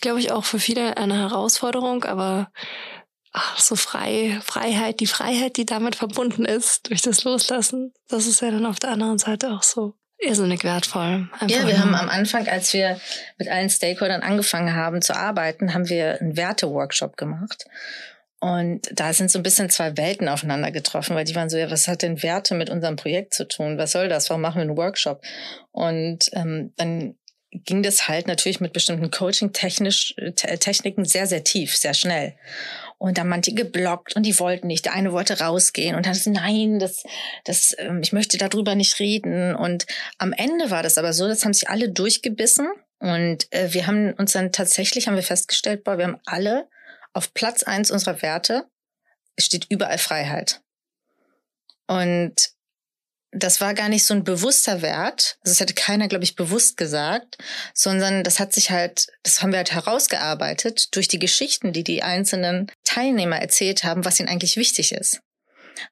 glaube 0.00 0.20
ich, 0.20 0.32
auch 0.32 0.44
für 0.44 0.58
viele 0.58 0.96
eine 0.96 1.16
Herausforderung, 1.16 2.04
aber 2.04 2.50
ach, 3.36 3.60
so 3.60 3.76
frei, 3.76 4.40
Freiheit, 4.42 5.00
die 5.00 5.06
Freiheit, 5.06 5.56
die 5.58 5.66
damit 5.66 5.96
verbunden 5.96 6.44
ist, 6.44 6.88
durch 6.88 7.02
das 7.02 7.24
Loslassen, 7.24 7.92
das 8.08 8.26
ist 8.26 8.40
ja 8.40 8.50
dann 8.50 8.66
auf 8.66 8.78
der 8.78 8.90
anderen 8.90 9.18
Seite 9.18 9.50
auch 9.50 9.62
so 9.62 9.94
irrsinnig 10.18 10.64
wertvoll. 10.64 11.28
Einfach 11.32 11.48
ja, 11.48 11.66
wir 11.66 11.78
haben 11.78 11.94
am 11.94 12.08
Anfang, 12.08 12.48
als 12.48 12.72
wir 12.72 12.98
mit 13.36 13.48
allen 13.48 13.68
Stakeholdern 13.68 14.22
angefangen 14.22 14.74
haben 14.74 15.02
zu 15.02 15.14
arbeiten, 15.14 15.74
haben 15.74 15.90
wir 15.90 16.20
einen 16.20 16.36
Werte-Workshop 16.38 17.18
gemacht. 17.18 17.66
Und 18.40 18.88
da 18.92 19.12
sind 19.12 19.30
so 19.30 19.38
ein 19.38 19.42
bisschen 19.42 19.68
zwei 19.68 19.96
Welten 19.96 20.28
aufeinander 20.28 20.70
getroffen, 20.70 21.14
weil 21.14 21.24
die 21.24 21.34
waren 21.34 21.50
so, 21.50 21.58
ja, 21.58 21.70
was 21.70 21.88
hat 21.88 22.02
denn 22.02 22.22
Werte 22.22 22.54
mit 22.54 22.70
unserem 22.70 22.96
Projekt 22.96 23.34
zu 23.34 23.46
tun? 23.46 23.76
Was 23.76 23.92
soll 23.92 24.08
das? 24.08 24.30
Warum 24.30 24.40
machen 24.42 24.56
wir 24.56 24.62
einen 24.62 24.76
Workshop? 24.76 25.22
Und 25.72 26.30
ähm, 26.32 26.72
dann 26.76 27.16
ging 27.50 27.82
das 27.82 28.08
halt 28.08 28.26
natürlich 28.26 28.60
mit 28.60 28.72
bestimmten 28.72 29.10
Coaching-Techniken 29.10 31.04
sehr, 31.04 31.26
sehr 31.26 31.44
tief, 31.44 31.76
sehr 31.76 31.94
schnell. 31.94 32.34
Und 32.98 33.18
dann 33.18 33.28
manche 33.28 33.52
geblockt 33.52 34.16
und 34.16 34.22
die 34.22 34.38
wollten 34.38 34.68
nicht. 34.68 34.86
Der 34.86 34.94
eine 34.94 35.12
wollte 35.12 35.38
rausgehen 35.38 35.96
und 35.96 36.06
dann 36.06 36.12
ist, 36.12 36.26
nein, 36.26 36.78
das, 36.78 37.02
das, 37.44 37.74
ähm, 37.78 38.00
ich 38.02 38.12
möchte 38.12 38.38
darüber 38.38 38.74
nicht 38.74 38.98
reden. 39.00 39.54
Und 39.54 39.86
am 40.16 40.32
Ende 40.32 40.70
war 40.70 40.82
das 40.82 40.96
aber 40.96 41.12
so, 41.12 41.28
das 41.28 41.44
haben 41.44 41.52
sich 41.52 41.68
alle 41.68 41.90
durchgebissen. 41.90 42.68
Und 42.98 43.52
äh, 43.52 43.74
wir 43.74 43.86
haben 43.86 44.14
uns 44.14 44.32
dann 44.32 44.50
tatsächlich, 44.50 45.06
haben 45.06 45.16
wir 45.16 45.22
festgestellt, 45.22 45.84
boah, 45.84 45.98
wir 45.98 46.06
haben 46.06 46.20
alle 46.24 46.68
auf 47.12 47.34
Platz 47.34 47.62
eins 47.62 47.90
unserer 47.90 48.22
Werte 48.22 48.66
steht 49.38 49.66
überall 49.68 49.98
Freiheit. 49.98 50.62
Und 51.86 52.55
das 53.32 53.60
war 53.60 53.74
gar 53.74 53.88
nicht 53.88 54.06
so 54.06 54.14
ein 54.14 54.24
bewusster 54.24 54.82
Wert. 54.82 55.38
Also 55.42 55.52
das 55.52 55.60
hätte 55.60 55.74
keiner, 55.74 56.08
glaube 56.08 56.24
ich, 56.24 56.36
bewusst 56.36 56.76
gesagt, 56.76 57.36
sondern 57.74 58.24
das 58.24 58.40
hat 58.40 58.52
sich 58.52 58.70
halt, 58.70 59.08
das 59.22 59.42
haben 59.42 59.50
wir 59.50 59.58
halt 59.58 59.72
herausgearbeitet 59.72 60.94
durch 60.94 61.08
die 61.08 61.18
Geschichten, 61.18 61.72
die 61.72 61.84
die 61.84 62.02
einzelnen 62.02 62.70
Teilnehmer 62.84 63.38
erzählt 63.38 63.84
haben, 63.84 64.04
was 64.04 64.20
ihnen 64.20 64.28
eigentlich 64.28 64.56
wichtig 64.56 64.92
ist. 64.92 65.20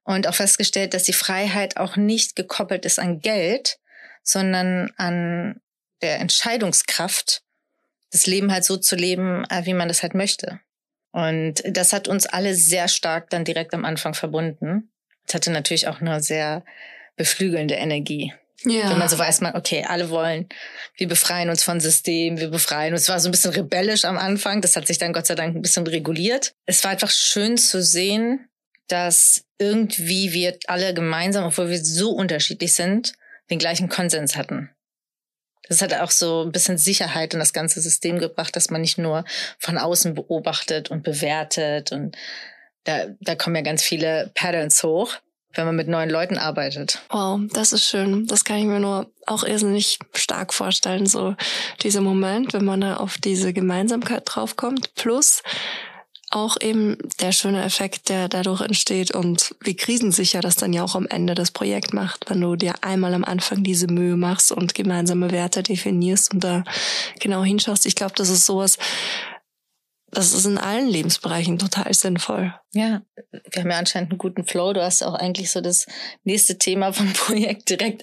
Und 0.05 0.27
auch 0.27 0.35
festgestellt, 0.35 0.94
dass 0.94 1.03
die 1.03 1.12
Freiheit 1.12 1.77
auch 1.77 1.97
nicht 1.97 2.37
gekoppelt 2.37 2.87
ist 2.87 2.99
an 2.99 3.20
Geld, 3.20 3.79
sondern 4.23 4.92
an 4.97 5.61
der 6.01 6.20
Entscheidungskraft, 6.20 7.42
das 8.11 8.27
Leben 8.27 8.53
halt 8.53 8.64
so 8.64 8.77
zu 8.77 8.97
leben, 8.97 9.44
äh, 9.51 9.66
wie 9.66 9.75
man 9.75 9.88
das 9.88 10.03
halt 10.03 10.14
möchte. 10.14 10.61
Und 11.12 11.62
das 11.66 11.92
hat 11.92 12.09
uns 12.09 12.27
alle 12.27 12.55
sehr 12.55 12.88
stark 12.88 13.31
dann 13.31 13.44
direkt 13.44 13.75
am 13.75 13.85
Anfang 13.85 14.14
verbunden. 14.14 14.90
Es 15.27 15.35
hatte 15.35 15.51
natürlich 15.51 15.88
auch 15.88 16.01
eine 16.01 16.23
sehr 16.23 16.64
beflügelnde 17.16 17.74
Energie. 17.74 18.33
Ja. 18.64 18.90
Wenn 18.90 18.98
man 18.98 19.09
so 19.09 19.18
weiß, 19.18 19.42
man, 19.42 19.57
okay, 19.57 19.85
alle 19.87 20.09
wollen, 20.11 20.48
wir 20.96 21.09
befreien 21.09 21.50
uns 21.50 21.62
von 21.62 21.81
System, 21.81 22.38
wir 22.38 22.48
befreien 22.48 22.94
uns. 22.94 23.03
Es 23.03 23.09
war 23.09 23.20
so 23.20 23.29
ein 23.29 23.33
bisschen 23.33 23.53
rebellisch 23.53 24.05
am 24.05 24.16
Anfang. 24.16 24.62
Das 24.62 24.77
hat 24.77 24.87
sich 24.87 24.98
dann 24.98 25.12
Gott 25.12 25.27
sei 25.27 25.35
Dank 25.35 25.55
ein 25.55 25.62
bisschen 25.62 25.87
reguliert. 25.87 26.55
Es 26.64 26.83
war 26.83 26.92
einfach 26.92 27.11
schön 27.11 27.59
zu 27.59 27.83
sehen, 27.83 28.48
dass 28.88 29.44
irgendwie 29.59 30.33
wir 30.33 30.59
alle 30.66 30.94
gemeinsam, 30.94 31.44
obwohl 31.44 31.68
wir 31.70 31.83
so 31.83 32.11
unterschiedlich 32.11 32.72
sind, 32.74 33.12
den 33.50 33.59
gleichen 33.59 33.88
Konsens 33.88 34.37
hatten. 34.37 34.70
Das 35.68 35.81
hat 35.81 35.94
auch 35.94 36.11
so 36.11 36.42
ein 36.42 36.53
bisschen 36.53 36.77
Sicherheit 36.77 37.33
in 37.33 37.40
das 37.40 37.53
ganze 37.53 37.81
System 37.81 38.18
gebracht, 38.18 38.55
dass 38.55 38.70
man 38.70 38.83
nicht 38.83 38.98
nur 38.98 39.24
von 39.59 39.79
außen 39.79 40.14
beobachtet 40.14 40.90
und 40.90 41.03
bewertet 41.03 41.92
und 41.92 42.16
da, 42.85 43.07
da 43.20 43.35
kommen 43.35 43.57
ja 43.57 43.62
ganz 43.62 43.83
viele 43.83 44.31
Patterns 44.35 44.83
hoch, 44.83 45.16
wenn 45.54 45.66
man 45.66 45.76
mit 45.76 45.88
neuen 45.88 46.10
Leuten 46.10 46.38
arbeitet. 46.38 47.00
Wow, 47.10 47.40
das 47.52 47.72
ist 47.72 47.84
schön. 47.84 48.26
Das 48.26 48.44
kann 48.44 48.58
ich 48.58 48.64
mir 48.64 48.80
nur 48.80 49.06
auch 49.26 49.44
irrsinnig 49.44 49.98
stark 50.14 50.52
vorstellen, 50.52 51.06
so 51.06 51.34
dieser 51.82 52.00
Moment, 52.00 52.52
wenn 52.52 52.64
man 52.64 52.80
da 52.80 52.96
auf 52.96 53.18
diese 53.18 53.52
Gemeinsamkeit 53.52 54.22
draufkommt. 54.26 54.94
Plus 54.94 55.42
auch 56.34 56.56
eben 56.60 56.98
der 57.20 57.32
schöne 57.32 57.62
Effekt, 57.62 58.08
der 58.08 58.28
dadurch 58.28 58.60
entsteht 58.60 59.14
und 59.14 59.54
wie 59.60 59.76
krisensicher 59.76 60.40
das 60.40 60.56
dann 60.56 60.72
ja 60.72 60.82
auch 60.82 60.96
am 60.96 61.06
Ende 61.06 61.34
das 61.34 61.52
Projekt 61.52 61.94
macht, 61.94 62.28
wenn 62.28 62.40
du 62.40 62.56
dir 62.56 62.74
einmal 62.80 63.14
am 63.14 63.24
Anfang 63.24 63.62
diese 63.62 63.86
Mühe 63.86 64.16
machst 64.16 64.50
und 64.50 64.74
gemeinsame 64.74 65.30
Werte 65.30 65.62
definierst 65.62 66.34
und 66.34 66.42
da 66.42 66.64
genau 67.20 67.44
hinschaust. 67.44 67.86
Ich 67.86 67.94
glaube, 67.94 68.14
das 68.16 68.30
ist 68.30 68.46
sowas, 68.46 68.78
das 70.14 70.33
ist 70.33 70.46
in 70.46 70.59
allen 70.59 70.88
Lebensbereichen 70.88 71.59
total 71.59 71.92
sinnvoll. 71.92 72.55
Ja, 72.72 73.03
wir 73.31 73.62
haben 73.62 73.70
ja 73.70 73.79
anscheinend 73.79 74.11
einen 74.11 74.18
guten 74.18 74.44
Flow. 74.44 74.72
Du 74.72 74.83
hast 74.83 75.03
auch 75.03 75.14
eigentlich 75.14 75.50
so 75.50 75.61
das 75.61 75.87
nächste 76.24 76.59
Thema 76.59 76.92
vom 76.92 77.12
Projekt 77.12 77.68
direkt 77.70 78.03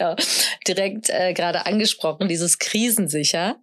direkt 0.68 1.10
äh, 1.10 1.34
gerade 1.34 1.66
angesprochen, 1.66 2.28
dieses 2.28 2.60
Krisensicher. 2.60 3.58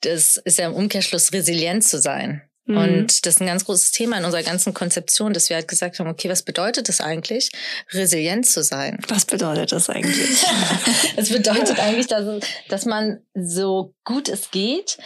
Das 0.00 0.36
ist 0.38 0.58
ja 0.58 0.66
im 0.66 0.74
Umkehrschluss 0.74 1.32
resilient 1.32 1.84
zu 1.84 2.00
sein. 2.00 2.42
Mhm. 2.70 2.76
Und 2.76 3.26
das 3.26 3.34
ist 3.34 3.40
ein 3.40 3.46
ganz 3.46 3.64
großes 3.64 3.90
Thema 3.90 4.16
in 4.18 4.24
unserer 4.24 4.42
ganzen 4.42 4.72
Konzeption, 4.72 5.32
dass 5.32 5.48
wir 5.48 5.56
halt 5.56 5.68
gesagt 5.68 5.98
haben, 5.98 6.08
okay, 6.08 6.28
was 6.28 6.42
bedeutet 6.42 6.88
das 6.88 7.00
eigentlich, 7.00 7.50
resilient 7.92 8.46
zu 8.46 8.62
sein? 8.62 8.98
Was 9.08 9.24
bedeutet 9.24 9.72
das 9.72 9.90
eigentlich? 9.90 10.44
Es 11.16 11.30
bedeutet 11.30 11.78
eigentlich, 11.80 12.06
dass, 12.06 12.42
dass 12.68 12.84
man 12.84 13.20
so 13.34 13.94
gut 14.04 14.28
es 14.28 14.50
geht 14.50 14.98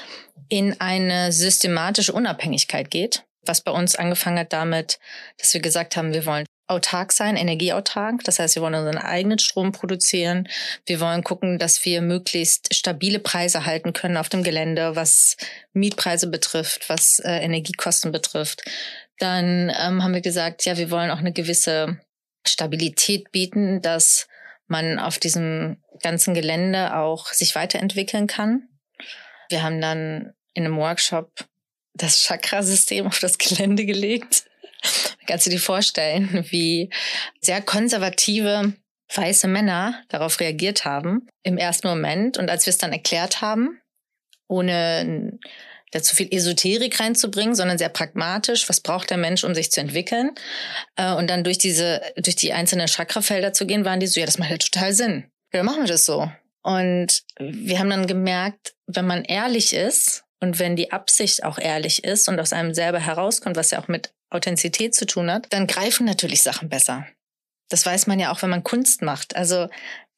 in 0.48 0.78
eine 0.80 1.32
systematische 1.32 2.12
Unabhängigkeit 2.12 2.90
geht, 2.90 3.24
was 3.46 3.62
bei 3.62 3.72
uns 3.72 3.96
angefangen 3.96 4.38
hat 4.38 4.52
damit, 4.52 4.98
dass 5.38 5.54
wir 5.54 5.60
gesagt 5.60 5.96
haben, 5.96 6.12
wir 6.12 6.26
wollen 6.26 6.44
autark 6.74 7.12
sein, 7.12 7.36
energieautark. 7.36 8.22
Das 8.24 8.38
heißt, 8.38 8.54
wir 8.56 8.62
wollen 8.62 8.74
unseren 8.74 8.98
eigenen 8.98 9.38
Strom 9.38 9.72
produzieren. 9.72 10.48
Wir 10.86 11.00
wollen 11.00 11.24
gucken, 11.24 11.58
dass 11.58 11.84
wir 11.84 12.02
möglichst 12.02 12.74
stabile 12.74 13.18
Preise 13.18 13.64
halten 13.64 13.92
können 13.92 14.16
auf 14.16 14.28
dem 14.28 14.42
Gelände, 14.42 14.96
was 14.96 15.36
Mietpreise 15.72 16.26
betrifft, 16.26 16.88
was 16.88 17.18
äh, 17.20 17.38
Energiekosten 17.38 18.12
betrifft. 18.12 18.64
Dann 19.18 19.70
ähm, 19.70 20.02
haben 20.02 20.14
wir 20.14 20.20
gesagt, 20.20 20.64
ja, 20.64 20.76
wir 20.76 20.90
wollen 20.90 21.10
auch 21.10 21.18
eine 21.18 21.32
gewisse 21.32 22.00
Stabilität 22.46 23.30
bieten, 23.32 23.80
dass 23.80 24.28
man 24.66 24.98
auf 24.98 25.18
diesem 25.18 25.82
ganzen 26.02 26.34
Gelände 26.34 26.96
auch 26.96 27.28
sich 27.28 27.54
weiterentwickeln 27.54 28.26
kann. 28.26 28.68
Wir 29.48 29.62
haben 29.62 29.80
dann 29.80 30.34
in 30.54 30.64
einem 30.64 30.76
Workshop 30.76 31.30
das 31.94 32.24
Chakrasystem 32.24 33.06
auf 33.06 33.18
das 33.20 33.38
Gelände 33.38 33.86
gelegt. 33.86 34.44
Kannst 35.26 35.46
du 35.46 35.50
dir 35.50 35.60
vorstellen, 35.60 36.44
wie 36.50 36.90
sehr 37.40 37.62
konservative 37.62 38.74
weiße 39.14 39.48
Männer 39.48 40.02
darauf 40.08 40.40
reagiert 40.40 40.84
haben 40.84 41.28
im 41.42 41.58
ersten 41.58 41.88
Moment 41.88 42.38
und 42.38 42.50
als 42.50 42.66
wir 42.66 42.70
es 42.70 42.78
dann 42.78 42.92
erklärt 42.92 43.42
haben, 43.42 43.80
ohne 44.48 45.38
da 45.94 46.02
zu 46.02 46.16
viel 46.16 46.28
Esoterik 46.34 46.98
reinzubringen, 46.98 47.54
sondern 47.54 47.78
sehr 47.78 47.88
pragmatisch. 47.88 48.68
Was 48.68 48.80
braucht 48.80 49.10
der 49.10 49.16
Mensch, 49.16 49.44
um 49.44 49.54
sich 49.54 49.70
zu 49.70 49.80
entwickeln? 49.80 50.32
Äh, 50.96 51.12
und 51.12 51.30
dann 51.30 51.44
durch 51.44 51.58
diese, 51.58 52.02
durch 52.16 52.36
die 52.36 52.52
einzelnen 52.52 52.88
Chakrafelder 52.88 53.52
zu 53.52 53.66
gehen, 53.66 53.84
waren 53.84 54.00
die 54.00 54.08
so, 54.08 54.18
ja, 54.18 54.26
das 54.26 54.38
macht 54.38 54.50
ja 54.50 54.58
total 54.58 54.92
Sinn. 54.92 55.30
Ja, 55.52 55.58
dann 55.60 55.66
machen 55.66 55.82
wir 55.82 55.88
das 55.88 56.04
so. 56.04 56.30
Und 56.62 57.22
wir 57.38 57.78
haben 57.78 57.90
dann 57.90 58.06
gemerkt, 58.06 58.74
wenn 58.86 59.06
man 59.06 59.22
ehrlich 59.22 59.72
ist 59.72 60.24
und 60.40 60.58
wenn 60.58 60.76
die 60.76 60.90
Absicht 60.90 61.44
auch 61.44 61.58
ehrlich 61.58 62.04
ist 62.04 62.28
und 62.28 62.40
aus 62.40 62.52
einem 62.52 62.74
selber 62.74 62.98
herauskommt, 62.98 63.56
was 63.56 63.70
ja 63.70 63.80
auch 63.80 63.88
mit 63.88 64.12
Authentizität 64.34 64.94
zu 64.94 65.06
tun 65.06 65.30
hat, 65.30 65.52
dann 65.52 65.66
greifen 65.66 66.06
natürlich 66.06 66.42
Sachen 66.42 66.68
besser. 66.68 67.06
Das 67.68 67.86
weiß 67.86 68.06
man 68.06 68.20
ja 68.20 68.30
auch, 68.30 68.42
wenn 68.42 68.50
man 68.50 68.64
Kunst 68.64 69.02
macht. 69.02 69.36
Also 69.36 69.68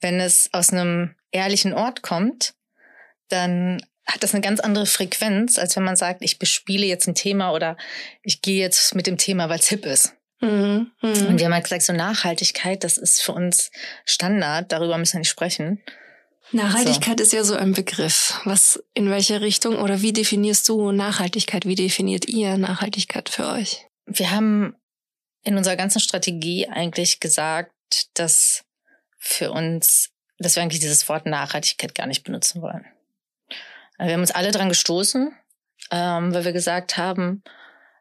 wenn 0.01 0.21
es 0.21 0.51
aus 0.53 0.73
einem 0.73 1.15
ehrlichen 1.31 1.73
Ort 1.73 2.03
kommt, 2.03 2.55
dann 3.29 3.83
hat 4.07 4.23
das 4.23 4.35
eine 4.35 4.41
ganz 4.41 4.61
andere 4.61 4.87
Frequenz, 4.87 5.59
als 5.59 5.77
wenn 5.77 5.83
man 5.83 5.97
sagt, 5.97 6.23
ich 6.23 6.39
bespiele 6.39 6.87
jetzt 6.87 7.09
ein 7.09 7.15
Thema 7.15 7.53
oder 7.53 7.77
ich 8.23 8.41
gehe 8.41 8.61
jetzt 8.61 8.95
mit 8.95 9.07
dem 9.07 9.19
Thema, 9.19 9.49
weil 9.49 9.59
es 9.59 9.69
hip 9.69 9.85
ist. 9.85 10.15
Mhm, 10.41 10.93
mh. 11.01 11.27
Und 11.29 11.39
wir 11.39 11.47
haben 11.47 11.55
halt 11.55 11.65
gesagt, 11.65 11.83
so 11.83 11.93
Nachhaltigkeit, 11.93 12.85
das 12.85 12.99
ist 12.99 13.23
für 13.23 13.33
uns 13.33 13.71
Standard, 14.05 14.71
darüber 14.71 14.99
müssen 14.99 15.15
wir 15.15 15.21
nicht 15.21 15.31
sprechen. 15.31 15.83
Nachhaltigkeit 16.53 17.19
so. 17.19 17.25
ist 17.25 17.33
ja 17.33 17.43
so 17.43 17.57
ein 17.57 17.73
Begriff. 17.73 18.41
Was, 18.45 18.83
in 18.95 19.11
welche 19.11 19.41
Richtung 19.41 19.77
oder 19.77 20.03
wie 20.03 20.13
definierst 20.13 20.69
du 20.69 20.93
Nachhaltigkeit? 20.93 21.67
Wie 21.67 21.75
definiert 21.75 22.29
ihr 22.29 22.57
Nachhaltigkeit 22.57 23.29
für 23.29 23.49
euch? 23.49 23.86
Wir 24.07 24.31
haben 24.31 24.77
in 25.43 25.57
unserer 25.57 25.77
ganzen 25.77 26.01
Strategie 26.01 26.69
eigentlich 26.69 27.21
gesagt, 27.21 27.73
dass 28.15 28.65
für 29.19 29.53
uns, 29.53 30.11
dass 30.39 30.57
wir 30.57 30.63
eigentlich 30.63 30.81
dieses 30.81 31.09
Wort 31.09 31.27
Nachhaltigkeit 31.27 31.95
gar 31.95 32.07
nicht 32.07 32.25
benutzen 32.25 32.63
wollen. 32.63 32.85
Wir 33.99 34.13
haben 34.13 34.21
uns 34.21 34.31
alle 34.31 34.53
dran 34.53 34.69
gestoßen, 34.69 35.33
ähm, 35.91 36.35
weil 36.35 36.45
wir 36.45 36.53
gesagt 36.53 36.97
haben, 36.97 37.43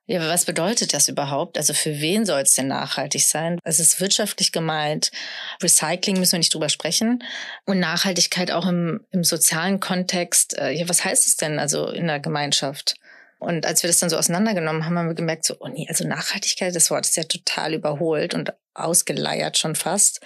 ja, 0.08 0.20
was 0.28 0.46
bedeutet 0.46 0.94
das 0.94 1.08
überhaupt? 1.08 1.58
Also 1.58 1.74
für 1.74 2.00
wen 2.00 2.28
soll 2.28 2.42
es 2.42 2.54
denn 2.54 2.68
nachhaltig 2.68 3.26
sein? 3.26 3.58
Es 3.64 3.80
ist 3.80 4.00
wirtschaftlich 4.00 4.52
gemeint. 4.52 5.10
Recycling 5.64 6.20
müssen 6.20 6.34
wir 6.34 6.40
nicht 6.40 6.54
drüber 6.54 6.70
sprechen. 6.70 7.24
Und 7.66 7.80
Nachhaltigkeit 7.80 8.52
auch 8.52 8.68
im, 8.68 9.04
im 9.10 9.24
sozialen 9.24 9.80
Kontext. 9.80 10.58
Äh, 10.60 10.72
ja, 10.72 10.88
was 10.88 11.04
heißt 11.04 11.26
es 11.26 11.38
denn 11.38 11.58
also 11.58 11.90
in 11.90 12.06
der 12.06 12.20
Gemeinschaft? 12.20 12.96
Und 13.40 13.66
als 13.66 13.84
wir 13.84 13.90
das 13.90 14.00
dann 14.00 14.10
so 14.10 14.18
auseinandergenommen 14.18 14.86
haben, 14.86 14.98
haben 14.98 15.08
wir 15.08 15.14
gemerkt, 15.14 15.46
so, 15.46 15.56
oh 15.60 15.68
nee, 15.68 15.86
also 15.90 16.08
Nachhaltigkeit, 16.08 16.76
das 16.76 16.90
Wort 16.90 17.06
ist 17.06 17.18
ja 17.18 17.24
total 17.24 17.74
überholt 17.74 18.34
und 18.34 18.54
ausgeleiert 18.74 19.58
schon 19.58 19.76
fast. 19.76 20.22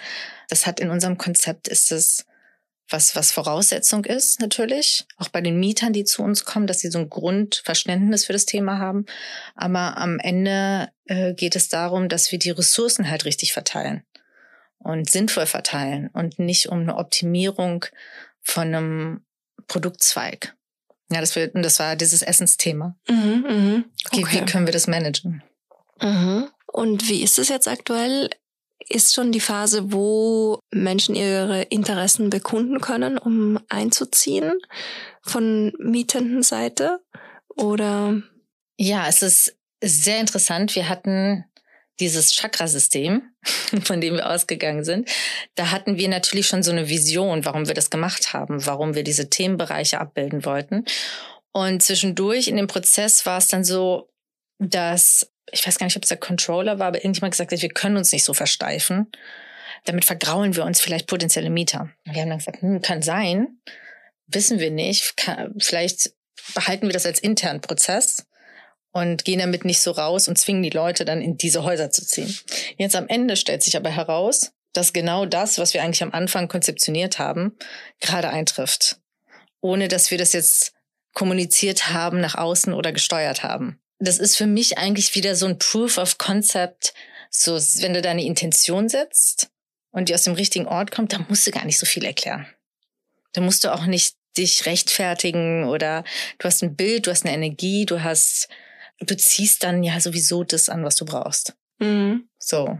Das 0.48 0.66
hat 0.66 0.80
in 0.80 0.90
unserem 0.90 1.18
Konzept 1.18 1.68
ist 1.68 1.92
es 1.92 2.26
was, 2.92 3.14
was 3.14 3.30
Voraussetzung 3.30 4.04
ist, 4.04 4.40
natürlich. 4.40 5.06
Auch 5.16 5.28
bei 5.28 5.40
den 5.40 5.60
Mietern, 5.60 5.92
die 5.92 6.04
zu 6.04 6.22
uns 6.22 6.44
kommen, 6.44 6.66
dass 6.66 6.80
sie 6.80 6.90
so 6.90 6.98
ein 6.98 7.08
Grundverständnis 7.08 8.24
für 8.24 8.32
das 8.32 8.46
Thema 8.46 8.78
haben. 8.78 9.06
Aber 9.54 9.96
am 9.96 10.18
Ende 10.18 10.90
äh, 11.06 11.34
geht 11.34 11.56
es 11.56 11.68
darum, 11.68 12.08
dass 12.08 12.32
wir 12.32 12.38
die 12.38 12.50
Ressourcen 12.50 13.08
halt 13.08 13.24
richtig 13.24 13.52
verteilen 13.52 14.02
und 14.78 15.08
sinnvoll 15.08 15.46
verteilen 15.46 16.08
und 16.12 16.38
nicht 16.38 16.68
um 16.68 16.80
eine 16.80 16.96
Optimierung 16.96 17.84
von 18.42 18.74
einem 18.74 19.24
Produktzweig. 19.68 20.56
Ja, 21.12 21.20
das, 21.20 21.34
wird, 21.34 21.52
das 21.54 21.78
war 21.78 21.96
dieses 21.96 22.22
Essensthema. 22.22 22.96
Mhm, 23.08 23.44
mh. 23.48 23.84
okay. 24.06 24.24
Wie, 24.24 24.32
wie 24.32 24.44
können 24.44 24.66
wir 24.66 24.72
das 24.72 24.86
managen? 24.86 25.42
Mhm. 26.00 26.48
Und 26.66 27.08
wie 27.08 27.22
ist 27.22 27.38
es 27.38 27.48
jetzt 27.48 27.68
aktuell? 27.68 28.30
Ist 28.88 29.14
schon 29.14 29.32
die 29.32 29.40
Phase, 29.40 29.92
wo 29.92 30.60
Menschen 30.70 31.14
ihre 31.14 31.62
Interessen 31.62 32.30
bekunden 32.30 32.80
können, 32.80 33.18
um 33.18 33.58
einzuziehen 33.68 34.54
von 35.22 35.72
mietenden 35.78 36.42
Seite? 36.42 37.00
Oder? 37.48 38.22
Ja, 38.76 39.06
es 39.08 39.22
ist 39.22 39.56
sehr 39.82 40.20
interessant. 40.20 40.74
Wir 40.74 40.88
hatten 40.88 41.44
dieses 41.98 42.34
Chakrasystem, 42.34 43.29
von 43.84 44.00
dem 44.00 44.14
wir 44.14 44.28
ausgegangen 44.28 44.84
sind, 44.84 45.08
da 45.54 45.70
hatten 45.70 45.96
wir 45.96 46.08
natürlich 46.08 46.46
schon 46.46 46.62
so 46.62 46.70
eine 46.70 46.88
Vision, 46.88 47.44
warum 47.44 47.66
wir 47.66 47.74
das 47.74 47.90
gemacht 47.90 48.32
haben, 48.32 48.64
warum 48.66 48.94
wir 48.94 49.02
diese 49.02 49.30
Themenbereiche 49.30 50.00
abbilden 50.00 50.44
wollten. 50.44 50.84
Und 51.52 51.82
zwischendurch 51.82 52.48
in 52.48 52.56
dem 52.56 52.66
Prozess 52.66 53.26
war 53.26 53.38
es 53.38 53.48
dann 53.48 53.64
so, 53.64 54.10
dass, 54.58 55.32
ich 55.50 55.66
weiß 55.66 55.78
gar 55.78 55.86
nicht, 55.86 55.96
ob 55.96 56.02
es 56.02 56.10
der 56.10 56.18
Controller 56.18 56.78
war, 56.78 56.88
aber 56.88 56.98
irgendjemand 56.98 57.32
gesagt 57.32 57.52
hat, 57.52 57.62
wir 57.62 57.68
können 57.70 57.96
uns 57.96 58.12
nicht 58.12 58.24
so 58.24 58.34
versteifen. 58.34 59.10
damit 59.84 60.04
vergraulen 60.04 60.56
wir 60.56 60.64
uns 60.64 60.78
vielleicht 60.78 61.06
potenzielle 61.06 61.48
Mieter. 61.48 61.90
Wir 62.04 62.20
haben 62.20 62.28
dann 62.28 62.38
gesagt, 62.38 62.60
hm, 62.60 62.82
kann 62.82 63.00
sein, 63.00 63.60
wissen 64.26 64.58
wir 64.60 64.70
nicht. 64.70 65.16
Kann, 65.16 65.54
vielleicht 65.58 66.10
behalten 66.54 66.86
wir 66.86 66.92
das 66.92 67.06
als 67.06 67.18
internen 67.18 67.62
Prozess 67.62 68.26
und 68.92 69.24
gehen 69.24 69.38
damit 69.38 69.64
nicht 69.64 69.80
so 69.80 69.92
raus 69.92 70.28
und 70.28 70.36
zwingen 70.36 70.62
die 70.62 70.70
Leute 70.70 71.04
dann 71.04 71.20
in 71.20 71.36
diese 71.36 71.62
Häuser 71.62 71.90
zu 71.90 72.04
ziehen. 72.04 72.36
Jetzt 72.76 72.96
am 72.96 73.08
Ende 73.08 73.36
stellt 73.36 73.62
sich 73.62 73.76
aber 73.76 73.90
heraus, 73.90 74.52
dass 74.72 74.92
genau 74.92 75.26
das, 75.26 75.58
was 75.58 75.74
wir 75.74 75.82
eigentlich 75.82 76.02
am 76.02 76.12
Anfang 76.12 76.48
konzeptioniert 76.48 77.18
haben, 77.18 77.56
gerade 78.00 78.30
eintrifft. 78.30 78.98
Ohne 79.60 79.88
dass 79.88 80.10
wir 80.10 80.18
das 80.18 80.32
jetzt 80.32 80.72
kommuniziert 81.12 81.90
haben 81.90 82.20
nach 82.20 82.36
außen 82.36 82.72
oder 82.72 82.92
gesteuert 82.92 83.42
haben. 83.42 83.80
Das 83.98 84.18
ist 84.18 84.36
für 84.36 84.46
mich 84.46 84.78
eigentlich 84.78 85.14
wieder 85.14 85.34
so 85.34 85.46
ein 85.46 85.58
Proof 85.58 85.98
of 85.98 86.18
Concept. 86.18 86.94
So, 87.30 87.56
wenn 87.56 87.94
du 87.94 88.02
deine 88.02 88.24
Intention 88.24 88.88
setzt 88.88 89.50
und 89.90 90.08
die 90.08 90.14
aus 90.14 90.22
dem 90.22 90.34
richtigen 90.34 90.66
Ort 90.66 90.90
kommt, 90.90 91.12
dann 91.12 91.26
musst 91.28 91.46
du 91.46 91.50
gar 91.50 91.64
nicht 91.64 91.78
so 91.78 91.86
viel 91.86 92.04
erklären. 92.04 92.46
Da 93.32 93.40
musst 93.40 93.64
du 93.64 93.72
auch 93.72 93.86
nicht 93.86 94.16
dich 94.36 94.66
rechtfertigen 94.66 95.64
oder 95.64 96.04
du 96.38 96.46
hast 96.46 96.62
ein 96.62 96.76
Bild, 96.76 97.06
du 97.06 97.10
hast 97.10 97.24
eine 97.24 97.34
Energie, 97.34 97.84
du 97.84 98.02
hast, 98.02 98.48
du 99.00 99.16
ziehst 99.16 99.62
dann 99.64 99.82
ja 99.82 99.98
sowieso 100.00 100.44
das 100.44 100.68
an, 100.68 100.84
was 100.84 100.96
du 100.96 101.04
brauchst. 101.04 101.54
Mhm. 101.78 102.28
So. 102.38 102.78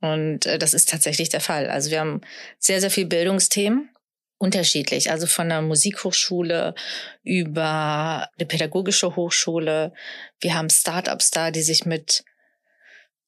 Und 0.00 0.46
äh, 0.46 0.58
das 0.58 0.74
ist 0.74 0.88
tatsächlich 0.88 1.28
der 1.28 1.40
Fall. 1.40 1.68
Also 1.68 1.90
wir 1.90 2.00
haben 2.00 2.22
sehr, 2.58 2.80
sehr 2.80 2.90
viel 2.90 3.06
Bildungsthemen 3.06 3.90
unterschiedlich. 4.38 5.10
Also 5.10 5.26
von 5.26 5.50
der 5.50 5.60
Musikhochschule 5.60 6.74
über 7.22 8.28
eine 8.38 8.46
pädagogische 8.46 9.14
Hochschule. 9.14 9.92
Wir 10.40 10.54
haben 10.54 10.70
Startups 10.70 11.30
da, 11.30 11.50
die 11.50 11.62
sich 11.62 11.84
mit, 11.84 12.24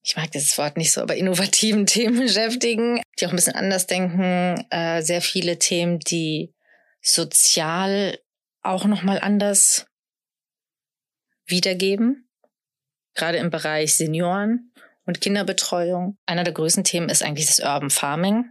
ich 0.02 0.16
mag 0.16 0.30
dieses 0.32 0.56
Wort 0.56 0.78
nicht 0.78 0.92
so, 0.92 1.02
aber 1.02 1.16
innovativen 1.16 1.84
Themen 1.86 2.18
beschäftigen, 2.18 3.02
die 3.18 3.26
auch 3.26 3.30
ein 3.30 3.36
bisschen 3.36 3.54
anders 3.54 3.86
denken. 3.86 4.66
Äh, 4.70 5.02
sehr 5.02 5.20
viele 5.20 5.58
Themen, 5.58 5.98
die 5.98 6.54
sozial 7.02 8.18
auch 8.62 8.86
nochmal 8.86 9.20
anders 9.20 9.86
wiedergeben. 11.46 12.28
Gerade 13.14 13.38
im 13.38 13.50
Bereich 13.50 13.96
Senioren 13.96 14.72
und 15.04 15.20
Kinderbetreuung. 15.20 16.16
Einer 16.26 16.44
der 16.44 16.54
größten 16.54 16.84
Themen 16.84 17.08
ist 17.08 17.22
eigentlich 17.22 17.46
das 17.46 17.58
Urban 17.58 17.90
Farming 17.90 18.46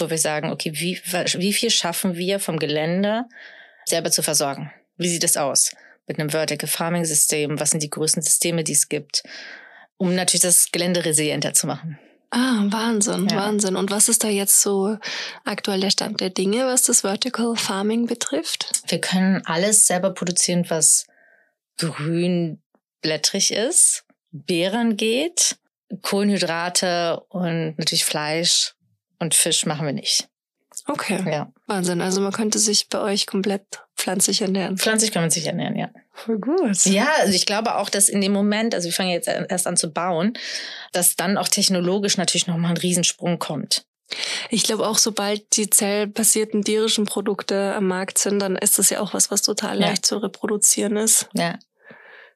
wo 0.00 0.10
wir 0.10 0.18
sagen, 0.18 0.50
okay, 0.50 0.72
wie, 0.74 1.00
wie 1.38 1.52
viel 1.52 1.70
schaffen 1.70 2.16
wir 2.16 2.40
vom 2.40 2.58
Gelände 2.58 3.24
selber 3.84 4.10
zu 4.10 4.22
versorgen? 4.22 4.70
Wie 4.96 5.08
sieht 5.08 5.24
es 5.24 5.36
aus? 5.36 5.72
Mit 6.06 6.18
einem 6.18 6.30
Vertical 6.30 6.68
Farming 6.68 7.04
System? 7.04 7.60
Was 7.60 7.70
sind 7.70 7.82
die 7.82 7.90
größten 7.90 8.22
Systeme, 8.22 8.64
die 8.64 8.72
es 8.72 8.88
gibt? 8.88 9.22
Um 9.96 10.14
natürlich 10.14 10.42
das 10.42 10.70
Gelände 10.72 11.04
resilienter 11.04 11.54
zu 11.54 11.66
machen. 11.66 11.98
Ah, 12.30 12.64
Wahnsinn, 12.68 13.28
ja. 13.28 13.36
Wahnsinn. 13.36 13.76
Und 13.76 13.90
was 13.90 14.08
ist 14.08 14.22
da 14.22 14.28
jetzt 14.28 14.60
so 14.60 14.98
aktuell 15.44 15.80
der 15.80 15.90
Stand 15.90 16.20
der 16.20 16.30
Dinge, 16.30 16.66
was 16.66 16.82
das 16.82 17.00
Vertical 17.00 17.56
Farming 17.56 18.06
betrifft? 18.06 18.82
Wir 18.86 19.00
können 19.00 19.42
alles 19.46 19.86
selber 19.86 20.10
produzieren, 20.10 20.66
was 20.68 21.06
grünblättrig 21.78 23.52
ist, 23.52 24.04
Beeren 24.30 24.96
geht, 24.96 25.56
Kohlenhydrate 26.02 27.20
und 27.28 27.78
natürlich 27.78 28.04
Fleisch 28.04 28.74
und 29.18 29.34
Fisch 29.34 29.64
machen 29.66 29.86
wir 29.86 29.92
nicht. 29.92 30.28
Okay. 30.86 31.22
Ja. 31.30 31.52
Wahnsinn. 31.66 32.00
Also 32.00 32.20
man 32.20 32.32
könnte 32.32 32.58
sich 32.58 32.88
bei 32.88 33.00
euch 33.00 33.26
komplett 33.26 33.62
pflanzlich 33.96 34.42
ernähren. 34.42 34.78
Pflanzlich 34.78 35.12
kann 35.12 35.22
man 35.22 35.30
sich 35.30 35.46
ernähren, 35.46 35.76
ja. 35.76 35.90
Voll 36.12 36.38
gut. 36.38 36.84
Ja, 36.86 37.08
also 37.18 37.34
ich 37.34 37.46
glaube 37.46 37.76
auch, 37.76 37.90
dass 37.90 38.08
in 38.08 38.20
dem 38.20 38.32
Moment, 38.32 38.74
also 38.74 38.86
wir 38.86 38.92
fangen 38.92 39.10
jetzt 39.10 39.28
erst 39.28 39.66
an 39.66 39.76
zu 39.76 39.92
bauen, 39.92 40.34
dass 40.92 41.16
dann 41.16 41.36
auch 41.36 41.48
technologisch 41.48 42.16
natürlich 42.16 42.46
nochmal 42.46 42.72
ein 42.72 42.76
Riesensprung 42.76 43.38
kommt. 43.38 43.84
Ich 44.48 44.62
glaube 44.62 44.86
auch, 44.86 44.96
sobald 44.96 45.56
die 45.56 45.68
zellbasierten 45.68 46.64
tierischen 46.64 47.04
Produkte 47.04 47.74
am 47.74 47.88
Markt 47.88 48.18
sind, 48.18 48.38
dann 48.38 48.56
ist 48.56 48.78
das 48.78 48.88
ja 48.88 49.00
auch 49.00 49.12
was, 49.12 49.30
was 49.30 49.42
total 49.42 49.78
ja. 49.78 49.88
leicht 49.88 50.06
zu 50.06 50.16
reproduzieren 50.16 50.96
ist. 50.96 51.28
Ja. 51.34 51.58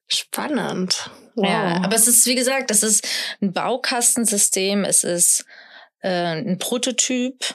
Spannend. 0.08 1.10
Wow. 1.34 1.46
Ja, 1.46 1.82
aber 1.82 1.94
es 1.94 2.08
ist, 2.08 2.26
wie 2.26 2.34
gesagt, 2.34 2.70
das 2.70 2.82
ist 2.82 3.06
ein 3.40 3.52
Baukastensystem, 3.52 4.84
es 4.84 5.04
ist 5.04 5.46
äh, 6.00 6.36
ein 6.36 6.58
Prototyp. 6.58 7.54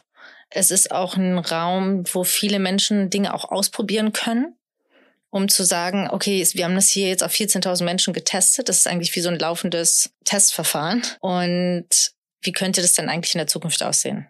Es 0.50 0.72
ist 0.72 0.92
auch 0.92 1.18
ein 1.18 1.38
Raum, 1.38 2.04
wo 2.14 2.24
viele 2.24 2.60
Menschen 2.60 3.10
Dinge 3.10 3.34
auch 3.34 3.52
ausprobieren 3.52 4.14
können, 4.14 4.56
um 5.30 5.50
zu 5.50 5.64
sagen, 5.64 6.10
okay, 6.10 6.48
wir 6.54 6.64
haben 6.64 6.76
das 6.76 6.90
hier 6.90 7.10
jetzt 7.10 7.24
auf 7.24 7.34
14.000 7.34 7.84
Menschen 7.84 8.14
getestet. 8.14 8.70
Das 8.70 8.78
ist 8.78 8.88
eigentlich 8.88 9.16
wie 9.16 9.20
so 9.20 9.30
ein 9.30 9.40
laufendes 9.40 10.10
Testverfahren. 10.24 11.04
Und 11.20 12.14
wie 12.42 12.54
könnte 12.54 12.82
das 12.82 12.94
denn 12.94 13.10
eigentlich 13.10 13.36
in 13.36 13.40
der 13.40 13.48
Zukunft 13.48 13.84
aussehen? 13.84 14.28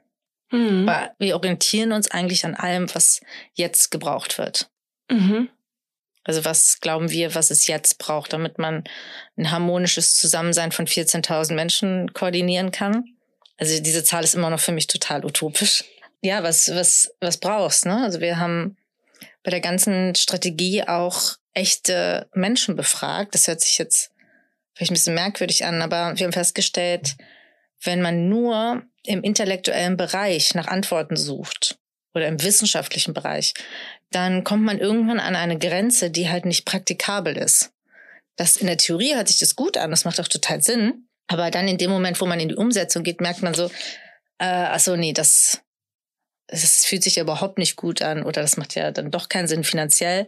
Mhm. 0.51 0.89
Wir 1.19 1.35
orientieren 1.35 1.91
uns 1.91 2.09
eigentlich 2.09 2.45
an 2.45 2.55
allem, 2.55 2.93
was 2.95 3.21
jetzt 3.53 3.91
gebraucht 3.91 4.37
wird. 4.37 4.69
Mhm. 5.11 5.49
Also 6.27 6.43
was 6.43 6.81
glauben 6.81 7.09
wir, 7.09 7.33
was 7.33 7.49
es 7.51 7.67
jetzt 7.67 7.97
braucht, 7.97 8.33
damit 8.33 8.59
man 8.59 8.83
ein 9.37 9.49
harmonisches 9.49 10.15
Zusammensein 10.15 10.73
von 10.73 10.85
14.000 10.85 11.53
Menschen 11.53 12.13
koordinieren 12.13 12.71
kann? 12.71 13.05
Also 13.57 13.81
diese 13.81 14.03
Zahl 14.03 14.23
ist 14.23 14.35
immer 14.35 14.49
noch 14.49 14.59
für 14.59 14.73
mich 14.73 14.87
total 14.87 15.25
utopisch. 15.25 15.85
Ja, 16.21 16.43
was, 16.43 16.69
was, 16.75 17.11
was 17.21 17.37
brauchst, 17.37 17.85
ne? 17.85 18.03
Also 18.03 18.19
wir 18.19 18.37
haben 18.37 18.75
bei 19.41 19.51
der 19.51 19.61
ganzen 19.61 20.13
Strategie 20.15 20.83
auch 20.83 21.37
echte 21.53 22.27
Menschen 22.33 22.75
befragt. 22.75 23.33
Das 23.33 23.47
hört 23.47 23.61
sich 23.61 23.77
jetzt 23.77 24.11
vielleicht 24.73 24.91
ein 24.91 24.95
bisschen 24.95 25.15
merkwürdig 25.15 25.63
an, 25.63 25.81
aber 25.81 26.13
wir 26.17 26.25
haben 26.25 26.33
festgestellt, 26.33 27.15
wenn 27.81 28.01
man 28.01 28.27
nur 28.27 28.83
im 29.03 29.23
intellektuellen 29.23 29.95
Bereich 29.95 30.53
nach 30.55 30.67
Antworten 30.67 31.15
sucht 31.15 31.79
oder 32.13 32.27
im 32.27 32.41
wissenschaftlichen 32.43 33.13
Bereich, 33.13 33.53
dann 34.11 34.43
kommt 34.43 34.63
man 34.63 34.79
irgendwann 34.79 35.19
an 35.19 35.35
eine 35.35 35.57
Grenze, 35.57 36.09
die 36.09 36.29
halt 36.29 36.45
nicht 36.45 36.65
praktikabel 36.65 37.37
ist. 37.37 37.71
Das 38.35 38.57
in 38.57 38.67
der 38.67 38.77
Theorie 38.77 39.15
hört 39.15 39.27
sich 39.27 39.39
das 39.39 39.55
gut 39.55 39.77
an, 39.77 39.91
das 39.91 40.05
macht 40.05 40.19
auch 40.19 40.27
total 40.27 40.61
Sinn. 40.61 41.07
Aber 41.27 41.51
dann 41.51 41.67
in 41.67 41.77
dem 41.77 41.91
Moment, 41.91 42.21
wo 42.21 42.25
man 42.25 42.39
in 42.39 42.49
die 42.49 42.55
Umsetzung 42.55 43.03
geht, 43.03 43.19
merkt 43.19 43.43
man 43.43 43.53
so, 43.53 43.65
äh, 44.37 44.45
ach 44.45 44.79
so, 44.79 44.95
nee, 44.95 45.13
das, 45.13 45.61
das 46.47 46.85
fühlt 46.85 47.03
sich 47.03 47.17
ja 47.17 47.23
überhaupt 47.23 47.57
nicht 47.57 47.75
gut 47.75 48.01
an 48.01 48.23
oder 48.23 48.41
das 48.41 48.55
macht 48.55 48.75
ja 48.75 48.91
dann 48.91 49.11
doch 49.11 49.27
keinen 49.27 49.49
Sinn 49.49 49.65
finanziell. 49.65 50.27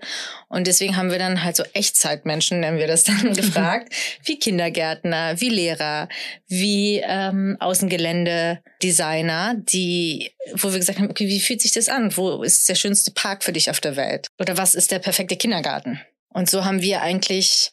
Und 0.49 0.67
deswegen 0.67 0.97
haben 0.97 1.11
wir 1.11 1.19
dann 1.19 1.43
halt 1.43 1.55
so 1.55 1.63
Echtzeitmenschen, 1.73 2.59
nennen 2.59 2.77
wir 2.77 2.87
das 2.87 3.05
dann, 3.05 3.33
gefragt, 3.35 3.93
wie 4.25 4.37
Kindergärtner, 4.37 5.39
wie 5.39 5.49
Lehrer, 5.49 6.09
wie 6.47 7.01
ähm, 7.03 7.55
Außengelände-Designer, 7.59 9.55
die, 9.57 10.33
wo 10.53 10.71
wir 10.71 10.79
gesagt 10.79 10.99
haben, 10.99 11.09
okay, 11.09 11.27
wie 11.27 11.39
fühlt 11.39 11.61
sich 11.61 11.71
das 11.71 11.87
an? 11.87 12.15
Wo 12.17 12.43
ist 12.43 12.67
der 12.67 12.75
schönste 12.75 13.11
Park 13.11 13.43
für 13.43 13.53
dich 13.53 13.69
auf 13.69 13.79
der 13.79 13.95
Welt? 13.95 14.27
Oder 14.39 14.57
was 14.57 14.75
ist 14.75 14.91
der 14.91 14.99
perfekte 14.99 15.37
Kindergarten? 15.37 16.01
Und 16.27 16.49
so 16.49 16.65
haben 16.65 16.81
wir 16.81 17.01
eigentlich, 17.01 17.71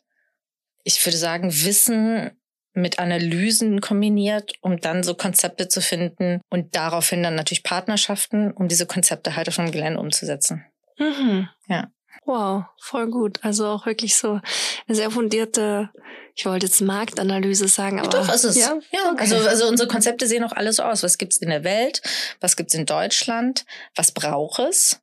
ich 0.85 1.05
würde 1.05 1.19
sagen, 1.19 1.53
Wissen 1.53 2.31
mit 2.77 2.99
Analysen 2.99 3.81
kombiniert, 3.81 4.53
um 4.61 4.81
dann 4.81 5.03
so 5.03 5.15
Konzepte 5.15 5.69
zu 5.69 5.81
finden 5.81 6.41
und 6.51 6.77
daraufhin 6.77 7.23
dann 7.23 7.35
natürlich 7.35 7.63
Partnerschaften, 7.63 8.53
um 8.53 8.69
diese 8.69 8.87
Konzepte 8.87 9.35
halt 9.35 9.49
auf 9.49 9.57
dem 9.57 9.73
Gelände 9.73 9.99
umzusetzen. 9.99 10.65
Mhm. 10.99 11.49
Ja. 11.69 11.91
Wow, 12.25 12.65
voll 12.79 13.09
gut. 13.09 13.39
Also 13.43 13.67
auch 13.67 13.87
wirklich 13.87 14.17
so 14.17 14.41
eine 14.87 14.97
sehr 14.97 15.11
fundierte, 15.11 15.91
ich 16.35 16.45
wollte 16.45 16.67
jetzt 16.67 16.81
Marktanalyse 16.81 17.69
sagen, 17.69 18.01
aber. 18.01 18.11
Doch, 18.11 18.33
ist 18.33 18.45
es. 18.45 18.57
Ja, 18.57 18.79
ja. 18.91 19.13
Okay. 19.13 19.21
Also, 19.21 19.37
also 19.37 19.69
unsere 19.69 19.89
Konzepte 19.89 20.27
sehen 20.27 20.45
auch 20.45 20.53
alle 20.53 20.73
so 20.73 20.83
aus. 20.83 21.03
Was 21.03 21.19
gibt's 21.19 21.37
in 21.37 21.49
der 21.49 21.65
Welt? 21.65 22.03
Was 22.41 22.57
gibt's 22.57 22.75
in 22.75 22.85
Deutschland? 22.85 23.65
Was 23.95 24.13
braucht 24.13 24.59
es, 24.59 25.01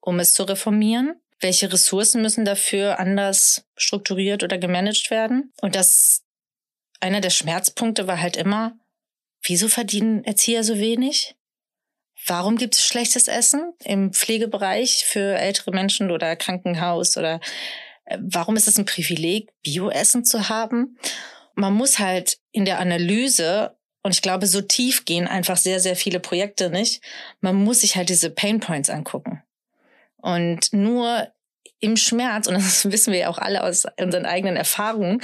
um 0.00 0.18
es 0.18 0.34
zu 0.34 0.42
reformieren? 0.42 1.14
Welche 1.40 1.72
Ressourcen 1.72 2.22
müssen 2.22 2.44
dafür 2.44 2.98
anders 2.98 3.64
strukturiert 3.76 4.42
oder 4.42 4.58
gemanagt 4.58 5.10
werden? 5.10 5.52
Und 5.62 5.76
das 5.76 6.24
einer 7.00 7.20
der 7.20 7.30
Schmerzpunkte 7.30 8.06
war 8.06 8.20
halt 8.20 8.36
immer, 8.36 8.76
wieso 9.42 9.68
verdienen 9.68 10.24
Erzieher 10.24 10.64
so 10.64 10.78
wenig? 10.78 11.36
Warum 12.26 12.56
gibt 12.56 12.74
es 12.74 12.84
schlechtes 12.84 13.28
Essen 13.28 13.72
im 13.84 14.12
Pflegebereich 14.12 15.04
für 15.06 15.36
ältere 15.38 15.70
Menschen 15.70 16.10
oder 16.10 16.34
Krankenhaus 16.36 17.16
oder 17.16 17.40
äh, 18.04 18.18
warum 18.20 18.56
ist 18.56 18.66
es 18.66 18.78
ein 18.78 18.86
Privileg, 18.86 19.50
Bioessen 19.62 20.24
zu 20.24 20.48
haben? 20.48 20.98
Man 21.54 21.74
muss 21.74 21.98
halt 21.98 22.38
in 22.50 22.64
der 22.64 22.80
Analyse 22.80 23.76
und 24.02 24.12
ich 24.12 24.22
glaube, 24.22 24.46
so 24.46 24.60
tief 24.60 25.04
gehen 25.04 25.28
einfach 25.28 25.56
sehr, 25.56 25.80
sehr 25.80 25.96
viele 25.96 26.20
Projekte 26.20 26.70
nicht. 26.70 27.02
Man 27.40 27.56
muss 27.56 27.82
sich 27.82 27.96
halt 27.96 28.08
diese 28.08 28.30
Pain 28.30 28.60
Points 28.60 28.90
angucken. 28.90 29.42
Und 30.16 30.72
nur 30.72 31.28
im 31.80 31.96
Schmerz, 31.96 32.46
und 32.46 32.54
das 32.54 32.84
wissen 32.90 33.12
wir 33.12 33.20
ja 33.20 33.28
auch 33.28 33.38
alle 33.38 33.62
aus 33.62 33.84
unseren 34.00 34.26
eigenen 34.26 34.56
Erfahrungen, 34.56 35.20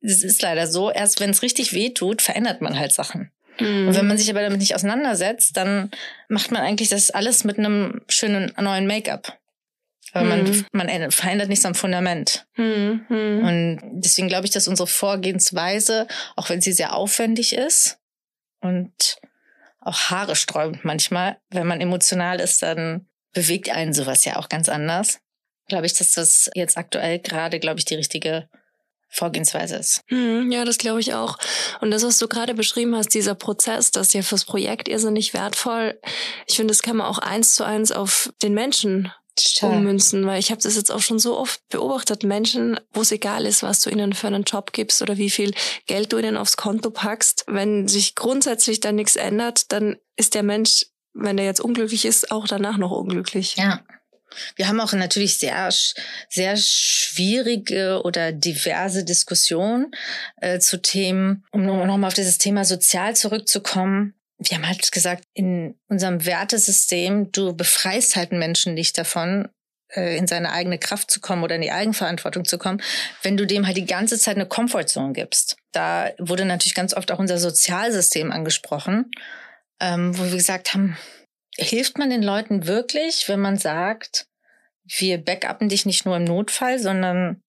es 0.00 0.22
ist 0.22 0.42
leider 0.42 0.66
so, 0.66 0.90
erst 0.90 1.20
wenn 1.20 1.30
es 1.30 1.42
richtig 1.42 1.72
weh 1.72 1.90
tut, 1.90 2.22
verändert 2.22 2.60
man 2.60 2.78
halt 2.78 2.92
Sachen. 2.92 3.30
Mhm. 3.60 3.88
Und 3.88 3.96
wenn 3.96 4.06
man 4.06 4.18
sich 4.18 4.30
aber 4.30 4.42
damit 4.42 4.60
nicht 4.60 4.74
auseinandersetzt, 4.74 5.56
dann 5.56 5.90
macht 6.28 6.50
man 6.50 6.62
eigentlich 6.62 6.88
das 6.88 7.10
alles 7.10 7.44
mit 7.44 7.58
einem 7.58 8.02
schönen 8.08 8.52
neuen 8.58 8.86
Make-up. 8.86 9.38
Aber 10.12 10.24
mhm. 10.24 10.64
man, 10.72 10.88
man 10.88 11.10
verändert 11.10 11.48
nichts 11.48 11.66
am 11.66 11.74
Fundament. 11.74 12.46
Mhm. 12.56 13.04
Und 13.08 13.80
deswegen 14.00 14.28
glaube 14.28 14.46
ich, 14.46 14.52
dass 14.52 14.68
unsere 14.68 14.86
Vorgehensweise, 14.86 16.06
auch 16.36 16.48
wenn 16.48 16.60
sie 16.60 16.72
sehr 16.72 16.94
aufwendig 16.94 17.54
ist 17.54 17.98
und 18.60 19.18
auch 19.80 20.10
Haare 20.10 20.36
sträubt 20.36 20.84
manchmal. 20.84 21.38
Wenn 21.50 21.66
man 21.66 21.80
emotional 21.80 22.40
ist, 22.40 22.62
dann 22.62 23.06
bewegt 23.32 23.70
einen 23.70 23.92
sowas 23.92 24.24
ja 24.24 24.36
auch 24.36 24.48
ganz 24.48 24.68
anders. 24.68 25.20
Glaube 25.68 25.86
ich, 25.86 25.94
dass 25.94 26.12
das 26.12 26.50
jetzt 26.54 26.76
aktuell 26.76 27.18
gerade, 27.18 27.58
glaube 27.58 27.78
ich, 27.78 27.84
die 27.84 27.94
richtige 27.94 28.48
Vorgehensweise 29.10 29.76
ist. 29.76 30.02
Hm, 30.08 30.50
ja, 30.52 30.64
das 30.64 30.78
glaube 30.78 31.00
ich 31.00 31.14
auch. 31.14 31.38
Und 31.80 31.90
das, 31.90 32.02
was 32.02 32.18
du 32.18 32.28
gerade 32.28 32.54
beschrieben 32.54 32.94
hast, 32.94 33.14
dieser 33.14 33.34
Prozess, 33.34 33.90
das 33.90 34.08
ist 34.08 34.12
ja 34.12 34.22
fürs 34.22 34.44
Projekt 34.44 34.88
irrsinnig 34.88 35.32
wertvoll. 35.32 35.98
Ich 36.46 36.56
finde, 36.56 36.72
das 36.72 36.82
kann 36.82 36.98
man 36.98 37.06
auch 37.06 37.18
eins 37.18 37.54
zu 37.54 37.64
eins 37.64 37.90
auf 37.90 38.32
den 38.42 38.52
Menschen 38.54 39.10
ummünzen, 39.62 40.26
weil 40.26 40.40
ich 40.40 40.50
habe 40.50 40.60
das 40.60 40.76
jetzt 40.76 40.90
auch 40.90 41.00
schon 41.00 41.18
so 41.18 41.38
oft 41.38 41.60
beobachtet. 41.68 42.24
Menschen, 42.24 42.78
wo 42.92 43.02
es 43.02 43.12
egal 43.12 43.46
ist, 43.46 43.62
was 43.62 43.80
du 43.80 43.90
ihnen 43.90 44.12
für 44.12 44.26
einen 44.26 44.42
Job 44.42 44.72
gibst 44.72 45.00
oder 45.00 45.16
wie 45.16 45.30
viel 45.30 45.54
Geld 45.86 46.12
du 46.12 46.18
ihnen 46.18 46.36
aufs 46.36 46.56
Konto 46.56 46.90
packst, 46.90 47.44
wenn 47.46 47.88
sich 47.88 48.14
grundsätzlich 48.14 48.80
dann 48.80 48.96
nichts 48.96 49.16
ändert, 49.16 49.72
dann 49.72 49.96
ist 50.16 50.34
der 50.34 50.42
Mensch, 50.42 50.86
wenn 51.14 51.38
er 51.38 51.44
jetzt 51.44 51.60
unglücklich 51.60 52.04
ist, 52.04 52.30
auch 52.30 52.46
danach 52.46 52.78
noch 52.78 52.90
unglücklich. 52.90 53.56
Ja. 53.56 53.80
Wir 54.56 54.68
haben 54.68 54.80
auch 54.80 54.92
natürlich 54.92 55.38
sehr, 55.38 55.70
sehr 56.28 56.56
schwierige 56.56 58.02
oder 58.04 58.32
diverse 58.32 59.04
Diskussionen 59.04 59.92
äh, 60.40 60.58
zu 60.58 60.80
Themen, 60.80 61.44
um 61.52 61.64
nochmal 61.64 62.08
auf 62.08 62.14
dieses 62.14 62.38
Thema 62.38 62.64
sozial 62.64 63.16
zurückzukommen. 63.16 64.14
Wir 64.38 64.56
haben 64.56 64.68
halt 64.68 64.92
gesagt, 64.92 65.24
in 65.34 65.74
unserem 65.88 66.24
Wertesystem, 66.24 67.32
du 67.32 67.54
befreist 67.54 68.16
halt 68.16 68.30
einen 68.30 68.38
Menschen 68.38 68.74
nicht 68.74 68.96
davon, 68.96 69.48
äh, 69.94 70.16
in 70.16 70.26
seine 70.26 70.52
eigene 70.52 70.78
Kraft 70.78 71.10
zu 71.10 71.20
kommen 71.20 71.42
oder 71.42 71.56
in 71.56 71.62
die 71.62 71.72
Eigenverantwortung 71.72 72.44
zu 72.44 72.58
kommen, 72.58 72.82
wenn 73.22 73.36
du 73.36 73.46
dem 73.46 73.66
halt 73.66 73.76
die 73.76 73.86
ganze 73.86 74.18
Zeit 74.18 74.36
eine 74.36 74.46
Comfortzone 74.46 75.12
gibst. 75.12 75.56
Da 75.72 76.10
wurde 76.18 76.44
natürlich 76.44 76.74
ganz 76.74 76.94
oft 76.94 77.10
auch 77.10 77.18
unser 77.18 77.38
Sozialsystem 77.38 78.30
angesprochen, 78.30 79.10
ähm, 79.80 80.16
wo 80.18 80.24
wir 80.24 80.36
gesagt 80.36 80.74
haben, 80.74 80.96
hilft 81.58 81.98
man 81.98 82.10
den 82.10 82.22
Leuten 82.22 82.66
wirklich, 82.66 83.28
wenn 83.28 83.40
man 83.40 83.58
sagt, 83.58 84.26
wir 84.84 85.18
backuppen 85.18 85.68
dich 85.68 85.84
nicht 85.84 86.06
nur 86.06 86.16
im 86.16 86.24
Notfall, 86.24 86.78
sondern 86.78 87.42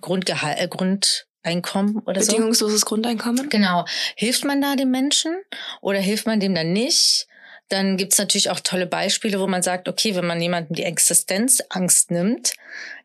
Grundgehalt, 0.00 0.58
äh, 0.58 0.68
Grundeinkommen 0.68 1.98
oder 2.06 2.20
so? 2.20 2.32
Bedingungsloses 2.32 2.84
Grundeinkommen? 2.84 3.48
Genau. 3.48 3.84
Hilft 4.16 4.44
man 4.44 4.60
da 4.60 4.74
dem 4.74 4.90
Menschen 4.90 5.36
oder 5.80 5.98
hilft 5.98 6.26
man 6.26 6.40
dem 6.40 6.54
dann 6.54 6.72
nicht? 6.72 7.26
Dann 7.68 7.98
gibt's 7.98 8.18
natürlich 8.18 8.50
auch 8.50 8.60
tolle 8.60 8.86
Beispiele, 8.86 9.38
wo 9.40 9.46
man 9.46 9.62
sagt, 9.62 9.88
okay, 9.88 10.14
wenn 10.14 10.26
man 10.26 10.40
jemandem 10.40 10.74
die 10.74 10.84
Existenzangst 10.84 12.10
nimmt, 12.10 12.54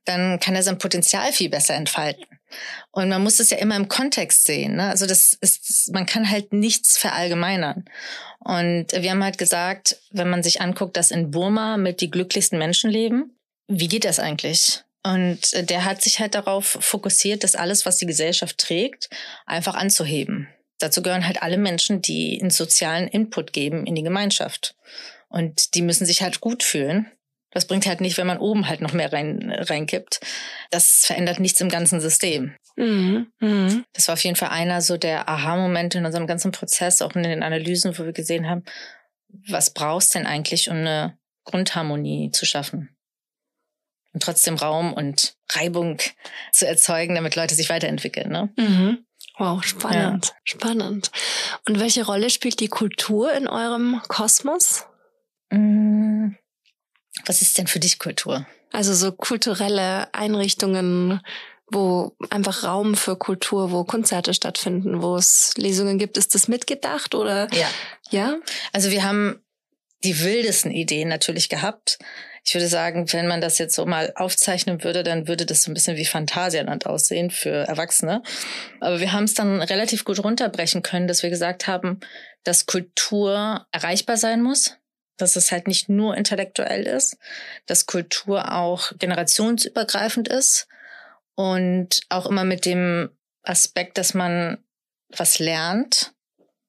dann 0.05 0.39
kann 0.39 0.55
er 0.55 0.63
sein 0.63 0.77
Potenzial 0.77 1.31
viel 1.31 1.49
besser 1.49 1.75
entfalten. 1.75 2.25
Und 2.91 3.09
man 3.09 3.23
muss 3.23 3.39
es 3.39 3.49
ja 3.49 3.57
immer 3.57 3.75
im 3.75 3.87
Kontext 3.87 4.45
sehen. 4.45 4.75
Ne? 4.75 4.89
Also 4.89 5.05
das 5.05 5.33
ist, 5.33 5.91
man 5.93 6.05
kann 6.05 6.29
halt 6.29 6.53
nichts 6.53 6.97
verallgemeinern. 6.97 7.85
Und 8.39 8.87
wir 8.91 9.11
haben 9.11 9.23
halt 9.23 9.37
gesagt, 9.37 9.97
wenn 10.11 10.29
man 10.29 10.43
sich 10.43 10.61
anguckt, 10.61 10.97
dass 10.97 11.11
in 11.11 11.31
Burma 11.31 11.77
mit 11.77 12.01
die 12.01 12.11
glücklichsten 12.11 12.59
Menschen 12.59 12.91
leben, 12.91 13.35
wie 13.67 13.87
geht 13.87 14.05
das 14.05 14.19
eigentlich? 14.19 14.83
Und 15.05 15.69
der 15.69 15.83
hat 15.85 16.01
sich 16.01 16.19
halt 16.19 16.35
darauf 16.35 16.77
fokussiert, 16.79 17.43
dass 17.43 17.55
alles, 17.55 17.85
was 17.85 17.97
die 17.97 18.05
Gesellschaft 18.05 18.57
trägt, 18.57 19.09
einfach 19.45 19.75
anzuheben. 19.75 20.47
Dazu 20.79 21.01
gehören 21.01 21.25
halt 21.25 21.41
alle 21.41 21.57
Menschen, 21.57 22.01
die 22.01 22.39
einen 22.39 22.51
sozialen 22.51 23.07
Input 23.07 23.53
geben 23.53 23.85
in 23.85 23.95
die 23.95 24.03
Gemeinschaft. 24.03 24.75
Und 25.29 25.75
die 25.75 25.81
müssen 25.81 26.05
sich 26.05 26.21
halt 26.21 26.41
gut 26.41 26.63
fühlen. 26.63 27.11
Das 27.53 27.67
bringt 27.67 27.85
halt 27.85 28.01
nicht, 28.01 28.17
wenn 28.17 28.27
man 28.27 28.39
oben 28.39 28.67
halt 28.67 28.81
noch 28.81 28.93
mehr 28.93 29.13
rein, 29.13 29.51
reinkippt. 29.51 30.19
Das 30.71 31.05
verändert 31.05 31.39
nichts 31.39 31.61
im 31.61 31.69
ganzen 31.69 32.01
System. 32.01 32.55
Mhm. 32.75 33.31
Mhm. 33.39 33.85
Das 33.93 34.07
war 34.07 34.13
auf 34.13 34.23
jeden 34.23 34.35
Fall 34.35 34.49
einer 34.49 34.81
so 34.81 34.97
der 34.97 35.29
Aha-Momente 35.29 35.99
in 35.99 36.05
unserem 36.05 36.27
ganzen 36.27 36.51
Prozess, 36.51 37.01
auch 37.01 37.15
in 37.15 37.23
den 37.23 37.43
Analysen, 37.43 37.97
wo 37.97 38.05
wir 38.05 38.13
gesehen 38.13 38.49
haben, 38.49 38.63
was 39.47 39.73
brauchst 39.73 40.15
denn 40.15 40.25
eigentlich, 40.25 40.69
um 40.69 40.77
eine 40.77 41.17
Grundharmonie 41.45 42.31
zu 42.31 42.45
schaffen? 42.45 42.89
Und 44.13 44.21
trotzdem 44.21 44.55
Raum 44.55 44.93
und 44.93 45.35
Reibung 45.51 45.97
zu 46.51 46.67
erzeugen, 46.67 47.15
damit 47.15 47.35
Leute 47.35 47.55
sich 47.55 47.69
weiterentwickeln. 47.69 48.31
Ne? 48.31 48.53
Mhm. 48.57 49.05
Wow, 49.37 49.63
spannend, 49.63 50.27
ja. 50.27 50.33
spannend. 50.43 51.11
Und 51.67 51.79
welche 51.79 52.05
Rolle 52.05 52.29
spielt 52.29 52.59
die 52.59 52.67
Kultur 52.67 53.33
in 53.33 53.47
eurem 53.47 53.99
Kosmos? 54.07 54.85
Mm, 55.49 56.35
was 57.25 57.41
ist 57.41 57.57
denn 57.57 57.67
für 57.67 57.79
dich 57.79 57.99
Kultur? 57.99 58.45
Also 58.71 58.93
so 58.93 59.11
kulturelle 59.11 60.13
Einrichtungen, 60.13 61.21
wo 61.71 62.15
einfach 62.29 62.63
Raum 62.63 62.95
für 62.95 63.15
Kultur, 63.15 63.71
wo 63.71 63.83
Konzerte 63.83 64.33
stattfinden, 64.33 65.01
wo 65.01 65.15
es 65.15 65.53
Lesungen 65.57 65.97
gibt. 65.97 66.17
Ist 66.17 66.35
das 66.35 66.47
mitgedacht 66.47 67.15
oder? 67.15 67.47
Ja. 67.53 67.67
Ja? 68.09 68.35
Also 68.71 68.91
wir 68.91 69.03
haben 69.03 69.41
die 70.03 70.23
wildesten 70.23 70.71
Ideen 70.71 71.07
natürlich 71.07 71.49
gehabt. 71.49 71.97
Ich 72.45 72.53
würde 72.53 72.67
sagen, 72.67 73.11
wenn 73.13 73.27
man 73.27 73.39
das 73.39 73.57
jetzt 73.57 73.73
so 73.73 73.85
mal 73.85 74.11
aufzeichnen 74.15 74.83
würde, 74.83 75.03
dann 75.03 75.29
würde 75.29 75.45
das 75.45 75.63
so 75.63 75.71
ein 75.71 75.73
bisschen 75.73 75.95
wie 75.95 76.05
Phantasialand 76.05 76.85
aussehen 76.85 77.31
für 77.31 77.67
Erwachsene. 77.67 78.21
Aber 78.81 78.99
wir 78.99 79.13
haben 79.13 79.23
es 79.23 79.33
dann 79.33 79.61
relativ 79.61 80.03
gut 80.03 80.21
runterbrechen 80.21 80.83
können, 80.83 81.07
dass 81.07 81.23
wir 81.23 81.29
gesagt 81.29 81.67
haben, 81.67 82.01
dass 82.43 82.65
Kultur 82.65 83.65
erreichbar 83.71 84.17
sein 84.17 84.41
muss 84.41 84.77
dass 85.17 85.35
es 85.35 85.51
halt 85.51 85.67
nicht 85.67 85.89
nur 85.89 86.17
intellektuell 86.17 86.83
ist, 86.83 87.17
dass 87.65 87.85
Kultur 87.85 88.51
auch 88.51 88.91
generationsübergreifend 88.97 90.27
ist 90.27 90.67
und 91.35 92.01
auch 92.09 92.25
immer 92.25 92.43
mit 92.43 92.65
dem 92.65 93.09
Aspekt, 93.43 93.97
dass 93.97 94.13
man 94.13 94.57
was 95.09 95.39
lernt 95.39 96.13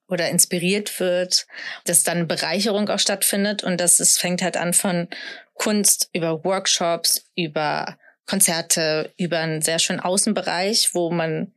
oder 0.08 0.28
inspiriert 0.28 1.00
wird, 1.00 1.46
dass 1.84 2.02
dann 2.02 2.28
Bereicherung 2.28 2.88
auch 2.88 2.98
stattfindet 2.98 3.64
und 3.64 3.80
dass 3.80 4.00
es 4.00 4.18
fängt 4.18 4.42
halt 4.42 4.56
an 4.56 4.74
von 4.74 5.08
Kunst 5.54 6.10
über 6.12 6.44
Workshops, 6.44 7.24
über 7.36 7.96
Konzerte, 8.26 9.12
über 9.16 9.38
einen 9.38 9.62
sehr 9.62 9.78
schönen 9.78 10.00
Außenbereich, 10.00 10.94
wo 10.94 11.10
man 11.10 11.52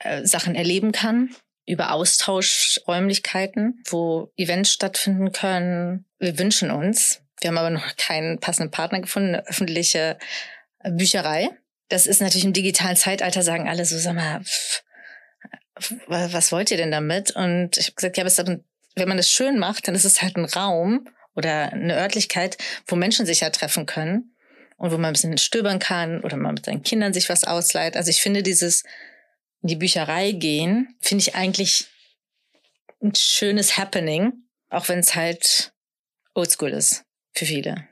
äh, 0.00 0.24
Sachen 0.24 0.54
erleben 0.54 0.92
kann 0.92 1.34
über 1.66 1.92
Austauschräumlichkeiten, 1.92 3.82
wo 3.88 4.32
Events 4.36 4.72
stattfinden 4.72 5.32
können. 5.32 6.04
Wir 6.18 6.38
wünschen 6.38 6.70
uns, 6.70 7.20
wir 7.40 7.48
haben 7.48 7.58
aber 7.58 7.70
noch 7.70 7.96
keinen 7.96 8.38
passenden 8.38 8.70
Partner 8.70 9.00
gefunden, 9.00 9.34
eine 9.34 9.46
öffentliche 9.46 10.18
Bücherei. 10.84 11.50
Das 11.88 12.06
ist 12.06 12.20
natürlich 12.20 12.44
im 12.44 12.52
digitalen 12.52 12.96
Zeitalter, 12.96 13.42
sagen 13.42 13.68
alle 13.68 13.84
so, 13.84 13.98
sag 13.98 14.14
mal, 14.14 14.42
pff, 14.42 14.82
was 16.06 16.52
wollt 16.52 16.70
ihr 16.70 16.76
denn 16.76 16.90
damit? 16.90 17.32
Und 17.32 17.76
ich 17.76 17.86
habe 17.86 17.94
gesagt, 17.96 18.16
ja, 18.16 18.24
aber 18.24 18.60
wenn 18.94 19.08
man 19.08 19.16
das 19.16 19.30
schön 19.30 19.58
macht, 19.58 19.86
dann 19.88 19.94
ist 19.94 20.04
es 20.04 20.22
halt 20.22 20.36
ein 20.36 20.46
Raum 20.46 21.08
oder 21.34 21.72
eine 21.72 21.96
Örtlichkeit, 21.96 22.56
wo 22.86 22.96
Menschen 22.96 23.26
sich 23.26 23.40
ja 23.40 23.50
treffen 23.50 23.86
können 23.86 24.34
und 24.78 24.90
wo 24.90 24.96
man 24.96 25.06
ein 25.06 25.12
bisschen 25.12 25.36
stöbern 25.38 25.78
kann 25.78 26.22
oder 26.22 26.36
man 26.36 26.54
mit 26.54 26.64
seinen 26.64 26.82
Kindern 26.82 27.12
sich 27.12 27.28
was 27.28 27.44
ausleiht. 27.44 27.96
Also 27.96 28.10
ich 28.10 28.22
finde 28.22 28.42
dieses 28.42 28.84
in 29.66 29.68
die 29.68 29.76
Bücherei 29.76 30.30
gehen, 30.30 30.96
finde 31.00 31.22
ich 31.22 31.34
eigentlich 31.34 31.88
ein 33.02 33.12
schönes 33.16 33.76
Happening, 33.76 34.32
auch 34.70 34.88
wenn 34.88 35.00
es 35.00 35.16
halt 35.16 35.72
oldschool 36.34 36.70
ist 36.70 37.02
für 37.34 37.46
viele. 37.46 37.88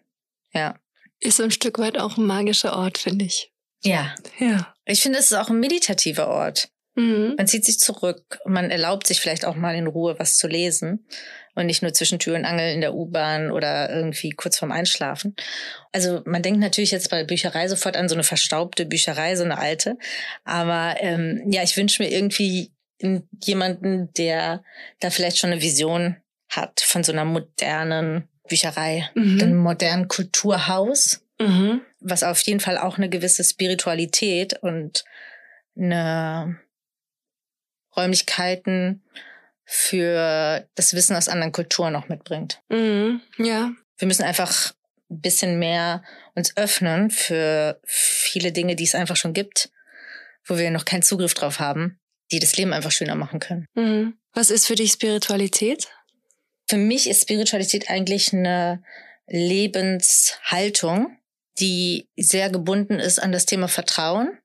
Ja. 0.53 0.79
Ist 1.19 1.39
so 1.39 1.43
ein 1.43 1.51
Stück 1.51 1.81
weit 1.81 1.99
auch 1.99 2.17
ein 2.17 2.27
magischer 2.27 2.77
Ort, 2.77 2.99
finde 2.99 3.25
ich. 3.25 3.51
Ja. 3.83 4.15
Ja. 4.39 4.73
Ich 4.85 5.03
finde, 5.03 5.19
es 5.19 5.33
ist 5.33 5.37
auch 5.37 5.51
ein 5.51 5.59
meditativer 5.59 6.29
Ort. 6.29 6.69
Mhm. 6.95 7.35
Man 7.37 7.49
zieht 7.49 7.65
sich 7.65 7.81
zurück, 7.81 8.39
man 8.45 8.71
erlaubt 8.71 9.09
sich 9.09 9.21
vielleicht 9.21 9.45
auch 9.45 9.57
mal 9.57 9.75
in 9.75 9.89
Ruhe 9.89 10.17
was 10.21 10.37
zu 10.37 10.47
lesen 10.47 11.09
und 11.55 11.67
nicht 11.67 11.83
nur 11.83 11.93
zwischen 11.93 12.19
Tür 12.19 12.37
und 12.37 12.45
Angel 12.45 12.73
in 12.73 12.81
der 12.81 12.95
U-Bahn 12.95 13.51
oder 13.51 13.91
irgendwie 13.91 14.31
kurz 14.31 14.59
vorm 14.59 14.73
Einschlafen. 14.73 15.37
Also 15.93 16.23
man 16.25 16.43
denkt 16.43 16.61
natürlich 16.61 16.91
jetzt 16.91 17.11
bei 17.11 17.25
Bücherei 17.25 17.69
sofort 17.69 17.97
an 17.97 18.09
so 18.09 18.15
eine 18.15 18.25
verstaubte 18.25 18.87
Bücherei, 18.87 19.37
so 19.37 19.45
eine 19.45 19.59
alte. 19.59 19.97
Aber 20.45 20.97
ähm, 20.99 21.43
ja, 21.51 21.63
ich 21.63 21.77
wünsche 21.77 22.03
mir 22.03 22.11
irgendwie 22.11 22.73
jemanden, 23.43 24.13
der 24.15 24.63
da 25.01 25.11
vielleicht 25.11 25.39
schon 25.39 25.53
eine 25.53 25.63
Vision 25.63 26.17
hat 26.49 26.81
von 26.81 27.05
so 27.05 27.13
einer 27.13 27.25
modernen 27.25 28.29
Bücherei, 28.49 29.09
mhm. 29.15 29.41
einem 29.41 29.57
modernen 29.57 30.09
Kulturhaus, 30.09 31.23
mhm. 31.41 31.81
was 32.01 32.23
auf 32.23 32.41
jeden 32.43 32.61
Fall 32.61 32.79
auch 32.79 32.99
eine 32.99 33.09
gewisse 33.09 33.45
Spiritualität 33.45 34.59
und 34.63 35.05
eine 35.77 36.59
Räumlichkeiten 37.97 39.03
für 39.65 40.69
das 40.75 40.95
Wissen 40.95 41.17
aus 41.17 41.29
anderen 41.29 41.53
Kulturen 41.53 41.93
noch 41.93 42.09
mitbringt. 42.09 42.63
Mhm, 42.69 43.21
ja. 43.39 43.73
Wir 43.97 44.09
müssen 44.09 44.25
einfach 44.25 44.73
ein 45.11 45.21
bisschen 45.21 45.59
mehr 45.59 46.03
uns 46.35 46.57
öffnen 46.57 47.11
für 47.11 47.81
viele 47.85 48.53
Dinge, 48.53 48.77
die 48.77 48.85
es 48.85 48.95
einfach 48.95 49.17
schon 49.17 49.33
gibt, 49.33 49.71
wo 50.47 50.59
wir 50.59 50.71
noch 50.71 50.85
keinen 50.85 51.03
Zugriff 51.03 51.35
drauf 51.35 51.61
haben, 51.61 51.99
die 52.33 52.39
das 52.39 52.57
Leben 52.57 52.73
einfach 52.73 52.91
schöner 52.91 53.15
machen 53.15 53.41
können. 53.41 53.67
Mhm. 53.75 54.19
Was 54.33 54.51
ist 54.51 54.67
für 54.67 54.75
dich 54.75 54.93
Spiritualität? 54.93 55.89
Für 56.69 56.77
mich 56.77 57.09
ist 57.09 57.23
Spiritualität 57.23 57.89
eigentlich 57.89 58.33
eine 58.33 58.83
Lebenshaltung, 59.27 61.17
die 61.59 62.09
sehr 62.17 62.51
gebunden 62.51 62.99
ist 62.99 63.23
an 63.23 63.33
das 63.33 63.47
Thema 63.47 63.69
Vertrauen 63.69 64.39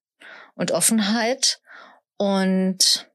und 0.55 0.71
Offenheit 0.71 1.59
und 2.17 3.08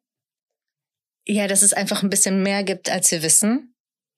Ja, 1.26 1.46
dass 1.46 1.62
es 1.62 1.72
einfach 1.72 2.02
ein 2.02 2.10
bisschen 2.10 2.42
mehr 2.42 2.64
gibt, 2.64 2.90
als 2.90 3.10
wir 3.10 3.22
wissen 3.22 3.74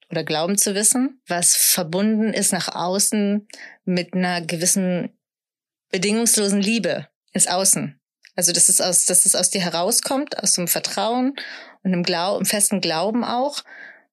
oder 0.09 0.23
glauben 0.23 0.57
zu 0.57 0.75
wissen, 0.75 1.21
was 1.27 1.55
verbunden 1.55 2.33
ist 2.33 2.51
nach 2.51 2.73
außen 2.73 3.47
mit 3.85 4.13
einer 4.13 4.41
gewissen 4.41 5.17
bedingungslosen 5.89 6.61
Liebe 6.61 7.07
ins 7.31 7.47
Außen. 7.47 7.99
Also 8.35 8.51
dass 8.51 8.69
es 8.69 8.81
aus, 8.81 9.05
dass 9.05 9.25
es 9.25 9.35
aus 9.35 9.49
dir 9.49 9.61
herauskommt, 9.61 10.37
aus 10.37 10.53
dem 10.53 10.67
Vertrauen 10.67 11.33
und 11.83 11.93
einem, 11.93 12.03
Glauben, 12.03 12.37
einem 12.37 12.45
festen 12.45 12.81
Glauben 12.81 13.23
auch. 13.23 13.63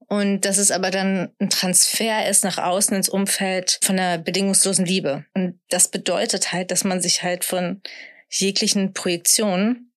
Und 0.07 0.43
dass 0.43 0.59
es 0.59 0.71
aber 0.71 0.91
dann 0.91 1.33
ein 1.39 1.51
Transfer 1.51 2.29
ist 2.29 2.45
nach 2.45 2.59
außen 2.59 2.97
ins 2.97 3.09
Umfeld 3.09 3.79
von 3.83 3.99
einer 3.99 4.19
bedingungslosen 4.19 4.85
Liebe. 4.85 5.25
Und 5.35 5.61
das 5.69 5.89
bedeutet 5.89 6.53
halt, 6.53 6.71
dass 6.71 6.85
man 6.85 7.01
sich 7.01 7.23
halt 7.23 7.45
von 7.45 7.83
jeglichen 8.29 8.93
Projektionen 8.93 9.93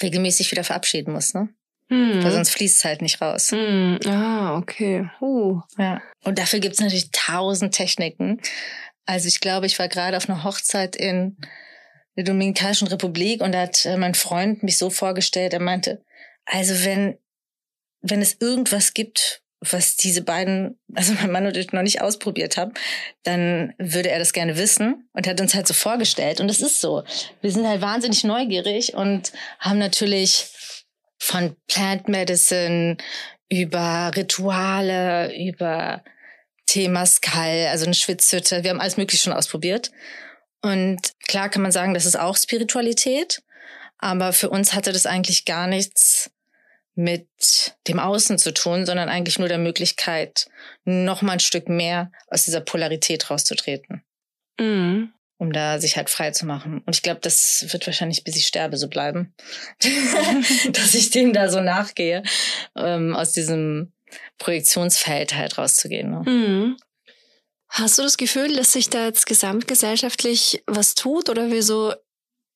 regelmäßig 0.00 0.50
wieder 0.50 0.64
verabschieden 0.64 1.12
muss, 1.12 1.34
ne? 1.34 1.48
Hm. 1.88 2.22
Weil 2.22 2.32
sonst 2.32 2.50
fließt 2.50 2.78
es 2.78 2.84
halt 2.84 3.02
nicht 3.02 3.20
raus. 3.20 3.50
Hm. 3.50 3.98
Ah, 4.06 4.56
okay. 4.56 5.08
Uh. 5.20 5.60
Ja. 5.78 6.02
Und 6.24 6.38
dafür 6.38 6.60
gibt's 6.60 6.80
natürlich 6.80 7.10
tausend 7.12 7.74
Techniken. 7.74 8.40
Also 9.06 9.28
ich 9.28 9.40
glaube, 9.40 9.66
ich 9.66 9.78
war 9.78 9.88
gerade 9.88 10.16
auf 10.16 10.28
einer 10.28 10.44
Hochzeit 10.44 10.94
in 10.94 11.36
der 12.16 12.24
Dominikanischen 12.24 12.88
Republik 12.88 13.40
und 13.40 13.52
da 13.52 13.62
hat 13.62 13.86
äh, 13.86 13.96
mein 13.96 14.14
Freund 14.14 14.62
mich 14.62 14.76
so 14.76 14.90
vorgestellt, 14.90 15.52
er 15.54 15.60
meinte, 15.60 16.02
also 16.44 16.84
wenn, 16.84 17.16
wenn 18.02 18.20
es 18.20 18.36
irgendwas 18.40 18.92
gibt, 18.92 19.42
was 19.60 19.96
diese 19.96 20.22
beiden, 20.22 20.78
also 20.94 21.14
mein 21.14 21.32
Mann 21.32 21.46
und 21.46 21.56
ich 21.56 21.72
noch 21.72 21.82
nicht 21.82 22.00
ausprobiert 22.00 22.56
haben, 22.56 22.74
dann 23.22 23.74
würde 23.78 24.10
er 24.10 24.18
das 24.18 24.32
gerne 24.32 24.56
wissen 24.56 25.08
und 25.12 25.26
hat 25.26 25.40
uns 25.40 25.54
halt 25.54 25.66
so 25.66 25.74
vorgestellt. 25.74 26.40
Und 26.40 26.50
es 26.50 26.60
ist 26.60 26.80
so. 26.80 27.02
Wir 27.40 27.50
sind 27.50 27.66
halt 27.66 27.80
wahnsinnig 27.80 28.24
neugierig 28.24 28.94
und 28.94 29.32
haben 29.58 29.78
natürlich 29.78 30.50
von 31.18 31.56
Plant 31.66 32.08
Medicine 32.08 32.96
über 33.48 34.10
Rituale, 34.14 35.34
über 35.36 36.02
Thema 36.66 37.06
Skal, 37.06 37.68
also 37.68 37.86
eine 37.86 37.94
Schwitzhütte. 37.94 38.62
Wir 38.62 38.70
haben 38.70 38.80
alles 38.80 38.96
Mögliche 38.96 39.22
schon 39.22 39.32
ausprobiert. 39.32 39.90
Und 40.60 41.00
klar 41.26 41.48
kann 41.48 41.62
man 41.62 41.72
sagen, 41.72 41.94
das 41.94 42.06
ist 42.06 42.18
auch 42.18 42.36
Spiritualität. 42.36 43.42
Aber 43.98 44.32
für 44.32 44.50
uns 44.50 44.74
hatte 44.74 44.92
das 44.92 45.06
eigentlich 45.06 45.44
gar 45.44 45.66
nichts 45.66 46.30
mit 46.94 47.76
dem 47.86 47.98
Außen 47.98 48.38
zu 48.38 48.52
tun, 48.52 48.84
sondern 48.84 49.08
eigentlich 49.08 49.38
nur 49.38 49.48
der 49.48 49.58
Möglichkeit, 49.58 50.48
noch 50.84 51.22
mal 51.22 51.34
ein 51.34 51.40
Stück 51.40 51.68
mehr 51.68 52.10
aus 52.28 52.44
dieser 52.44 52.60
Polarität 52.60 53.30
rauszutreten. 53.30 54.02
Mhm. 54.58 55.12
Um 55.38 55.52
da 55.52 55.78
sich 55.80 55.96
halt 55.96 56.10
frei 56.10 56.32
zu 56.32 56.46
machen. 56.46 56.82
Und 56.84 56.96
ich 56.96 57.02
glaube, 57.02 57.20
das 57.22 57.64
wird 57.70 57.86
wahrscheinlich, 57.86 58.24
bis 58.24 58.36
ich 58.36 58.46
sterbe, 58.46 58.76
so 58.76 58.88
bleiben. 58.88 59.34
Dass 60.72 60.94
ich 60.94 61.10
dem 61.10 61.32
da 61.32 61.48
so 61.48 61.60
nachgehe, 61.60 62.24
ähm, 62.76 63.14
aus 63.14 63.32
diesem 63.32 63.92
Projektionsfeld 64.38 65.36
halt 65.36 65.56
rauszugehen. 65.56 66.10
Ne? 66.10 66.22
Mhm. 66.30 66.76
Hast 67.68 67.98
du 67.98 68.02
das 68.02 68.16
Gefühl, 68.16 68.56
dass 68.56 68.72
sich 68.72 68.88
da 68.88 69.04
jetzt 69.06 69.26
gesamtgesellschaftlich 69.26 70.62
was 70.66 70.94
tut 70.94 71.28
oder 71.28 71.50
wieso 71.50 71.94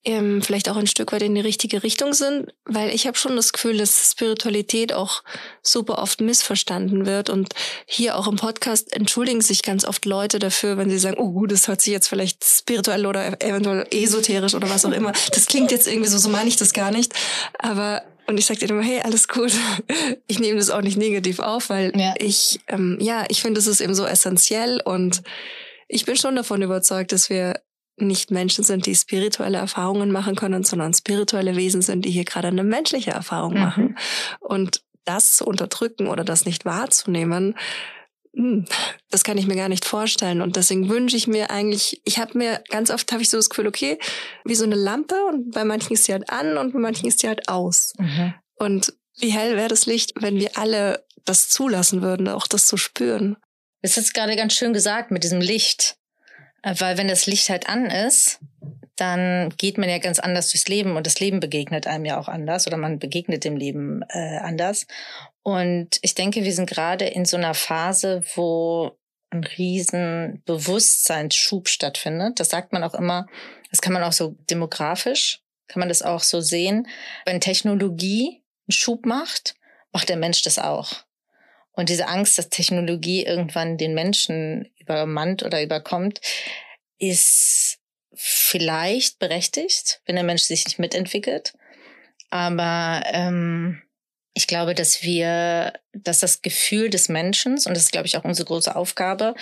ähm, 0.04 0.42
vielleicht 0.42 0.68
auch 0.68 0.76
ein 0.76 0.88
Stück 0.88 1.12
weit 1.12 1.22
in 1.22 1.34
die 1.34 1.40
richtige 1.40 1.82
Richtung 1.82 2.12
sind, 2.12 2.52
weil 2.64 2.90
ich 2.90 3.06
habe 3.06 3.16
schon 3.16 3.36
das 3.36 3.52
Gefühl, 3.52 3.78
dass 3.78 4.10
Spiritualität 4.10 4.92
auch 4.92 5.22
super 5.62 5.98
oft 5.98 6.20
missverstanden 6.20 7.06
wird 7.06 7.30
und 7.30 7.54
hier 7.86 8.16
auch 8.16 8.26
im 8.26 8.36
Podcast 8.36 8.92
entschuldigen 8.92 9.40
sich 9.40 9.62
ganz 9.62 9.84
oft 9.84 10.04
Leute 10.04 10.40
dafür, 10.40 10.76
wenn 10.76 10.90
sie 10.90 10.98
sagen, 10.98 11.18
oh, 11.18 11.46
das 11.46 11.68
hört 11.68 11.80
sich 11.80 11.92
jetzt 11.92 12.08
vielleicht 12.08 12.44
spirituell 12.44 13.06
oder 13.06 13.40
eventuell 13.42 13.86
esoterisch 13.92 14.54
oder 14.54 14.68
was 14.68 14.84
auch 14.84 14.92
immer. 14.92 15.12
Das 15.32 15.46
klingt 15.46 15.70
jetzt 15.70 15.86
irgendwie 15.86 16.08
so, 16.08 16.18
so 16.18 16.28
meine 16.28 16.48
ich 16.48 16.56
das 16.56 16.72
gar 16.72 16.90
nicht, 16.90 17.14
aber 17.58 18.02
und 18.26 18.38
ich 18.38 18.46
sage 18.46 18.60
dir 18.60 18.70
immer, 18.70 18.82
hey, 18.82 19.00
alles 19.02 19.28
gut. 19.28 19.52
Ich 20.26 20.38
nehme 20.38 20.58
das 20.58 20.70
auch 20.70 20.80
nicht 20.80 20.96
negativ 20.96 21.40
auf, 21.40 21.70
weil 21.70 21.92
ja. 21.96 22.14
ich, 22.18 22.60
ähm, 22.68 22.96
ja, 23.00 23.24
ich 23.28 23.42
finde, 23.42 23.58
es 23.58 23.66
ist 23.66 23.80
eben 23.80 23.94
so 23.94 24.06
essentiell 24.06 24.80
und 24.84 25.22
ich 25.88 26.06
bin 26.06 26.16
schon 26.16 26.36
davon 26.36 26.62
überzeugt, 26.62 27.12
dass 27.12 27.28
wir 27.28 27.60
nicht 28.06 28.30
Menschen 28.30 28.64
sind, 28.64 28.86
die 28.86 28.94
spirituelle 28.94 29.58
Erfahrungen 29.58 30.12
machen 30.12 30.36
können, 30.36 30.64
sondern 30.64 30.94
spirituelle 30.94 31.56
Wesen 31.56 31.82
sind, 31.82 32.04
die 32.04 32.10
hier 32.10 32.24
gerade 32.24 32.48
eine 32.48 32.64
menschliche 32.64 33.10
Erfahrung 33.10 33.54
mhm. 33.54 33.60
machen. 33.60 33.98
Und 34.40 34.82
das 35.04 35.36
zu 35.36 35.44
unterdrücken 35.44 36.08
oder 36.08 36.24
das 36.24 36.44
nicht 36.44 36.64
wahrzunehmen, 36.64 37.56
hm, 38.34 38.64
das 39.10 39.24
kann 39.24 39.36
ich 39.36 39.46
mir 39.46 39.56
gar 39.56 39.68
nicht 39.68 39.84
vorstellen. 39.84 40.40
Und 40.40 40.56
deswegen 40.56 40.88
wünsche 40.88 41.16
ich 41.16 41.26
mir 41.26 41.50
eigentlich, 41.50 42.00
ich 42.04 42.18
habe 42.18 42.38
mir 42.38 42.62
ganz 42.70 42.90
oft 42.90 43.12
habe 43.12 43.22
ich 43.22 43.30
so 43.30 43.36
das 43.36 43.50
Gefühl, 43.50 43.66
okay, 43.66 43.98
wie 44.44 44.54
so 44.54 44.64
eine 44.64 44.74
Lampe 44.74 45.16
und 45.28 45.52
bei 45.52 45.64
manchen 45.64 45.92
ist 45.92 46.04
sie 46.04 46.12
halt 46.12 46.30
an 46.30 46.56
und 46.56 46.72
bei 46.72 46.78
manchen 46.78 47.08
ist 47.08 47.20
sie 47.20 47.28
halt 47.28 47.48
aus. 47.48 47.92
Mhm. 47.98 48.34
Und 48.54 48.94
wie 49.18 49.30
hell 49.30 49.56
wäre 49.56 49.68
das 49.68 49.86
Licht, 49.86 50.12
wenn 50.16 50.36
wir 50.36 50.56
alle 50.56 51.04
das 51.24 51.48
zulassen 51.48 52.02
würden, 52.02 52.28
auch 52.28 52.46
das 52.46 52.66
zu 52.66 52.76
spüren. 52.76 53.36
Das 53.82 53.96
ist 53.96 54.14
gerade 54.14 54.36
ganz 54.36 54.54
schön 54.54 54.72
gesagt 54.72 55.10
mit 55.10 55.24
diesem 55.24 55.40
Licht. 55.40 55.96
Äh, 56.62 56.74
weil 56.78 56.98
wenn 56.98 57.08
das 57.08 57.26
Licht 57.26 57.48
halt 57.50 57.68
an 57.68 57.86
ist, 57.86 58.40
dann 58.96 59.50
geht 59.56 59.78
man 59.78 59.88
ja 59.88 59.98
ganz 59.98 60.18
anders 60.18 60.50
durchs 60.50 60.68
Leben 60.68 60.96
und 60.96 61.06
das 61.06 61.18
Leben 61.18 61.40
begegnet 61.40 61.86
einem 61.86 62.04
ja 62.04 62.20
auch 62.20 62.28
anders 62.28 62.66
oder 62.66 62.76
man 62.76 62.98
begegnet 62.98 63.44
dem 63.44 63.56
Leben 63.56 64.02
äh, 64.08 64.38
anders. 64.38 64.86
Und 65.42 65.98
ich 66.02 66.14
denke, 66.14 66.44
wir 66.44 66.52
sind 66.52 66.68
gerade 66.68 67.06
in 67.06 67.24
so 67.24 67.36
einer 67.36 67.54
Phase, 67.54 68.22
wo 68.34 68.96
ein 69.30 69.44
riesen 69.44 70.42
Bewusstseinsschub 70.44 71.68
stattfindet. 71.68 72.38
Das 72.38 72.50
sagt 72.50 72.72
man 72.72 72.84
auch 72.84 72.94
immer, 72.94 73.26
das 73.70 73.80
kann 73.80 73.94
man 73.94 74.02
auch 74.02 74.12
so 74.12 74.36
demografisch, 74.50 75.40
kann 75.68 75.80
man 75.80 75.88
das 75.88 76.02
auch 76.02 76.20
so 76.20 76.40
sehen. 76.40 76.86
Wenn 77.24 77.40
Technologie 77.40 78.42
einen 78.68 78.72
Schub 78.72 79.06
macht, 79.06 79.54
macht 79.90 80.10
der 80.10 80.18
Mensch 80.18 80.42
das 80.42 80.58
auch. 80.58 81.04
Und 81.72 81.88
diese 81.88 82.06
Angst, 82.08 82.36
dass 82.36 82.50
Technologie 82.50 83.24
irgendwann 83.24 83.78
den 83.78 83.94
Menschen 83.94 84.70
übermannt 84.92 85.42
oder 85.42 85.62
überkommt, 85.62 86.20
ist 86.98 87.78
vielleicht 88.14 89.18
berechtigt, 89.18 90.00
wenn 90.06 90.16
der 90.16 90.24
Mensch 90.24 90.42
sich 90.42 90.64
nicht 90.64 90.78
mitentwickelt. 90.78 91.54
Aber 92.30 93.02
ähm, 93.06 93.82
ich 94.34 94.46
glaube, 94.46 94.74
dass 94.74 95.02
wir, 95.02 95.74
dass 95.92 96.20
das 96.20 96.40
Gefühl 96.40 96.88
des 96.88 97.08
Menschen, 97.08 97.52
und 97.52 97.68
das 97.68 97.84
ist, 97.84 97.92
glaube 97.92 98.06
ich, 98.06 98.16
auch 98.16 98.24
unsere 98.24 98.46
große 98.46 98.74
Aufgabe, 98.74 99.34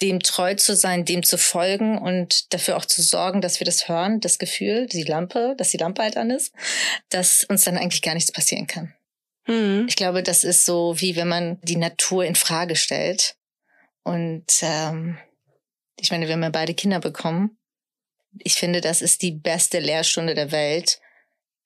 dem 0.00 0.20
treu 0.20 0.54
zu 0.54 0.74
sein, 0.74 1.04
dem 1.04 1.22
zu 1.22 1.36
folgen 1.36 1.98
und 1.98 2.52
dafür 2.54 2.76
auch 2.78 2.86
zu 2.86 3.02
sorgen, 3.02 3.42
dass 3.42 3.60
wir 3.60 3.66
das 3.66 3.88
hören, 3.88 4.20
das 4.20 4.38
Gefühl, 4.38 4.86
die 4.86 5.02
Lampe, 5.02 5.54
dass 5.58 5.70
die 5.70 5.76
Lampe 5.76 6.02
halt 6.02 6.16
an 6.16 6.30
ist, 6.30 6.54
dass 7.10 7.44
uns 7.44 7.64
dann 7.64 7.76
eigentlich 7.76 8.02
gar 8.02 8.14
nichts 8.14 8.32
passieren 8.32 8.66
kann. 8.66 8.94
Mhm. 9.46 9.86
Ich 9.88 9.96
glaube, 9.96 10.22
das 10.22 10.44
ist 10.44 10.64
so, 10.64 10.94
wie 10.98 11.16
wenn 11.16 11.28
man 11.28 11.58
die 11.62 11.76
Natur 11.76 12.24
in 12.24 12.34
Frage 12.34 12.76
stellt. 12.76 13.34
Und 14.08 14.46
ähm, 14.62 15.18
ich 16.00 16.10
meine, 16.10 16.26
wir 16.26 16.32
haben 16.32 16.42
ja 16.42 16.48
beide 16.48 16.72
Kinder 16.72 16.98
bekommen. 16.98 17.58
Ich 18.38 18.54
finde, 18.54 18.80
das 18.80 19.02
ist 19.02 19.20
die 19.20 19.32
beste 19.32 19.80
Lehrstunde 19.80 20.34
der 20.34 20.50
Welt. 20.50 20.98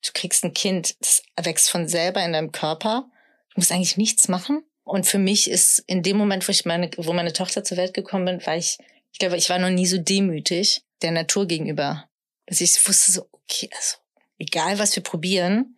Du 0.05 0.11
kriegst 0.13 0.43
ein 0.43 0.53
Kind, 0.53 0.97
das 0.99 1.23
wächst 1.41 1.69
von 1.69 1.87
selber 1.87 2.21
in 2.21 2.33
deinem 2.33 2.51
Körper. 2.51 3.09
Du 3.53 3.61
musst 3.61 3.71
eigentlich 3.71 3.95
nichts 3.95 4.27
machen. 4.27 4.61
Und 4.83 5.07
für 5.07 5.19
mich 5.19 5.49
ist 5.49 5.85
in 5.87 6.03
dem 6.03 6.17
Moment, 6.17 6.45
wo 6.45 6.51
ich 6.51 6.65
meine, 6.65 6.91
wo 6.97 7.13
meine 7.13 7.31
Tochter 7.31 7.63
zur 7.63 7.77
Welt 7.77 7.93
gekommen 7.93 8.25
bin, 8.25 8.45
war 8.45 8.57
ich, 8.57 8.77
ich 9.13 9.19
glaube, 9.19 9.37
ich 9.37 9.49
war 9.49 9.57
noch 9.57 9.69
nie 9.69 9.85
so 9.85 9.97
demütig 9.97 10.81
der 11.01 11.11
Natur 11.11 11.47
gegenüber. 11.47 12.09
Dass 12.47 12.59
ich 12.59 12.75
wusste 12.85 13.13
so, 13.13 13.29
okay, 13.31 13.69
also 13.73 13.95
egal 14.37 14.79
was 14.79 14.93
wir 14.97 15.03
probieren, 15.03 15.77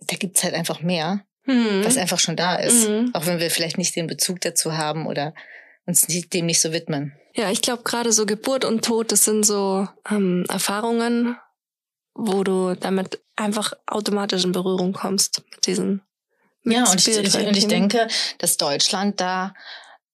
da 0.00 0.16
gibt's 0.16 0.42
halt 0.42 0.54
einfach 0.54 0.80
mehr, 0.80 1.24
mhm. 1.44 1.84
was 1.84 1.96
einfach 1.96 2.18
schon 2.18 2.34
da 2.34 2.56
ist. 2.56 2.88
Mhm. 2.88 3.10
Auch 3.14 3.26
wenn 3.26 3.38
wir 3.38 3.52
vielleicht 3.52 3.78
nicht 3.78 3.94
den 3.94 4.08
Bezug 4.08 4.40
dazu 4.40 4.76
haben 4.76 5.06
oder 5.06 5.32
uns 5.86 6.06
dem 6.06 6.46
nicht 6.46 6.60
so 6.60 6.72
widmen. 6.72 7.12
Ja, 7.34 7.50
ich 7.50 7.62
glaube 7.62 7.82
gerade 7.82 8.12
so 8.12 8.26
Geburt 8.26 8.64
und 8.64 8.84
Tod, 8.84 9.10
das 9.10 9.24
sind 9.24 9.44
so 9.44 9.88
ähm, 10.10 10.44
Erfahrungen, 10.48 11.36
wo 12.14 12.44
du 12.44 12.74
damit 12.74 13.20
einfach 13.36 13.72
automatisch 13.86 14.44
in 14.44 14.52
Berührung 14.52 14.92
kommst 14.92 15.42
mit 15.50 15.66
diesen. 15.66 16.02
Mit 16.62 16.76
ja, 16.76 16.90
und 16.90 17.06
ich, 17.06 17.18
ich, 17.18 17.34
und 17.34 17.56
ich 17.56 17.66
denke, 17.66 18.06
dass 18.38 18.56
Deutschland 18.56 19.20
da, 19.20 19.54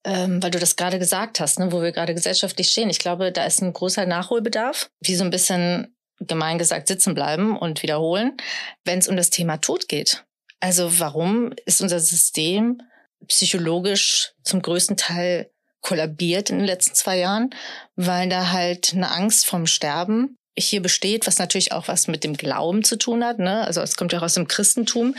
ähm, 0.04 0.42
weil 0.42 0.50
du 0.50 0.58
das 0.58 0.76
gerade 0.76 0.98
gesagt 0.98 1.40
hast, 1.40 1.58
ne, 1.58 1.72
wo 1.72 1.82
wir 1.82 1.92
gerade 1.92 2.14
gesellschaftlich 2.14 2.70
stehen, 2.70 2.88
ich 2.88 3.00
glaube, 3.00 3.32
da 3.32 3.44
ist 3.44 3.60
ein 3.60 3.72
großer 3.72 4.06
Nachholbedarf, 4.06 4.90
wie 5.00 5.16
so 5.16 5.24
ein 5.24 5.30
bisschen 5.30 5.94
gemein 6.20 6.58
gesagt 6.58 6.88
sitzen 6.88 7.14
bleiben 7.14 7.56
und 7.56 7.82
wiederholen, 7.82 8.36
wenn 8.84 8.98
es 8.98 9.08
um 9.08 9.16
das 9.16 9.30
Thema 9.30 9.58
Tod 9.58 9.88
geht. 9.88 10.24
Also 10.60 10.98
warum 10.98 11.52
ist 11.66 11.80
unser 11.82 12.00
System 12.00 12.80
psychologisch 13.26 14.32
zum 14.42 14.62
größten 14.62 14.96
Teil 14.96 15.50
kollabiert 15.80 16.50
in 16.50 16.58
den 16.58 16.66
letzten 16.66 16.94
zwei 16.94 17.18
Jahren, 17.18 17.50
weil 17.96 18.28
da 18.28 18.50
halt 18.50 18.92
eine 18.94 19.10
Angst 19.10 19.46
vom 19.46 19.66
Sterben 19.66 20.36
hier 20.58 20.82
besteht, 20.82 21.26
was 21.26 21.38
natürlich 21.38 21.72
auch 21.72 21.88
was 21.88 22.08
mit 22.08 22.24
dem 22.24 22.36
Glauben 22.36 22.82
zu 22.82 22.96
tun 22.96 23.24
hat. 23.24 23.38
Ne? 23.38 23.64
Also 23.64 23.80
es 23.80 23.96
kommt 23.96 24.12
ja 24.12 24.18
auch 24.18 24.24
aus 24.24 24.34
dem 24.34 24.48
Christentum, 24.48 25.14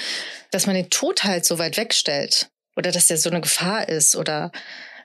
dass 0.51 0.65
man 0.65 0.75
den 0.75 0.89
Tod 0.89 1.23
halt 1.23 1.45
so 1.45 1.59
weit 1.59 1.77
wegstellt 1.77 2.49
oder 2.75 2.91
dass 2.91 3.07
der 3.07 3.17
so 3.17 3.29
eine 3.29 3.41
Gefahr 3.41 3.87
ist 3.87 4.15
oder 4.15 4.51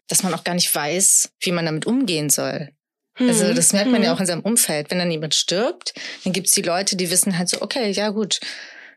dass 0.08 0.22
man 0.22 0.34
auch 0.34 0.44
gar 0.44 0.54
nicht 0.54 0.74
weiß, 0.74 1.30
wie 1.40 1.52
man 1.52 1.66
damit 1.66 1.86
umgehen 1.86 2.30
soll. 2.30 2.70
Mhm. 3.18 3.28
Also 3.28 3.54
das 3.54 3.72
merkt 3.72 3.90
man 3.90 4.02
ja 4.02 4.10
hm. 4.10 4.16
auch 4.16 4.20
in 4.20 4.26
seinem 4.26 4.42
Umfeld. 4.42 4.90
Wenn 4.90 4.98
dann 4.98 5.10
jemand 5.10 5.34
stirbt, 5.34 5.94
dann 6.24 6.32
gibt's 6.32 6.50
die 6.52 6.62
Leute, 6.62 6.96
die 6.96 7.10
wissen 7.10 7.38
halt 7.38 7.48
so, 7.48 7.62
okay, 7.62 7.90
ja 7.90 8.10
gut, 8.10 8.40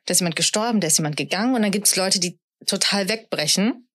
da 0.06 0.12
ist 0.12 0.20
jemand 0.20 0.36
gestorben, 0.36 0.80
da 0.80 0.88
ist 0.88 0.98
jemand 0.98 1.18
gegangen 1.18 1.56
und 1.56 1.62
dann 1.62 1.72
gibt 1.72 1.88
es 1.88 1.96
Leute, 1.96 2.20
die 2.20 2.38
total 2.66 3.10
wegbrechen, 3.10 3.87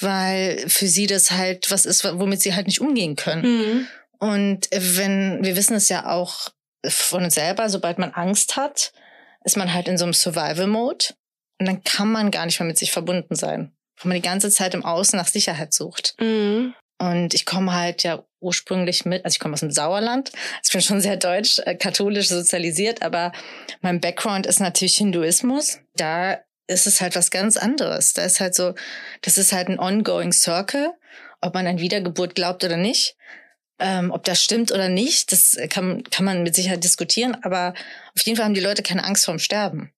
weil 0.00 0.68
für 0.68 0.86
sie 0.86 1.06
das 1.06 1.30
halt 1.30 1.70
was 1.70 1.86
ist, 1.86 2.04
womit 2.04 2.40
sie 2.40 2.54
halt 2.54 2.66
nicht 2.66 2.80
umgehen 2.80 3.16
können. 3.16 3.42
Mhm. 3.42 3.86
Und 4.18 4.68
wenn, 4.72 5.44
wir 5.44 5.56
wissen 5.56 5.74
es 5.74 5.88
ja 5.88 6.08
auch 6.10 6.48
von 6.86 7.24
uns 7.24 7.34
selber, 7.34 7.68
sobald 7.68 7.98
man 7.98 8.12
Angst 8.12 8.56
hat, 8.56 8.92
ist 9.44 9.56
man 9.56 9.72
halt 9.72 9.88
in 9.88 9.98
so 9.98 10.04
einem 10.04 10.14
Survival-Mode 10.14 11.06
und 11.58 11.66
dann 11.66 11.84
kann 11.84 12.10
man 12.10 12.30
gar 12.30 12.46
nicht 12.46 12.58
mehr 12.60 12.66
mit 12.66 12.78
sich 12.78 12.92
verbunden 12.92 13.34
sein. 13.34 13.72
Weil 14.00 14.08
man 14.08 14.16
die 14.16 14.28
ganze 14.28 14.50
Zeit 14.50 14.74
im 14.74 14.84
Außen 14.84 15.16
nach 15.16 15.28
Sicherheit 15.28 15.72
sucht. 15.72 16.14
Mhm. 16.20 16.74
Und 16.98 17.34
ich 17.34 17.46
komme 17.46 17.72
halt 17.72 18.04
ja 18.04 18.24
ursprünglich 18.40 19.04
mit, 19.04 19.24
also 19.24 19.34
ich 19.34 19.40
komme 19.40 19.54
aus 19.54 19.60
dem 19.60 19.72
Sauerland. 19.72 20.30
Ich 20.64 20.70
bin 20.70 20.80
schon 20.80 21.00
sehr 21.00 21.16
deutsch, 21.16 21.58
äh, 21.60 21.74
katholisch 21.74 22.28
sozialisiert, 22.28 23.02
aber 23.02 23.32
mein 23.80 24.00
Background 24.00 24.46
ist 24.46 24.60
natürlich 24.60 24.96
Hinduismus. 24.96 25.80
Da 25.96 26.40
ist 26.66 26.86
es 26.86 27.00
halt 27.00 27.16
was 27.16 27.30
ganz 27.30 27.56
anderes. 27.56 28.12
Da 28.14 28.24
ist 28.24 28.40
halt 28.40 28.54
so, 28.54 28.74
das 29.22 29.38
ist 29.38 29.52
halt 29.52 29.68
ein 29.68 29.78
ongoing 29.78 30.32
circle, 30.32 30.92
ob 31.40 31.54
man 31.54 31.66
an 31.66 31.78
Wiedergeburt 31.78 32.34
glaubt 32.34 32.64
oder 32.64 32.76
nicht. 32.76 33.16
Ähm, 33.78 34.10
ob 34.10 34.24
das 34.24 34.42
stimmt 34.42 34.70
oder 34.70 34.88
nicht, 34.88 35.32
das 35.32 35.56
kann, 35.68 36.04
kann 36.04 36.24
man 36.24 36.42
mit 36.42 36.54
Sicherheit 36.54 36.84
diskutieren, 36.84 37.36
aber 37.42 37.74
auf 38.14 38.22
jeden 38.22 38.36
Fall 38.36 38.44
haben 38.44 38.54
die 38.54 38.60
Leute 38.60 38.82
keine 38.82 39.02
Angst 39.02 39.24
vorm 39.24 39.40
Sterben. 39.40 39.92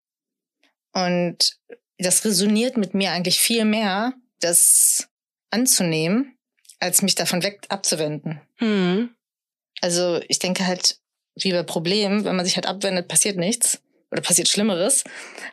Und 0.93 1.59
das 1.99 2.25
resoniert 2.25 2.77
mit 2.77 2.95
mir 2.95 3.11
eigentlich 3.11 3.39
viel 3.39 3.65
mehr, 3.65 4.15
das 4.41 5.09
anzunehmen, 5.51 6.37
als 6.81 7.03
mich 7.03 7.15
davon 7.15 7.43
weg 7.43 7.67
abzuwenden. 7.69 8.41
Mhm. 8.59 9.15
Also 9.81 10.21
ich 10.29 10.39
denke 10.39 10.67
halt, 10.67 10.99
wie 11.35 11.53
bei 11.53 11.63
Problemen, 11.63 12.25
wenn 12.25 12.37
man 12.37 12.45
sich 12.45 12.57
halt 12.57 12.67
abwendet, 12.67 13.09
passiert 13.09 13.37
nichts 13.37 13.83
oder 14.15 14.23
passiert 14.23 14.49
Schlimmeres, 14.49 15.05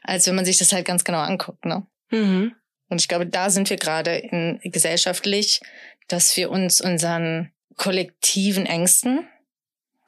als 0.03 0.25
wenn 0.27 0.35
man 0.35 0.45
sich 0.45 0.59
das 0.59 0.71
halt 0.71 0.85
ganz 0.85 1.03
genau 1.03 1.17
anguckt. 1.17 1.65
Ne? 1.65 1.87
Mhm. 2.11 2.55
Und 2.89 3.01
ich 3.01 3.07
glaube, 3.07 3.25
da 3.25 3.49
sind 3.49 3.71
wir 3.71 3.77
gerade 3.77 4.15
in, 4.15 4.59
gesellschaftlich, 4.63 5.61
dass 6.07 6.37
wir 6.37 6.51
uns 6.51 6.79
unseren 6.79 7.51
kollektiven 7.75 8.67
Ängsten 8.67 9.27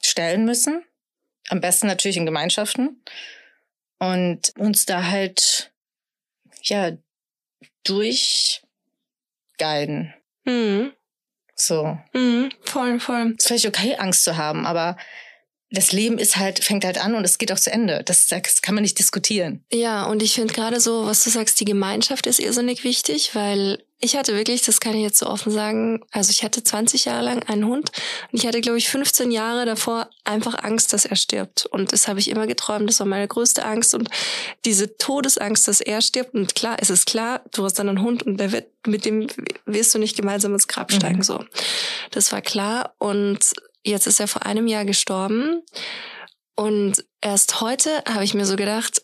stellen 0.04 0.46
müssen. 0.46 0.86
Am 1.50 1.62
besten 1.62 1.88
natürlich 1.88 2.18
in 2.18 2.28
Gemeinschaften. 2.28 3.02
Und 3.98 4.54
uns 4.58 4.86
da 4.86 5.08
halt, 5.08 5.74
ja, 6.62 6.92
durchguiden. 7.84 10.14
Mhm. 10.44 10.94
So. 11.56 11.98
Mhm, 12.14 12.52
voll, 12.62 13.00
voll. 13.00 13.34
Es 13.38 13.46
ist 13.46 13.48
vielleicht 13.48 13.66
okay, 13.66 13.96
Angst 13.96 14.24
zu 14.24 14.38
haben, 14.38 14.68
aber 14.68 14.96
das 15.74 15.92
Leben 15.92 16.20
ist 16.20 16.38
halt, 16.38 16.64
fängt 16.64 16.86
halt 16.86 17.04
an 17.04 17.16
und 17.16 17.26
es 17.26 17.40
geht 17.40 17.52
auch 17.52 17.60
zu 17.60 17.72
Ende. 17.72 18.04
Das, 18.06 18.28
das 18.28 18.62
kann 18.62 18.76
man 18.76 18.84
nicht 18.84 19.00
diskutieren. 19.00 19.64
Ja, 19.74 20.06
und 20.06 20.22
ich 20.22 20.36
finde 20.36 20.54
gerade 20.54 20.80
so, 20.80 21.08
was 21.08 21.24
du 21.24 21.32
sagst, 21.32 21.60
die 21.60 21.66
Gemeinschaft 21.66 22.28
ist 22.28 22.40
irrsinnig 22.40 22.84
wichtig, 22.84 23.34
weil 23.34 23.84
ich 24.00 24.16
hatte 24.16 24.36
wirklich, 24.36 24.62
das 24.62 24.80
kann 24.80 24.96
ich 24.96 25.02
jetzt 25.02 25.18
so 25.18 25.26
offen 25.26 25.52
sagen, 25.52 26.02
also 26.12 26.30
ich 26.30 26.44
hatte 26.44 26.64
20 26.64 27.06
Jahre 27.06 27.26
lang 27.26 27.42
einen 27.44 27.66
Hund 27.66 27.90
und 28.32 28.40
ich 28.40 28.46
hatte, 28.46 28.62
glaube 28.62 28.78
ich, 28.78 28.88
15 28.88 29.32
Jahre 29.32 29.66
davor 29.66 30.10
einfach 30.26 30.64
Angst, 30.64 30.94
dass 30.94 31.06
er 31.06 31.16
stirbt. 31.16 31.66
Und 31.66 31.92
das 31.92 32.08
habe 32.08 32.20
ich 32.20 32.30
immer 32.30 32.46
geträumt, 32.46 32.88
das 32.88 33.00
war 33.00 33.08
meine 33.08 33.28
größte 33.28 33.66
Angst 33.66 33.96
und 33.96 34.10
diese 34.66 34.98
Todesangst, 34.98 35.68
dass 35.68 35.82
er 35.82 36.02
stirbt. 36.02 36.36
Und 36.36 36.54
klar, 36.54 36.78
es 36.80 36.92
ist 36.92 37.08
klar, 37.08 37.42
du 37.52 37.64
hast 37.64 37.80
dann 37.80 37.90
einen 37.90 38.02
Hund 38.02 38.22
und 38.24 38.38
der 38.38 38.52
wird, 38.52 38.68
mit 38.86 39.06
dem 39.06 39.28
wirst 39.66 39.96
du 39.96 40.00
nicht 40.00 40.18
gemeinsam 40.18 40.54
ins 40.54 40.68
Grab 40.68 40.92
steigen, 40.92 41.18
mhm. 41.18 41.24
so. 41.24 41.46
Das 42.12 42.32
war 42.32 42.42
klar 42.42 42.94
und 43.00 43.40
Jetzt 43.84 44.08
ist 44.08 44.20
er 44.20 44.28
vor 44.28 44.46
einem 44.46 44.68
Jahr 44.68 44.86
gestorben. 44.86 45.62
Und 46.56 47.04
erst 47.22 47.62
heute 47.62 48.04
habe 48.08 48.24
ich 48.24 48.34
mir 48.34 48.46
so 48.46 48.56
gedacht, 48.56 49.02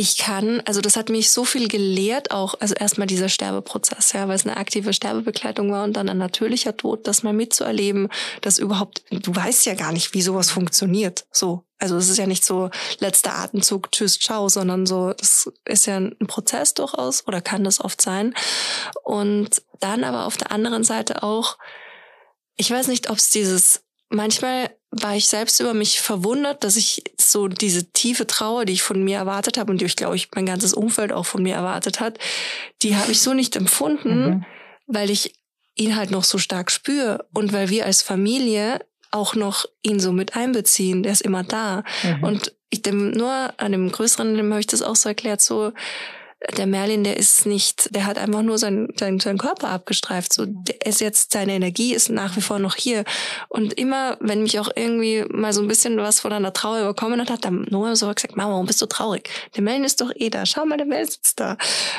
ich 0.00 0.16
kann, 0.16 0.62
also 0.64 0.80
das 0.80 0.96
hat 0.96 1.08
mich 1.08 1.32
so 1.32 1.44
viel 1.44 1.66
gelehrt, 1.66 2.30
auch, 2.30 2.54
also 2.60 2.72
erstmal 2.72 3.08
dieser 3.08 3.28
Sterbeprozess, 3.28 4.12
ja, 4.12 4.28
weil 4.28 4.36
es 4.36 4.46
eine 4.46 4.56
aktive 4.56 4.92
Sterbebegleitung 4.92 5.72
war 5.72 5.82
und 5.82 5.94
dann 5.94 6.08
ein 6.08 6.18
natürlicher 6.18 6.76
Tod, 6.76 7.08
das 7.08 7.24
mal 7.24 7.32
mitzuerleben, 7.32 8.08
dass 8.40 8.60
überhaupt, 8.60 9.02
du 9.10 9.34
weißt 9.34 9.66
ja 9.66 9.74
gar 9.74 9.90
nicht, 9.90 10.14
wie 10.14 10.22
sowas 10.22 10.52
funktioniert, 10.52 11.26
so. 11.32 11.64
Also 11.80 11.96
es 11.96 12.08
ist 12.08 12.18
ja 12.18 12.26
nicht 12.26 12.44
so 12.44 12.70
letzter 13.00 13.34
Atemzug, 13.34 13.90
tschüss, 13.90 14.20
ciao, 14.20 14.48
sondern 14.48 14.86
so, 14.86 15.12
das 15.14 15.50
ist 15.64 15.86
ja 15.86 15.96
ein 15.96 16.16
Prozess 16.28 16.74
durchaus 16.74 17.26
oder 17.26 17.40
kann 17.40 17.64
das 17.64 17.80
oft 17.80 18.00
sein. 18.00 18.34
Und 19.02 19.62
dann 19.80 20.04
aber 20.04 20.26
auf 20.26 20.36
der 20.36 20.52
anderen 20.52 20.84
Seite 20.84 21.24
auch, 21.24 21.58
ich 22.58 22.70
weiß 22.70 22.88
nicht, 22.88 23.08
ob 23.08 23.16
es 23.16 23.30
dieses, 23.30 23.82
manchmal 24.10 24.70
war 24.90 25.16
ich 25.16 25.28
selbst 25.28 25.60
über 25.60 25.74
mich 25.74 26.00
verwundert, 26.00 26.64
dass 26.64 26.76
ich 26.76 27.04
so 27.18 27.48
diese 27.48 27.90
tiefe 27.92 28.26
Trauer, 28.26 28.64
die 28.64 28.72
ich 28.74 28.82
von 28.82 29.02
mir 29.02 29.16
erwartet 29.16 29.58
habe 29.58 29.70
und 29.70 29.80
die 29.80 29.84
ich 29.84 29.96
glaube 29.96 30.16
ich 30.16 30.28
mein 30.34 30.46
ganzes 30.46 30.74
Umfeld 30.74 31.12
auch 31.12 31.26
von 31.26 31.42
mir 31.42 31.54
erwartet 31.54 32.00
hat, 32.00 32.18
die 32.82 32.96
habe 32.96 33.12
ich 33.12 33.20
so 33.20 33.34
nicht 33.34 33.54
empfunden, 33.56 34.28
mhm. 34.28 34.44
weil 34.86 35.10
ich 35.10 35.34
ihn 35.74 35.96
halt 35.96 36.10
noch 36.10 36.24
so 36.24 36.38
stark 36.38 36.70
spüre 36.70 37.26
und 37.32 37.52
weil 37.52 37.70
wir 37.70 37.86
als 37.86 38.02
Familie 38.02 38.80
auch 39.10 39.34
noch 39.34 39.64
ihn 39.82 40.00
so 40.00 40.12
mit 40.12 40.36
einbeziehen. 40.36 41.02
Der 41.02 41.12
ist 41.12 41.22
immer 41.22 41.44
da. 41.44 41.84
Mhm. 42.02 42.24
Und 42.24 42.54
ich 42.70 42.82
dem 42.82 43.12
nur 43.12 43.54
an 43.56 43.72
dem 43.72 43.90
größeren, 43.90 44.36
dem 44.36 44.50
habe 44.50 44.60
ich 44.60 44.66
das 44.66 44.82
auch 44.82 44.96
so 44.96 45.08
erklärt, 45.08 45.40
so 45.40 45.72
der 46.56 46.66
Merlin, 46.66 47.02
der 47.02 47.16
ist 47.16 47.46
nicht, 47.46 47.92
der 47.94 48.06
hat 48.06 48.16
einfach 48.16 48.42
nur 48.42 48.58
seinen 48.58 48.92
sein, 48.96 49.18
sein 49.18 49.38
Körper 49.38 49.70
abgestreift. 49.70 50.32
So, 50.32 50.44
der 50.46 50.86
ist 50.86 51.00
jetzt, 51.00 51.32
seine 51.32 51.52
Energie 51.52 51.94
ist 51.94 52.10
nach 52.10 52.36
wie 52.36 52.40
vor 52.40 52.60
noch 52.60 52.76
hier. 52.76 53.04
Und 53.48 53.72
immer, 53.72 54.16
wenn 54.20 54.42
mich 54.42 54.60
auch 54.60 54.70
irgendwie 54.74 55.24
mal 55.30 55.52
so 55.52 55.62
ein 55.62 55.68
bisschen 55.68 55.96
was 55.96 56.20
von 56.20 56.32
einer 56.32 56.52
Trauer 56.52 56.80
überkommen 56.80 57.20
hat, 57.20 57.30
hat 57.30 57.44
dann 57.44 57.66
Noah 57.70 57.96
so 57.96 58.06
gesagt, 58.06 58.36
Mama, 58.36 58.52
warum 58.52 58.66
bist 58.66 58.80
du 58.80 58.86
traurig? 58.86 59.28
Der 59.56 59.62
Merlin 59.62 59.84
ist 59.84 60.00
doch 60.00 60.12
eh 60.14 60.30
da. 60.30 60.46
Schau 60.46 60.64
mal, 60.64 60.76
der 60.76 60.86
Merlin 60.86 61.08
sitzt 61.08 61.40
da. 61.40 61.56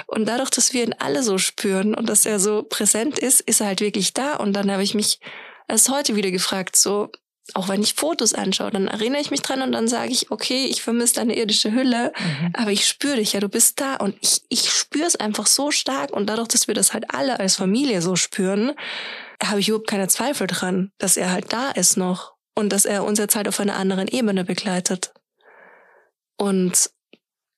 Und 0.08 0.26
dadurch, 0.26 0.50
dass 0.52 0.74
wir 0.74 0.84
ihn 0.84 0.96
alle 0.98 1.22
so 1.22 1.38
spüren 1.38 1.94
und 1.94 2.08
dass 2.08 2.26
er 2.26 2.40
so 2.40 2.64
präsent 2.64 3.20
ist, 3.20 3.42
ist 3.42 3.60
er 3.60 3.68
halt 3.68 3.82
wirklich 3.82 4.14
da. 4.14 4.38
Und 4.38 4.54
dann 4.54 4.72
habe 4.72 4.84
ich 4.84 4.94
mich 4.94 5.20
erst 5.68 5.90
heute 5.90 6.16
wieder 6.16 6.32
gefragt, 6.32 6.78
so, 6.78 7.10
auch 7.56 7.70
wenn 7.70 7.82
ich 7.82 7.94
Fotos 7.94 8.34
anschaue, 8.34 8.72
dann 8.72 8.88
erinnere 8.88 9.22
ich 9.22 9.32
mich 9.32 9.42
dran 9.42 9.62
und 9.62 9.72
dann 9.72 9.88
sage 9.88 10.12
ich, 10.12 10.32
okay, 10.32 10.66
ich 10.66 10.82
vermisse 10.82 11.16
deine 11.16 11.38
irdische 11.38 11.72
Hülle, 11.72 12.14
mhm. 12.18 12.54
aber 12.54 12.72
ich 12.72 12.88
spüre 12.88 13.18
dich 13.18 13.34
ja, 13.34 13.40
du 13.40 13.50
bist 13.50 13.80
da 13.80 13.96
und 13.96 14.16
ich, 14.22 14.42
ich 14.50 14.70
spüre 14.70 15.06
es 15.06 15.16
einfach 15.16 15.48
so 15.48 15.72
stark 15.72 16.12
und 16.12 16.28
dadurch, 16.28 16.50
dass 16.50 16.68
wir 16.68 16.76
das 16.76 16.94
halt 16.94 17.14
alle 17.14 17.40
als 17.40 17.56
Familie 17.56 18.02
so 18.02 18.16
spüren, 18.16 18.74
habe 19.44 19.60
ich 19.60 19.70
überhaupt 19.70 19.90
keine 19.90 20.08
Zweifel 20.08 20.48
dran, 20.48 20.92
dass 20.98 21.18
er 21.18 21.32
halt 21.32 21.54
da 21.54 21.72
ist 21.72 21.98
noch 21.98 22.34
und 22.56 22.70
dass 22.70 22.86
er 22.86 23.04
uns 23.04 23.20
jetzt 23.20 23.36
halt 23.36 23.48
auf 23.48 23.60
einer 23.60 23.76
anderen 23.76 24.08
Ebene 24.08 24.44
begleitet. 24.44 25.14
Und 26.38 26.90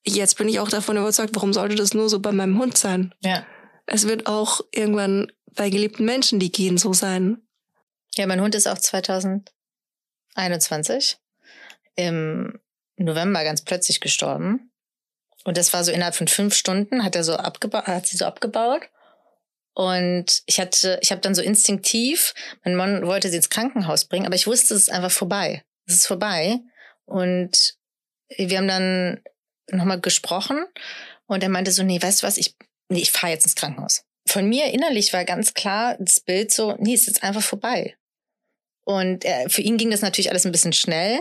jetzt 0.06 0.38
bin 0.38 0.48
ich 0.48 0.60
auch 0.60 0.70
davon 0.70 0.98
überzeugt, 0.98 1.36
warum 1.36 1.54
sollte 1.54 1.76
das 1.76 1.94
nur 1.94 2.10
so 2.10 2.20
bei 2.20 2.32
meinem 2.32 2.60
Hund 2.60 2.78
sein? 2.78 3.14
Ja. 3.22 3.46
Es 3.86 4.08
wird 4.08 4.28
auch 4.28 4.62
irgendwann 4.72 5.32
bei 5.56 5.70
geliebten 5.70 6.06
Menschen, 6.06 6.40
die 6.40 6.52
gehen, 6.52 6.78
so 6.78 6.94
sein. 6.94 7.42
Ja, 8.16 8.28
mein 8.28 8.42
Hund 8.42 8.56
ist 8.56 8.68
auch 8.68 8.78
2000 8.78 9.52
21 10.36 11.18
im 11.96 12.60
November 12.98 13.44
ganz 13.44 13.64
plötzlich 13.64 14.00
gestorben. 14.00 14.72
Und 15.44 15.58
das 15.58 15.74
war 15.74 15.84
so 15.84 15.92
innerhalb 15.92 16.16
von 16.16 16.28
fünf 16.28 16.54
Stunden, 16.54 17.04
hat 17.04 17.16
er 17.16 17.24
so 17.24 17.36
abgebaut, 17.36 17.88
hat 17.88 18.06
sie 18.06 18.18
so 18.18 18.26
abgebaut. 18.26 18.84
Und 19.74 20.44
ich 20.46 20.60
hatte, 20.60 21.00
ich 21.02 21.12
habe 21.12 21.22
dann 21.22 21.34
so 21.34 21.42
instinktiv, 21.42 22.34
mein 22.64 22.76
Mann 22.76 23.08
wollte 23.08 23.30
sie 23.30 23.38
ins 23.38 23.50
Krankenhaus 23.50 24.06
bringen, 24.06 24.26
aber 24.26 24.36
ich 24.36 24.48
wusste, 24.48 24.74
es 24.74 24.84
ist 24.84 24.92
einfach 24.92 25.12
vorbei. 25.12 25.64
Es 25.88 25.96
ist 25.96 26.08
vorbei. 26.08 26.60
Und 27.06 27.76
wir 28.38 28.58
haben 28.58 28.68
dann 28.68 29.22
nochmal 29.72 30.00
gesprochen 30.00 30.66
und 31.26 31.44
er 31.44 31.50
meinte 31.50 31.72
so, 31.72 31.84
nee, 31.84 32.02
weißt 32.02 32.22
du 32.22 32.28
was, 32.28 32.38
ich, 32.38 32.56
nee, 32.90 33.00
ich 33.00 33.12
fahre 33.12 33.34
jetzt 33.34 33.46
ins 33.46 33.56
Krankenhaus. 33.56 34.04
Von 34.28 34.48
mir 34.48 34.72
innerlich 34.74 35.14
war 35.14 35.26
ganz 35.26 35.54
klar 35.54 35.96
das 36.00 36.20
Bild 36.20 36.52
so, 36.52 36.76
nee, 36.80 36.94
es 36.94 37.02
ist 37.02 37.08
jetzt 37.08 37.24
einfach 37.24 37.42
vorbei. 37.42 37.96
Und 38.84 39.26
er, 39.26 39.50
für 39.50 39.62
ihn 39.62 39.78
ging 39.78 39.92
das 39.92 40.02
natürlich 40.02 40.30
alles 40.30 40.46
ein 40.46 40.52
bisschen 40.52 40.74
schnell. 40.74 41.20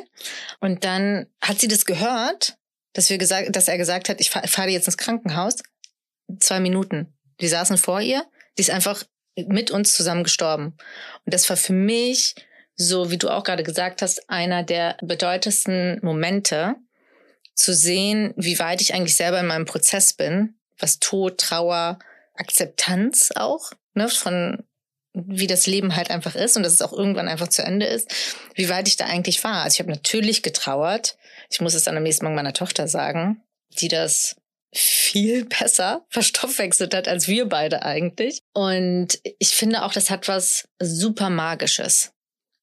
Und 0.61 0.85
dann 0.85 1.27
hat 1.43 1.61
sie 1.61 1.69
das 1.69 1.85
gehört, 1.85 2.57
dass 2.93 3.11
wir 3.11 3.19
gesagt, 3.19 3.55
dass 3.55 3.69
er 3.69 3.79
gesagt 3.79 4.09
hat, 4.09 4.21
ich 4.21 4.31
fahre 4.31 4.71
jetzt 4.71 4.87
ins 4.87 4.97
Krankenhaus. 4.97 5.57
Zwei 6.39 6.61
Minuten. 6.61 7.13
Die 7.41 7.49
saßen 7.49 7.79
vor 7.79 8.01
ihr. 8.01 8.25
Die 8.57 8.63
ist 8.63 8.71
einfach 8.71 9.05
mit 9.37 9.71
uns 9.71 9.95
zusammen 9.95 10.25
gestorben. 10.25 10.77
Und 11.25 11.35
das 11.35 11.49
war 11.49 11.57
für 11.57 11.73
mich, 11.73 12.35
so 12.75 13.11
wie 13.11 13.19
du 13.19 13.29
auch 13.29 13.45
gerade 13.45 13.63
gesagt 13.63 14.03
hast, 14.03 14.29
einer 14.29 14.63
der 14.63 14.97
bedeutendsten 15.03 16.01
Momente, 16.03 16.77
zu 17.61 17.75
sehen, 17.75 18.33
wie 18.37 18.59
weit 18.59 18.81
ich 18.81 18.95
eigentlich 18.95 19.17
selber 19.17 19.39
in 19.39 19.47
meinem 19.47 19.67
Prozess 19.67 20.15
bin, 20.15 20.55
was 20.79 20.99
Tod, 20.99 21.39
Trauer, 21.39 21.99
Akzeptanz 22.35 23.33
auch, 23.37 23.73
ne, 23.95 24.09
von 24.09 24.65
wie 25.13 25.47
das 25.47 25.67
Leben 25.67 25.97
halt 25.97 26.11
einfach 26.11 26.37
ist 26.37 26.57
und 26.57 26.63
dass 26.63 26.73
es 26.73 26.83
auch 26.83 26.93
irgendwann 26.93 27.29
einfach 27.29 27.49
zu 27.49 27.63
Ende 27.63 27.87
ist, 27.87 28.13
wie 28.55 28.69
weit 28.69 28.89
ich 28.89 28.97
da 28.97 29.07
eigentlich 29.07 29.43
war. 29.43 29.65
Also 29.65 29.75
ich 29.75 29.81
habe 29.81 29.91
natürlich 29.91 30.43
getrauert. 30.43 31.17
Ich 31.51 31.61
muss 31.61 31.75
es 31.75 31.85
dann 31.85 31.97
am 31.97 32.03
nächsten 32.03 32.25
Morgen 32.25 32.37
meiner 32.37 32.53
Tochter 32.53 32.87
sagen, 32.87 33.43
die 33.81 33.89
das 33.89 34.37
viel 34.73 35.45
besser 35.61 36.07
verstoffwechselt 36.09 36.95
hat 36.95 37.09
als 37.09 37.27
wir 37.27 37.49
beide 37.49 37.83
eigentlich. 37.83 38.41
Und 38.53 39.21
ich 39.39 39.49
finde 39.49 39.83
auch, 39.85 39.93
das 39.93 40.11
hat 40.11 40.29
was 40.29 40.69
super 40.81 41.31
Magisches. 41.31 42.13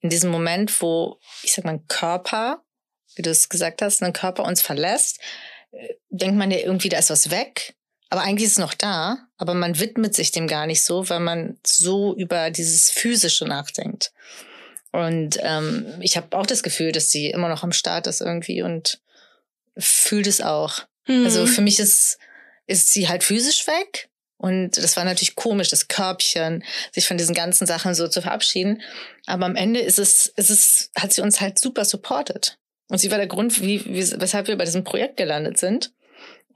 In 0.01 0.09
diesem 0.09 0.29
Moment, 0.29 0.81
wo, 0.81 1.19
ich 1.43 1.53
sag 1.53 1.65
mal, 1.65 1.79
Körper, 1.87 2.63
wie 3.15 3.23
du 3.23 3.29
es 3.31 3.49
gesagt 3.49 3.81
hast, 3.81 4.01
ein 4.03 4.13
Körper 4.13 4.43
uns 4.43 4.61
verlässt, 4.61 5.19
äh, 5.71 5.95
denkt 6.09 6.37
man 6.37 6.51
ja 6.51 6.59
irgendwie, 6.59 6.89
da 6.89 6.99
ist 6.99 7.09
was 7.09 7.31
weg. 7.31 7.75
Aber 8.09 8.21
eigentlich 8.21 8.45
ist 8.45 8.53
es 8.53 8.57
noch 8.57 8.73
da, 8.73 9.17
aber 9.37 9.53
man 9.53 9.79
widmet 9.79 10.15
sich 10.15 10.31
dem 10.31 10.47
gar 10.47 10.65
nicht 10.65 10.83
so, 10.83 11.09
weil 11.09 11.19
man 11.19 11.57
so 11.65 12.15
über 12.15 12.51
dieses 12.51 12.89
Physische 12.89 13.45
nachdenkt. 13.45 14.11
Und 14.91 15.37
ähm, 15.41 15.85
ich 15.99 16.15
habe 16.15 16.37
auch 16.37 16.45
das 16.45 16.63
Gefühl, 16.63 16.91
dass 16.91 17.11
sie 17.11 17.29
immer 17.29 17.49
noch 17.49 17.63
am 17.63 17.73
Start 17.73 18.07
ist 18.07 18.21
irgendwie 18.21 18.61
und 18.61 18.99
fühlt 19.77 20.27
es 20.27 20.41
auch. 20.41 20.83
Mhm. 21.07 21.25
Also 21.25 21.45
für 21.45 21.61
mich 21.61 21.79
ist, 21.79 22.17
ist 22.65 22.91
sie 22.93 23.09
halt 23.09 23.23
physisch 23.23 23.67
weg. 23.67 24.09
Und 24.37 24.77
das 24.77 24.95
war 24.95 25.03
natürlich 25.03 25.35
komisch, 25.35 25.69
das 25.69 25.87
Körbchen, 25.87 26.63
sich 26.91 27.07
von 27.07 27.17
diesen 27.17 27.33
ganzen 27.33 27.65
Sachen 27.65 27.95
so 27.95 28.07
zu 28.07 28.21
verabschieden. 28.21 28.81
Aber 29.25 29.45
am 29.45 29.55
Ende 29.55 29.79
ist 29.79 29.99
es, 29.99 30.27
ist 30.35 30.51
es, 30.51 30.91
hat 30.95 31.11
sie 31.11 31.21
uns 31.21 31.41
halt 31.41 31.59
super 31.59 31.85
supportet. 31.85 32.57
Und 32.87 32.99
sie 32.99 33.11
war 33.11 33.17
der 33.17 33.27
Grund, 33.27 33.61
wie, 33.61 33.83
wie, 33.85 34.19
weshalb 34.19 34.47
wir 34.47 34.57
bei 34.57 34.65
diesem 34.65 34.83
Projekt 34.83 35.17
gelandet 35.17 35.57
sind. 35.57 35.91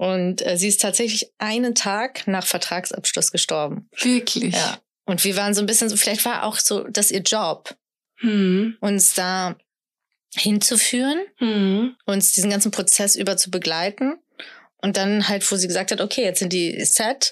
Und 0.01 0.43
äh, 0.43 0.57
sie 0.57 0.67
ist 0.67 0.81
tatsächlich 0.81 1.31
einen 1.37 1.75
Tag 1.75 2.25
nach 2.25 2.43
Vertragsabschluss 2.43 3.31
gestorben. 3.31 3.87
Wirklich? 4.01 4.55
Ja. 4.55 4.79
Und 5.05 5.23
wir 5.23 5.35
waren 5.35 5.53
so 5.53 5.61
ein 5.61 5.67
bisschen 5.67 5.89
so, 5.89 5.95
vielleicht 5.95 6.25
war 6.25 6.41
auch 6.41 6.57
so, 6.57 6.85
dass 6.85 7.11
ihr 7.11 7.19
Job, 7.19 7.75
hm. 8.15 8.77
uns 8.81 9.13
da 9.13 9.55
hinzuführen, 10.33 11.19
hm. 11.35 11.95
uns 12.07 12.31
diesen 12.31 12.49
ganzen 12.49 12.71
Prozess 12.71 13.15
über 13.15 13.37
zu 13.37 13.51
begleiten. 13.51 14.15
Und 14.77 14.97
dann 14.97 15.27
halt, 15.27 15.49
wo 15.51 15.55
sie 15.55 15.67
gesagt 15.67 15.91
hat, 15.91 16.01
okay, 16.01 16.23
jetzt 16.23 16.39
sind 16.39 16.51
die 16.51 16.83
set, 16.83 17.31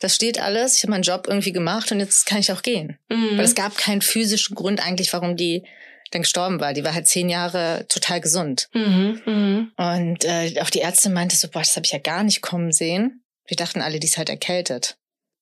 das 0.00 0.16
steht 0.16 0.40
alles, 0.40 0.76
ich 0.76 0.82
habe 0.82 0.90
meinen 0.90 1.02
Job 1.02 1.28
irgendwie 1.28 1.52
gemacht 1.52 1.92
und 1.92 2.00
jetzt 2.00 2.26
kann 2.26 2.40
ich 2.40 2.50
auch 2.50 2.62
gehen. 2.62 2.98
Mhm. 3.08 3.38
Weil 3.38 3.44
es 3.44 3.54
gab 3.54 3.76
keinen 3.76 4.02
physischen 4.02 4.56
Grund 4.56 4.84
eigentlich, 4.84 5.12
warum 5.12 5.36
die 5.36 5.62
dann 6.10 6.22
gestorben 6.22 6.60
war. 6.60 6.72
Die 6.72 6.84
war 6.84 6.94
halt 6.94 7.06
zehn 7.06 7.28
Jahre 7.28 7.86
total 7.88 8.20
gesund. 8.20 8.68
Mhm, 8.72 9.20
mh. 9.24 9.96
Und 9.96 10.24
äh, 10.24 10.60
auch 10.60 10.70
die 10.70 10.80
Ärztin 10.80 11.12
meinte 11.12 11.36
so, 11.36 11.48
boah, 11.48 11.60
das 11.60 11.76
habe 11.76 11.86
ich 11.86 11.92
ja 11.92 11.98
gar 11.98 12.22
nicht 12.22 12.40
kommen 12.40 12.72
sehen. 12.72 13.24
Wir 13.46 13.56
dachten 13.56 13.80
alle, 13.80 13.98
die 13.98 14.06
ist 14.06 14.18
halt 14.18 14.28
erkältet. 14.28 14.98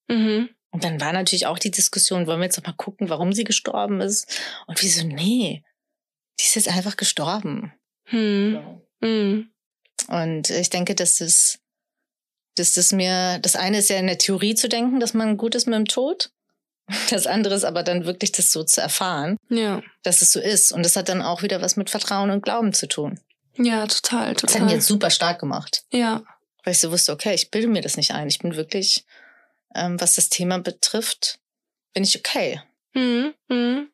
Mhm. 0.08 0.50
Und 0.70 0.84
dann 0.84 1.00
war 1.00 1.12
natürlich 1.12 1.46
auch 1.46 1.58
die 1.58 1.70
Diskussion, 1.70 2.26
wollen 2.26 2.40
wir 2.40 2.44
jetzt 2.44 2.58
noch 2.58 2.66
mal 2.66 2.74
gucken, 2.74 3.08
warum 3.08 3.32
sie 3.32 3.44
gestorben 3.44 4.00
ist? 4.00 4.40
Und 4.66 4.82
wie 4.82 4.88
so, 4.88 5.06
nee, 5.06 5.64
die 6.38 6.44
ist 6.44 6.54
jetzt 6.54 6.68
einfach 6.68 6.96
gestorben. 6.96 7.72
Mhm. 8.10 8.82
Mhm. 9.00 9.50
Und 10.08 10.50
ich 10.50 10.70
denke, 10.70 10.94
dass 10.94 11.18
das, 11.18 11.58
dass 12.56 12.74
das 12.74 12.92
mir, 12.92 13.38
das 13.40 13.56
eine 13.56 13.78
ist 13.78 13.90
ja 13.90 13.96
in 13.96 14.06
der 14.06 14.18
Theorie 14.18 14.54
zu 14.54 14.68
denken, 14.68 15.00
dass 15.00 15.14
man 15.14 15.36
gut 15.36 15.54
ist 15.54 15.66
mit 15.66 15.74
dem 15.74 15.86
Tod. 15.86 16.30
Das 17.10 17.26
andere 17.26 17.54
ist 17.54 17.64
aber 17.64 17.82
dann 17.82 18.04
wirklich 18.04 18.32
das 18.32 18.52
so 18.52 18.62
zu 18.64 18.80
erfahren, 18.80 19.36
ja. 19.48 19.82
dass 20.02 20.22
es 20.22 20.32
so 20.32 20.40
ist. 20.40 20.72
Und 20.72 20.84
das 20.84 20.96
hat 20.96 21.08
dann 21.08 21.22
auch 21.22 21.42
wieder 21.42 21.60
was 21.60 21.76
mit 21.76 21.90
Vertrauen 21.90 22.30
und 22.30 22.42
Glauben 22.42 22.72
zu 22.72 22.86
tun. 22.88 23.20
Ja, 23.56 23.86
total, 23.86 24.34
total. 24.34 24.34
Das 24.34 24.54
hat 24.54 24.62
mich 24.62 24.72
jetzt 24.72 24.86
super 24.86 25.10
stark 25.10 25.40
gemacht. 25.40 25.84
Ja. 25.92 26.22
Weil 26.64 26.72
ich 26.72 26.80
so 26.80 26.90
wusste, 26.90 27.12
okay, 27.12 27.34
ich 27.34 27.50
bilde 27.50 27.68
mir 27.68 27.82
das 27.82 27.96
nicht 27.96 28.12
ein. 28.12 28.28
Ich 28.28 28.38
bin 28.38 28.56
wirklich, 28.56 29.04
ähm, 29.74 30.00
was 30.00 30.14
das 30.14 30.28
Thema 30.28 30.58
betrifft, 30.58 31.38
bin 31.92 32.04
ich 32.04 32.18
okay. 32.18 32.60
Mhm. 32.94 33.34
Mhm. 33.48 33.88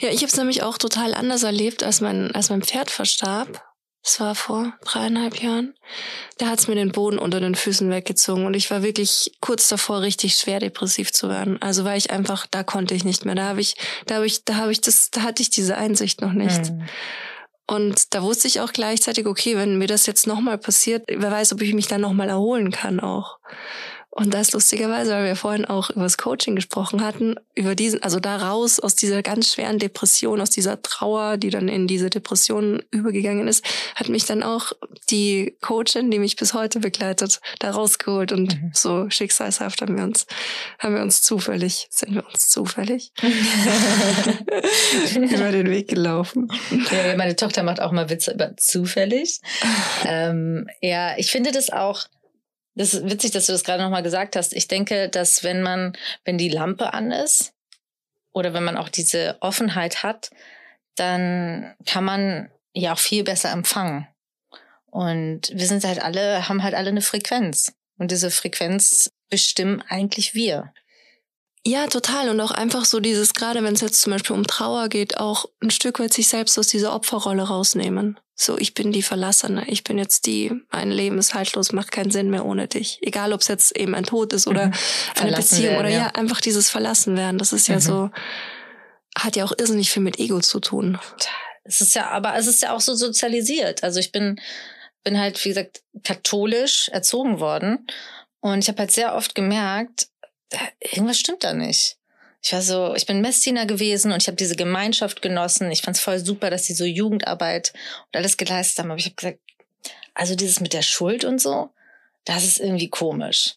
Ja, 0.00 0.10
ich 0.10 0.18
habe 0.18 0.26
es 0.26 0.36
nämlich 0.36 0.62
auch 0.62 0.78
total 0.78 1.14
anders 1.14 1.42
erlebt, 1.42 1.82
als 1.82 2.00
mein, 2.00 2.34
als 2.34 2.50
mein 2.50 2.62
Pferd 2.62 2.90
verstarb 2.90 3.67
das 4.08 4.20
war 4.20 4.34
vor 4.34 4.72
dreieinhalb 4.86 5.42
Jahren, 5.42 5.74
da 6.38 6.48
hat's 6.48 6.66
mir 6.66 6.74
den 6.74 6.92
Boden 6.92 7.18
unter 7.18 7.40
den 7.40 7.54
Füßen 7.54 7.90
weggezogen 7.90 8.46
und 8.46 8.54
ich 8.54 8.70
war 8.70 8.82
wirklich 8.82 9.36
kurz 9.40 9.68
davor, 9.68 10.00
richtig 10.00 10.34
schwer 10.36 10.60
depressiv 10.60 11.12
zu 11.12 11.28
werden. 11.28 11.60
Also 11.60 11.84
weil 11.84 11.98
ich 11.98 12.10
einfach, 12.10 12.46
da 12.50 12.62
konnte 12.62 12.94
ich 12.94 13.04
nicht 13.04 13.26
mehr. 13.26 13.34
Da 13.34 13.44
habe 13.44 13.60
ich, 13.60 13.74
da 14.06 14.14
habe 14.14 14.26
ich, 14.26 14.44
da 14.46 14.56
habe 14.56 14.72
ich 14.72 14.80
das, 14.80 15.10
da 15.10 15.22
hatte 15.22 15.42
ich 15.42 15.50
diese 15.50 15.76
Einsicht 15.76 16.22
noch 16.22 16.32
nicht. 16.32 16.70
Mhm. 16.70 16.88
Und 17.66 18.14
da 18.14 18.22
wusste 18.22 18.48
ich 18.48 18.60
auch 18.60 18.72
gleichzeitig, 18.72 19.26
okay, 19.26 19.58
wenn 19.58 19.76
mir 19.76 19.88
das 19.88 20.06
jetzt 20.06 20.26
nochmal 20.26 20.56
passiert, 20.56 21.04
wer 21.06 21.30
weiß, 21.30 21.52
ob 21.52 21.60
ich 21.60 21.74
mich 21.74 21.86
dann 21.86 22.00
nochmal 22.00 22.30
erholen 22.30 22.70
kann 22.70 23.00
auch. 23.00 23.38
Und 24.18 24.34
das 24.34 24.50
lustigerweise, 24.50 25.12
weil 25.12 25.26
wir 25.26 25.36
vorhin 25.36 25.64
auch 25.64 25.90
über 25.90 26.02
das 26.02 26.18
Coaching 26.18 26.56
gesprochen 26.56 27.04
hatten, 27.04 27.36
über 27.54 27.76
diesen, 27.76 28.02
also 28.02 28.18
da 28.18 28.36
raus 28.36 28.80
aus 28.80 28.96
dieser 28.96 29.22
ganz 29.22 29.54
schweren 29.54 29.78
Depression, 29.78 30.40
aus 30.40 30.50
dieser 30.50 30.82
Trauer, 30.82 31.36
die 31.36 31.50
dann 31.50 31.68
in 31.68 31.86
diese 31.86 32.10
Depression 32.10 32.82
übergegangen 32.90 33.46
ist, 33.46 33.64
hat 33.94 34.08
mich 34.08 34.24
dann 34.24 34.42
auch 34.42 34.72
die 35.08 35.56
Coachin, 35.60 36.10
die 36.10 36.18
mich 36.18 36.34
bis 36.34 36.52
heute 36.52 36.80
begleitet, 36.80 37.40
da 37.60 37.70
rausgeholt 37.70 38.32
und 38.32 38.60
mhm. 38.60 38.72
so 38.74 39.08
schicksalshaft 39.08 39.82
haben 39.82 39.96
wir 39.96 40.02
uns, 40.02 40.26
haben 40.80 40.96
wir 40.96 41.02
uns 41.02 41.22
zufällig, 41.22 41.86
sind 41.90 42.16
wir 42.16 42.26
uns 42.26 42.48
zufällig 42.48 43.12
über 45.14 45.52
den 45.52 45.70
Weg 45.70 45.86
gelaufen. 45.86 46.50
Ja, 46.90 47.16
meine 47.16 47.36
Tochter 47.36 47.62
macht 47.62 47.80
auch 47.80 47.92
mal 47.92 48.10
Witze 48.10 48.32
über 48.32 48.56
zufällig. 48.56 49.38
ähm, 50.04 50.68
ja, 50.80 51.16
ich 51.16 51.30
finde 51.30 51.52
das 51.52 51.70
auch, 51.70 52.08
das 52.78 52.94
ist 52.94 53.10
witzig, 53.10 53.32
dass 53.32 53.46
du 53.46 53.52
das 53.52 53.64
gerade 53.64 53.82
nochmal 53.82 54.04
gesagt 54.04 54.36
hast. 54.36 54.52
Ich 54.52 54.68
denke, 54.68 55.08
dass 55.08 55.42
wenn 55.42 55.62
man, 55.62 55.96
wenn 56.24 56.38
die 56.38 56.48
Lampe 56.48 56.94
an 56.94 57.10
ist 57.10 57.52
oder 58.32 58.54
wenn 58.54 58.62
man 58.62 58.76
auch 58.76 58.88
diese 58.88 59.36
Offenheit 59.40 60.04
hat, 60.04 60.30
dann 60.94 61.74
kann 61.86 62.04
man 62.04 62.50
ja 62.72 62.92
auch 62.92 62.98
viel 62.98 63.24
besser 63.24 63.50
empfangen. 63.50 64.06
Und 64.86 65.50
wir 65.52 65.66
sind 65.66 65.84
halt 65.84 66.00
alle, 66.00 66.48
haben 66.48 66.62
halt 66.62 66.74
alle 66.74 66.90
eine 66.90 67.02
Frequenz. 67.02 67.74
Und 67.98 68.12
diese 68.12 68.30
Frequenz 68.30 69.10
bestimmen 69.28 69.82
eigentlich 69.88 70.34
wir. 70.34 70.72
Ja, 71.66 71.88
total. 71.88 72.28
Und 72.28 72.40
auch 72.40 72.52
einfach 72.52 72.84
so 72.84 73.00
dieses, 73.00 73.34
gerade 73.34 73.64
wenn 73.64 73.74
es 73.74 73.80
jetzt 73.80 74.00
zum 74.00 74.12
Beispiel 74.12 74.36
um 74.36 74.46
Trauer 74.46 74.88
geht, 74.88 75.18
auch 75.18 75.46
ein 75.60 75.70
Stück 75.70 75.98
weit 75.98 76.12
sich 76.12 76.28
selbst 76.28 76.56
aus 76.58 76.68
dieser 76.68 76.94
Opferrolle 76.94 77.42
rausnehmen. 77.42 78.20
So, 78.40 78.56
ich 78.56 78.72
bin 78.72 78.92
die 78.92 79.02
Verlassene, 79.02 79.64
ich 79.66 79.82
bin 79.82 79.98
jetzt 79.98 80.24
die, 80.24 80.52
mein 80.70 80.92
Leben 80.92 81.18
ist 81.18 81.34
haltlos, 81.34 81.72
macht 81.72 81.90
keinen 81.90 82.12
Sinn 82.12 82.30
mehr 82.30 82.46
ohne 82.46 82.68
dich. 82.68 83.00
Egal, 83.02 83.32
ob 83.32 83.40
es 83.40 83.48
jetzt 83.48 83.76
eben 83.76 83.96
ein 83.96 84.04
Tod 84.04 84.32
ist 84.32 84.46
oder 84.46 84.66
mhm. 84.66 84.74
eine 85.16 85.32
Beziehung 85.32 85.72
werden, 85.72 85.80
oder 85.80 85.88
ja. 85.88 85.98
ja. 85.98 86.06
einfach 86.14 86.40
dieses 86.40 86.70
Verlassen 86.70 87.16
werden. 87.16 87.38
Das 87.38 87.52
ist 87.52 87.66
ja 87.66 87.74
mhm. 87.74 87.80
so, 87.80 88.10
hat 89.18 89.34
ja 89.34 89.44
auch 89.44 89.52
irrsinnig 89.58 89.90
viel 89.90 90.04
mit 90.04 90.20
Ego 90.20 90.38
zu 90.38 90.60
tun. 90.60 91.00
Es 91.64 91.80
ist 91.80 91.96
ja, 91.96 92.10
aber 92.10 92.36
es 92.36 92.46
ist 92.46 92.62
ja 92.62 92.76
auch 92.76 92.80
so 92.80 92.94
sozialisiert. 92.94 93.82
Also 93.82 93.98
ich 93.98 94.12
bin, 94.12 94.40
bin 95.02 95.18
halt, 95.18 95.44
wie 95.44 95.48
gesagt, 95.48 95.82
katholisch 96.04 96.88
erzogen 96.90 97.40
worden. 97.40 97.88
Und 98.38 98.60
ich 98.60 98.68
habe 98.68 98.78
halt 98.78 98.92
sehr 98.92 99.16
oft 99.16 99.34
gemerkt, 99.34 100.10
irgendwas 100.80 101.18
stimmt 101.18 101.42
da 101.42 101.54
nicht. 101.54 101.97
Ich 102.40 102.52
war 102.52 102.62
so, 102.62 102.94
ich 102.94 103.06
bin 103.06 103.20
Messdiener 103.20 103.66
gewesen 103.66 104.12
und 104.12 104.22
ich 104.22 104.28
habe 104.28 104.36
diese 104.36 104.56
Gemeinschaft 104.56 105.22
genossen. 105.22 105.70
Ich 105.70 105.82
fand 105.82 105.96
es 105.96 106.02
voll 106.02 106.18
super, 106.18 106.50
dass 106.50 106.64
sie 106.64 106.74
so 106.74 106.84
Jugendarbeit 106.84 107.72
und 108.06 108.16
alles 108.16 108.36
geleistet 108.36 108.78
haben. 108.78 108.90
Aber 108.90 109.00
ich 109.00 109.06
habe 109.06 109.16
gesagt, 109.16 109.40
also 110.14 110.34
dieses 110.34 110.60
mit 110.60 110.72
der 110.72 110.82
Schuld 110.82 111.24
und 111.24 111.40
so, 111.40 111.70
das 112.24 112.44
ist 112.44 112.60
irgendwie 112.60 112.90
komisch. 112.90 113.54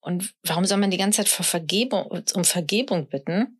Und 0.00 0.34
warum 0.42 0.64
soll 0.64 0.78
man 0.78 0.90
die 0.90 0.98
ganze 0.98 1.18
Zeit 1.18 1.28
vor 1.28 1.44
Vergebung, 1.44 2.06
um 2.34 2.44
Vergebung 2.44 3.08
bitten, 3.08 3.58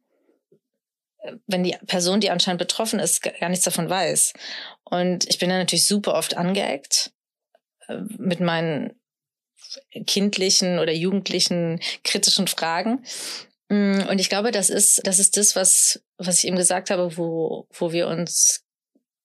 wenn 1.47 1.65
die 1.65 1.77
Person, 1.87 2.21
die 2.21 2.31
anscheinend 2.31 2.59
betroffen 2.59 2.99
ist, 3.01 3.23
gar 3.23 3.49
nichts 3.49 3.65
davon 3.65 3.89
weiß? 3.89 4.35
Und 4.85 5.29
ich 5.29 5.39
bin 5.39 5.49
dann 5.49 5.59
natürlich 5.59 5.87
super 5.87 6.15
oft 6.15 6.37
angeeckt 6.37 7.13
äh, 7.89 7.97
mit 8.19 8.41
meinen 8.41 9.01
kindlichen 10.07 10.79
oder 10.79 10.93
jugendlichen 10.93 11.81
kritischen 12.05 12.47
Fragen. 12.47 13.05
Mm, 13.69 14.03
und 14.09 14.21
ich 14.21 14.29
glaube, 14.29 14.51
das 14.51 14.71
ist, 14.71 15.07
das 15.07 15.19
ist 15.19 15.37
das, 15.37 15.57
was, 15.57 16.03
was 16.19 16.39
ich 16.39 16.47
eben 16.47 16.57
gesagt 16.57 16.91
habe, 16.91 17.17
wo, 17.17 17.67
wo 17.71 17.93
wir 17.93 18.09
uns 18.09 18.65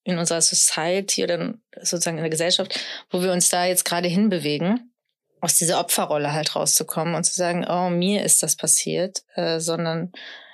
in 0.04 0.18
unserer 0.18 0.40
Society 0.40 1.24
oder 1.24 1.54
sozusagen 1.82 2.16
in 2.16 2.22
der 2.22 2.30
Gesellschaft, 2.30 2.78
wo 3.10 3.22
wir 3.22 3.32
uns 3.32 3.48
da 3.48 3.66
jetzt 3.66 3.84
gerade 3.84 4.08
hinbewegen, 4.08 4.92
aus 5.40 5.56
dieser 5.56 5.80
Opferrolle 5.80 6.32
halt 6.32 6.54
rauszukommen 6.54 7.14
und 7.14 7.24
zu 7.24 7.34
sagen, 7.34 7.66
oh, 7.68 7.90
mir 7.90 8.24
ist 8.24 8.42
das 8.42 8.56
passiert, 8.56 9.22
äh, 9.34 9.60
sondern 9.60 10.12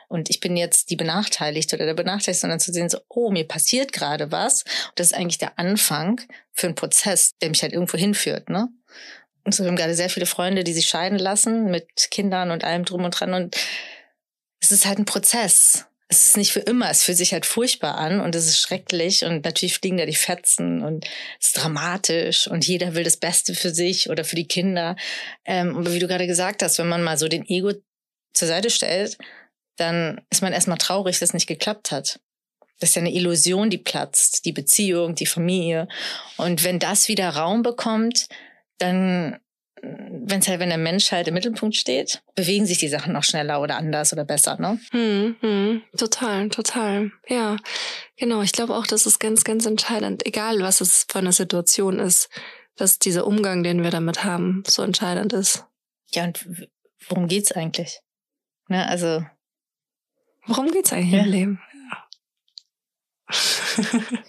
und 0.09 0.30
ich 0.30 0.41
bin 0.41 0.57
jetzt 0.57 0.91
die 0.91 0.97
Benachteiligte 0.97 1.76
oder 1.76 1.87
der 1.87 1.95
Benachteiligte, 1.95 2.41
sondern 2.41 2.61
zu 2.61 2.72
sehen, 2.72 2.89
so, 2.89 2.99
oh, 3.09 3.30
mir 3.30 3.47
passiert 3.47 3.93
gerade 3.93 4.30
was. 4.30 4.62
Und 4.62 4.93
das 5.01 5.09
ist 5.09 5.14
eigentlich 5.14 5.39
der 5.39 5.59
Anfang 5.59 6.20
für 6.53 6.68
einen 6.68 6.76
Prozess, 6.76 7.37
der 7.39 7.51
mich 7.51 7.62
halt 7.62 7.72
irgendwo 7.72 7.99
hinführt, 7.99 8.49
ne? 8.49 8.68
Und 9.47 9.57
wir 9.59 9.66
haben 9.66 9.76
gerade 9.76 9.94
sehr 9.94 10.11
viele 10.11 10.26
Freunde, 10.26 10.64
die 10.64 10.72
sich 10.72 10.88
scheiden 10.88 11.18
lassen 11.18 11.70
mit 11.70 12.11
Kindern 12.11 12.51
und 12.51 12.64
allem 12.64 12.84
drum 12.84 13.05
und 13.05 13.12
dran. 13.12 13.32
Und 13.32 13.57
es 14.61 14.72
ist 14.72 14.86
halt 14.86 14.99
ein 14.99 15.05
Prozess. 15.05 15.86
Es 16.09 16.26
ist 16.26 16.36
nicht 16.36 16.53
für 16.53 16.61
immer. 16.61 16.90
Es 16.90 17.05
fühlt 17.05 17.16
sich 17.16 17.32
halt 17.32 17.47
furchtbar 17.47 17.97
an 17.97 18.20
und 18.20 18.34
es 18.34 18.47
ist 18.47 18.61
schrecklich 18.61 19.24
und 19.24 19.44
natürlich 19.44 19.78
fliegen 19.78 19.99
da 19.99 20.07
die 20.07 20.16
Fetzen 20.16 20.82
und 20.82 21.07
es 21.40 21.49
ist 21.49 21.59
dramatisch 21.59 22.49
und 22.49 22.66
jeder 22.66 22.94
will 22.94 23.05
das 23.05 23.16
Beste 23.16 23.55
für 23.55 23.70
sich 23.70 24.11
oder 24.11 24.24
für 24.24 24.36
die 24.36 24.49
Kinder. 24.49 24.97
Ähm, 25.44 25.76
aber 25.76 25.92
wie 25.92 26.01
du 26.01 26.09
gerade 26.09 26.26
gesagt 26.26 26.62
hast, 26.62 26.78
wenn 26.78 26.88
man 26.88 27.05
mal 27.05 27.16
so 27.16 27.28
den 27.28 27.49
Ego 27.49 27.72
zur 28.32 28.49
Seite 28.49 28.70
stellt, 28.70 29.16
dann 29.76 30.20
ist 30.30 30.42
man 30.42 30.53
erstmal 30.53 30.78
traurig, 30.78 31.18
dass 31.18 31.30
es 31.30 31.34
nicht 31.34 31.47
geklappt 31.47 31.92
hat. 31.92 32.18
Das 32.80 32.90
ist 32.90 32.97
ja 32.97 33.01
eine 33.01 33.12
Illusion, 33.12 33.70
die 33.70 33.78
platzt, 33.78 34.44
die 34.44 34.53
Beziehung, 34.53 35.14
die 35.14 35.26
Familie. 35.26 35.88
Und 36.36 36.64
wenn 36.64 36.78
das 36.78 37.09
wieder 37.09 37.30
Raum 37.30 37.62
bekommt, 37.62 38.28
dann, 38.78 39.38
wenn 39.82 40.40
halt, 40.40 40.60
wenn 40.60 40.68
der 40.68 40.78
Mensch 40.78 41.12
halt 41.12 41.28
im 41.28 41.34
Mittelpunkt 41.34 41.76
steht, 41.76 42.22
bewegen 42.34 42.66
sich 42.66 42.78
die 42.78 42.88
Sachen 42.88 43.12
noch 43.12 43.24
schneller 43.24 43.60
oder 43.60 43.76
anders 43.76 44.12
oder 44.12 44.24
besser, 44.24 44.58
ne? 44.58 44.80
Hm, 44.90 45.36
hm, 45.40 45.82
total, 45.96 46.48
total. 46.48 47.12
Ja, 47.28 47.56
genau. 48.16 48.42
Ich 48.42 48.52
glaube 48.52 48.74
auch, 48.74 48.86
das 48.86 49.06
ist 49.06 49.18
ganz, 49.18 49.44
ganz 49.44 49.66
entscheidend. 49.66 50.26
Egal, 50.26 50.60
was 50.60 50.80
es 50.80 51.06
für 51.08 51.18
eine 51.18 51.32
Situation 51.32 51.98
ist, 51.98 52.28
dass 52.76 52.98
dieser 52.98 53.26
Umgang, 53.26 53.62
den 53.62 53.82
wir 53.82 53.90
damit 53.90 54.24
haben, 54.24 54.62
so 54.66 54.82
entscheidend 54.82 55.32
ist. 55.32 55.64
Ja, 56.12 56.24
und 56.24 56.46
worum 57.08 57.28
geht's 57.28 57.52
eigentlich? 57.52 58.00
Ne, 58.68 58.86
also. 58.88 59.24
Worum 60.46 60.70
geht's 60.70 60.92
eigentlich 60.92 61.12
ja. 61.12 61.24
im 61.24 61.30
Leben? 61.30 61.60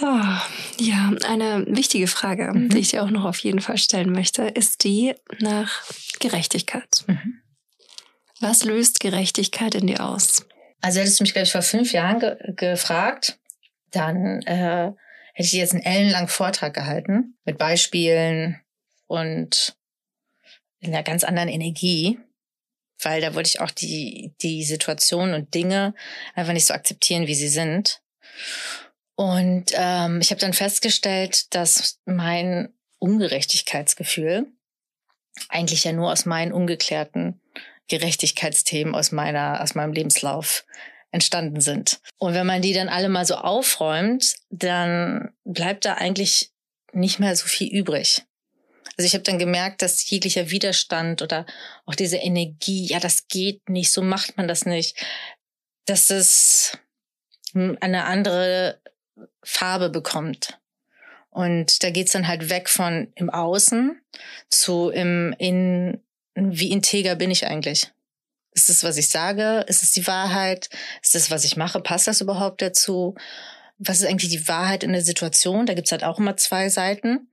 Ja. 0.00 0.42
Ja, 0.80 1.12
eine 1.26 1.64
wichtige 1.68 2.06
Frage, 2.06 2.52
mhm. 2.52 2.70
die 2.70 2.78
ich 2.78 2.88
dir 2.90 3.02
auch 3.02 3.10
noch 3.10 3.24
auf 3.24 3.38
jeden 3.38 3.60
Fall 3.60 3.78
stellen 3.78 4.12
möchte, 4.12 4.42
ist 4.42 4.84
die 4.84 5.14
nach 5.38 5.82
Gerechtigkeit. 6.18 7.04
Mhm. 7.06 7.40
Was 8.40 8.64
löst 8.64 9.00
Gerechtigkeit 9.00 9.74
in 9.74 9.86
dir 9.86 10.04
aus? 10.04 10.46
Also 10.80 11.00
hättest 11.00 11.20
du 11.20 11.24
mich, 11.24 11.34
glaube 11.34 11.44
ich, 11.44 11.52
vor 11.52 11.62
fünf 11.62 11.92
Jahren 11.92 12.20
ge 12.20 12.36
gefragt, 12.56 13.38
dann 13.90 14.40
äh, 14.42 14.92
hätte 15.34 15.46
ich 15.46 15.52
jetzt 15.52 15.74
einen 15.74 15.82
ellenlangen 15.82 16.28
Vortrag 16.28 16.72
gehalten 16.72 17.36
mit 17.44 17.58
Beispielen 17.58 18.60
und 19.06 19.76
in 20.78 20.94
einer 20.94 21.02
ganz 21.02 21.24
anderen 21.24 21.50
Energie, 21.50 22.18
weil 23.02 23.20
da 23.20 23.34
wollte 23.34 23.48
ich 23.48 23.60
auch 23.60 23.70
die, 23.70 24.34
die 24.40 24.64
Situation 24.64 25.34
und 25.34 25.54
Dinge 25.54 25.94
einfach 26.34 26.54
nicht 26.54 26.66
so 26.66 26.72
akzeptieren, 26.72 27.26
wie 27.26 27.34
sie 27.34 27.48
sind. 27.48 28.00
Und 29.20 29.72
ähm, 29.74 30.22
ich 30.22 30.30
habe 30.30 30.40
dann 30.40 30.54
festgestellt, 30.54 31.54
dass 31.54 32.00
mein 32.06 32.72
Ungerechtigkeitsgefühl 33.00 34.46
eigentlich 35.50 35.84
ja 35.84 35.92
nur 35.92 36.10
aus 36.10 36.24
meinen 36.24 36.54
ungeklärten 36.54 37.38
Gerechtigkeitsthemen 37.88 38.94
aus 38.94 39.12
meiner, 39.12 39.60
aus 39.60 39.74
meinem 39.74 39.92
Lebenslauf 39.92 40.64
entstanden 41.10 41.60
sind. 41.60 42.00
Und 42.16 42.32
wenn 42.32 42.46
man 42.46 42.62
die 42.62 42.72
dann 42.72 42.88
alle 42.88 43.10
mal 43.10 43.26
so 43.26 43.34
aufräumt, 43.34 44.36
dann 44.48 45.34
bleibt 45.44 45.84
da 45.84 45.96
eigentlich 45.96 46.52
nicht 46.94 47.18
mehr 47.18 47.36
so 47.36 47.46
viel 47.46 47.68
übrig. 47.68 48.22
Also 48.96 49.06
ich 49.06 49.12
habe 49.12 49.24
dann 49.24 49.38
gemerkt, 49.38 49.82
dass 49.82 50.08
jeglicher 50.08 50.48
Widerstand 50.48 51.20
oder 51.20 51.44
auch 51.84 51.94
diese 51.94 52.16
Energie, 52.16 52.86
ja, 52.86 53.00
das 53.00 53.28
geht 53.28 53.68
nicht, 53.68 53.92
so 53.92 54.00
macht 54.00 54.38
man 54.38 54.48
das 54.48 54.64
nicht, 54.64 54.96
dass 55.84 56.08
es 56.08 56.78
eine 57.52 58.04
andere 58.06 58.80
Farbe 59.42 59.90
bekommt. 59.90 60.58
Und 61.30 61.82
da 61.82 61.90
geht's 61.90 62.12
dann 62.12 62.26
halt 62.26 62.50
weg 62.50 62.68
von 62.68 63.12
im 63.14 63.30
Außen 63.30 64.00
zu 64.48 64.90
im 64.90 65.34
in 65.38 66.00
wie 66.34 66.70
integer 66.70 67.16
bin 67.16 67.30
ich 67.30 67.46
eigentlich? 67.46 67.90
Ist 68.52 68.68
das, 68.68 68.82
was 68.82 68.96
ich 68.96 69.10
sage? 69.10 69.64
Ist 69.68 69.82
es 69.82 69.92
die 69.92 70.06
Wahrheit? 70.06 70.70
Ist 71.02 71.14
das, 71.14 71.30
was 71.30 71.44
ich 71.44 71.56
mache? 71.56 71.80
Passt 71.80 72.08
das 72.08 72.20
überhaupt 72.20 72.62
dazu? 72.62 73.14
Was 73.78 74.00
ist 74.00 74.06
eigentlich 74.08 74.30
die 74.30 74.48
Wahrheit 74.48 74.82
in 74.82 74.92
der 74.92 75.02
Situation? 75.02 75.66
Da 75.66 75.74
gibt's 75.74 75.92
halt 75.92 76.04
auch 76.04 76.18
immer 76.18 76.36
zwei 76.36 76.68
Seiten. 76.68 77.28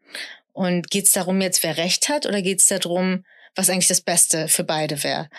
Und 0.53 0.89
geht's 0.89 1.11
darum 1.11 1.41
jetzt, 1.41 1.63
wer 1.63 1.77
recht 1.77 2.09
hat, 2.09 2.25
oder 2.25 2.41
geht's 2.41 2.67
darum, 2.67 3.25
was 3.55 3.69
eigentlich 3.69 3.87
das 3.87 4.01
Beste 4.01 4.47
für 4.47 4.63
beide 4.63 5.03
wäre? 5.03 5.29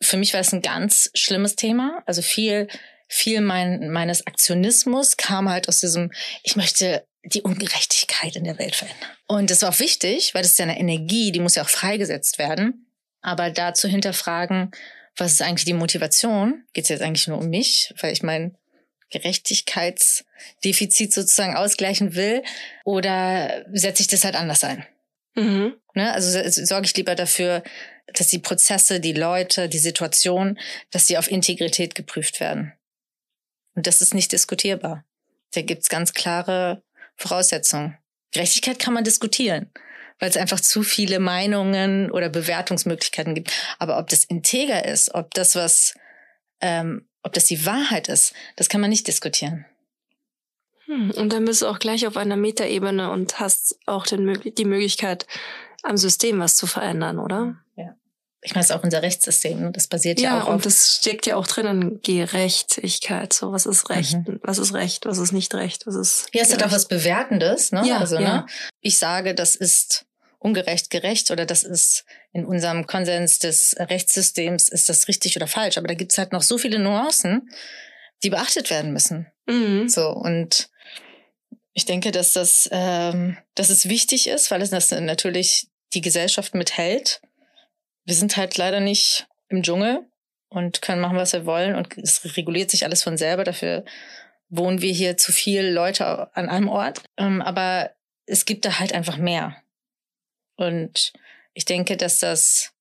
Für 0.00 0.16
mich 0.16 0.32
war 0.32 0.40
es 0.40 0.52
ein 0.52 0.62
ganz 0.62 1.10
schlimmes 1.14 1.56
Thema. 1.56 2.02
Also 2.06 2.22
viel, 2.22 2.68
viel 3.08 3.40
mein, 3.40 3.90
meines 3.90 4.26
Aktionismus 4.26 5.16
kam 5.16 5.48
halt 5.48 5.68
aus 5.68 5.80
diesem, 5.80 6.12
ich 6.42 6.56
möchte 6.56 7.06
die 7.24 7.42
Ungerechtigkeit 7.42 8.36
in 8.36 8.44
der 8.44 8.58
Welt 8.58 8.76
verändern. 8.76 9.10
Und 9.26 9.50
das 9.50 9.62
war 9.62 9.70
auch 9.70 9.80
wichtig, 9.80 10.34
weil 10.34 10.42
das 10.42 10.52
ist 10.52 10.58
ja 10.58 10.64
eine 10.64 10.78
Energie, 10.78 11.32
die 11.32 11.40
muss 11.40 11.56
ja 11.56 11.62
auch 11.62 11.68
freigesetzt 11.68 12.38
werden. 12.38 12.86
Aber 13.20 13.50
da 13.50 13.74
zu 13.74 13.88
hinterfragen, 13.88 14.70
was 15.16 15.32
ist 15.32 15.42
eigentlich 15.42 15.64
die 15.64 15.72
Motivation? 15.72 16.64
Geht 16.72 16.84
es 16.84 16.90
jetzt 16.90 17.02
eigentlich 17.02 17.26
nur 17.26 17.38
um 17.38 17.48
mich, 17.48 17.92
weil 18.00 18.12
ich 18.12 18.22
mein 18.22 18.56
Gerechtigkeitsdefizit 19.10 21.12
sozusagen 21.12 21.56
ausgleichen 21.56 22.14
will? 22.14 22.44
Oder 22.84 23.64
setze 23.72 24.02
ich 24.02 24.08
das 24.08 24.24
halt 24.24 24.36
anders 24.36 24.64
ein? 24.64 24.86
Mhm. 25.34 25.74
Ne? 25.94 26.12
Also 26.12 26.38
sorge 26.64 26.86
ich 26.86 26.96
lieber 26.96 27.14
dafür, 27.14 27.62
dass 28.14 28.28
die 28.28 28.38
Prozesse, 28.38 29.00
die 29.00 29.12
Leute, 29.12 29.68
die 29.68 29.78
Situation, 29.78 30.58
dass 30.90 31.06
sie 31.06 31.18
auf 31.18 31.30
Integrität 31.30 31.94
geprüft 31.94 32.40
werden. 32.40 32.72
Und 33.78 33.86
das 33.86 34.00
ist 34.00 34.12
nicht 34.12 34.32
diskutierbar. 34.32 35.04
Da 35.54 35.62
gibt's 35.62 35.88
ganz 35.88 36.12
klare 36.12 36.82
Voraussetzungen. 37.14 37.96
Gerechtigkeit 38.32 38.80
kann 38.80 38.92
man 38.92 39.04
diskutieren 39.04 39.70
weil 40.18 40.30
es 40.30 40.36
einfach 40.36 40.58
zu 40.60 40.82
viele 40.82 41.20
Meinungen 41.20 42.10
oder 42.10 42.28
Bewertungsmöglichkeiten 42.28 43.34
gibt. 43.34 43.52
Aber 43.78 43.98
ob 43.98 44.08
das 44.08 44.24
integer 44.24 44.84
ist, 44.84 45.14
ob 45.14 45.32
das 45.34 45.54
was, 45.54 45.94
ähm, 46.60 47.06
ob 47.22 47.32
das 47.34 47.44
die 47.44 47.64
Wahrheit 47.66 48.08
ist, 48.08 48.34
das 48.56 48.68
kann 48.68 48.80
man 48.80 48.90
nicht 48.90 49.06
diskutieren. 49.06 49.64
Hm, 50.86 51.12
und 51.12 51.32
dann 51.32 51.44
bist 51.44 51.62
du 51.62 51.66
auch 51.66 51.78
gleich 51.78 52.06
auf 52.06 52.16
einer 52.16 52.36
Metaebene 52.36 53.10
und 53.10 53.38
hast 53.38 53.78
auch 53.86 54.06
den, 54.06 54.40
die 54.56 54.64
Möglichkeit, 54.64 55.26
am 55.84 55.96
System 55.96 56.40
was 56.40 56.56
zu 56.56 56.66
verändern, 56.66 57.18
oder? 57.18 57.56
Ich 58.48 58.54
meine, 58.54 58.64
es 58.64 58.70
ist 58.70 58.76
auch 58.76 58.82
unser 58.82 59.02
Rechtssystem. 59.02 59.60
Ne? 59.60 59.72
Das 59.72 59.88
basiert 59.88 60.18
ja, 60.18 60.30
ja 60.30 60.36
auch 60.36 60.44
auf. 60.44 60.48
Ja, 60.48 60.54
und 60.54 60.64
das 60.64 60.96
steckt 60.96 61.26
ja 61.26 61.36
auch 61.36 61.46
drinnen, 61.46 62.00
Gerechtigkeit. 62.02 63.34
So, 63.34 63.52
was 63.52 63.66
ist 63.66 63.90
Recht? 63.90 64.14
Mhm. 64.14 64.40
Was 64.42 64.56
ist 64.56 64.72
Recht? 64.72 65.04
Was 65.04 65.18
ist 65.18 65.32
nicht 65.32 65.54
Recht? 65.54 65.86
Was 65.86 65.96
ist. 65.96 66.28
Ja, 66.32 66.40
es 66.40 66.50
hat 66.50 66.62
auch 66.62 66.72
was 66.72 66.88
Bewertendes, 66.88 67.72
ne? 67.72 67.82
Ja, 67.86 67.98
also, 67.98 68.14
ja. 68.14 68.36
ne? 68.36 68.46
Ich 68.80 68.96
sage, 68.96 69.34
das 69.34 69.54
ist 69.54 70.06
ungerecht 70.38 70.88
gerecht 70.88 71.30
oder 71.30 71.44
das 71.44 71.62
ist 71.62 72.06
in 72.32 72.46
unserem 72.46 72.86
Konsens 72.86 73.38
des 73.38 73.76
Rechtssystems, 73.78 74.70
ist 74.70 74.88
das 74.88 75.08
richtig 75.08 75.36
oder 75.36 75.46
falsch. 75.46 75.76
Aber 75.76 75.88
da 75.88 75.94
gibt's 75.94 76.16
halt 76.16 76.32
noch 76.32 76.42
so 76.42 76.56
viele 76.56 76.78
Nuancen, 76.78 77.50
die 78.22 78.30
beachtet 78.30 78.70
werden 78.70 78.94
müssen. 78.94 79.26
Mhm. 79.46 79.90
So, 79.90 80.08
und 80.08 80.70
ich 81.74 81.84
denke, 81.84 82.12
dass 82.12 82.32
das, 82.32 82.66
ähm, 82.72 83.36
dass 83.54 83.68
es 83.68 83.90
wichtig 83.90 84.26
ist, 84.26 84.50
weil 84.50 84.62
es 84.62 84.70
das 84.70 84.90
natürlich 84.90 85.68
die 85.92 86.00
Gesellschaft 86.00 86.54
mithält. 86.54 87.20
Wir 88.08 88.14
sind 88.14 88.38
halt 88.38 88.56
leider 88.56 88.80
nicht 88.80 89.28
im 89.50 89.62
Dschungel 89.62 90.00
und 90.48 90.80
können 90.80 91.02
machen, 91.02 91.18
was 91.18 91.34
wir 91.34 91.44
wollen 91.44 91.74
und 91.74 91.98
es 91.98 92.24
reguliert 92.38 92.70
sich 92.70 92.86
alles 92.86 93.02
von 93.02 93.18
selber. 93.18 93.44
Dafür 93.44 93.84
wohnen 94.48 94.80
wir 94.80 94.94
hier 94.94 95.18
zu 95.18 95.30
viel 95.30 95.68
Leute 95.68 96.34
an 96.34 96.48
einem 96.48 96.70
Ort. 96.70 97.02
Ähm, 97.18 97.42
aber 97.42 97.90
es 98.24 98.46
gibt 98.46 98.64
da 98.64 98.78
halt 98.78 98.94
einfach 98.94 99.18
mehr. 99.18 99.62
Und 100.56 101.12
ich 101.52 101.66
denke, 101.66 101.98
dass 101.98 102.18
das 102.18 102.72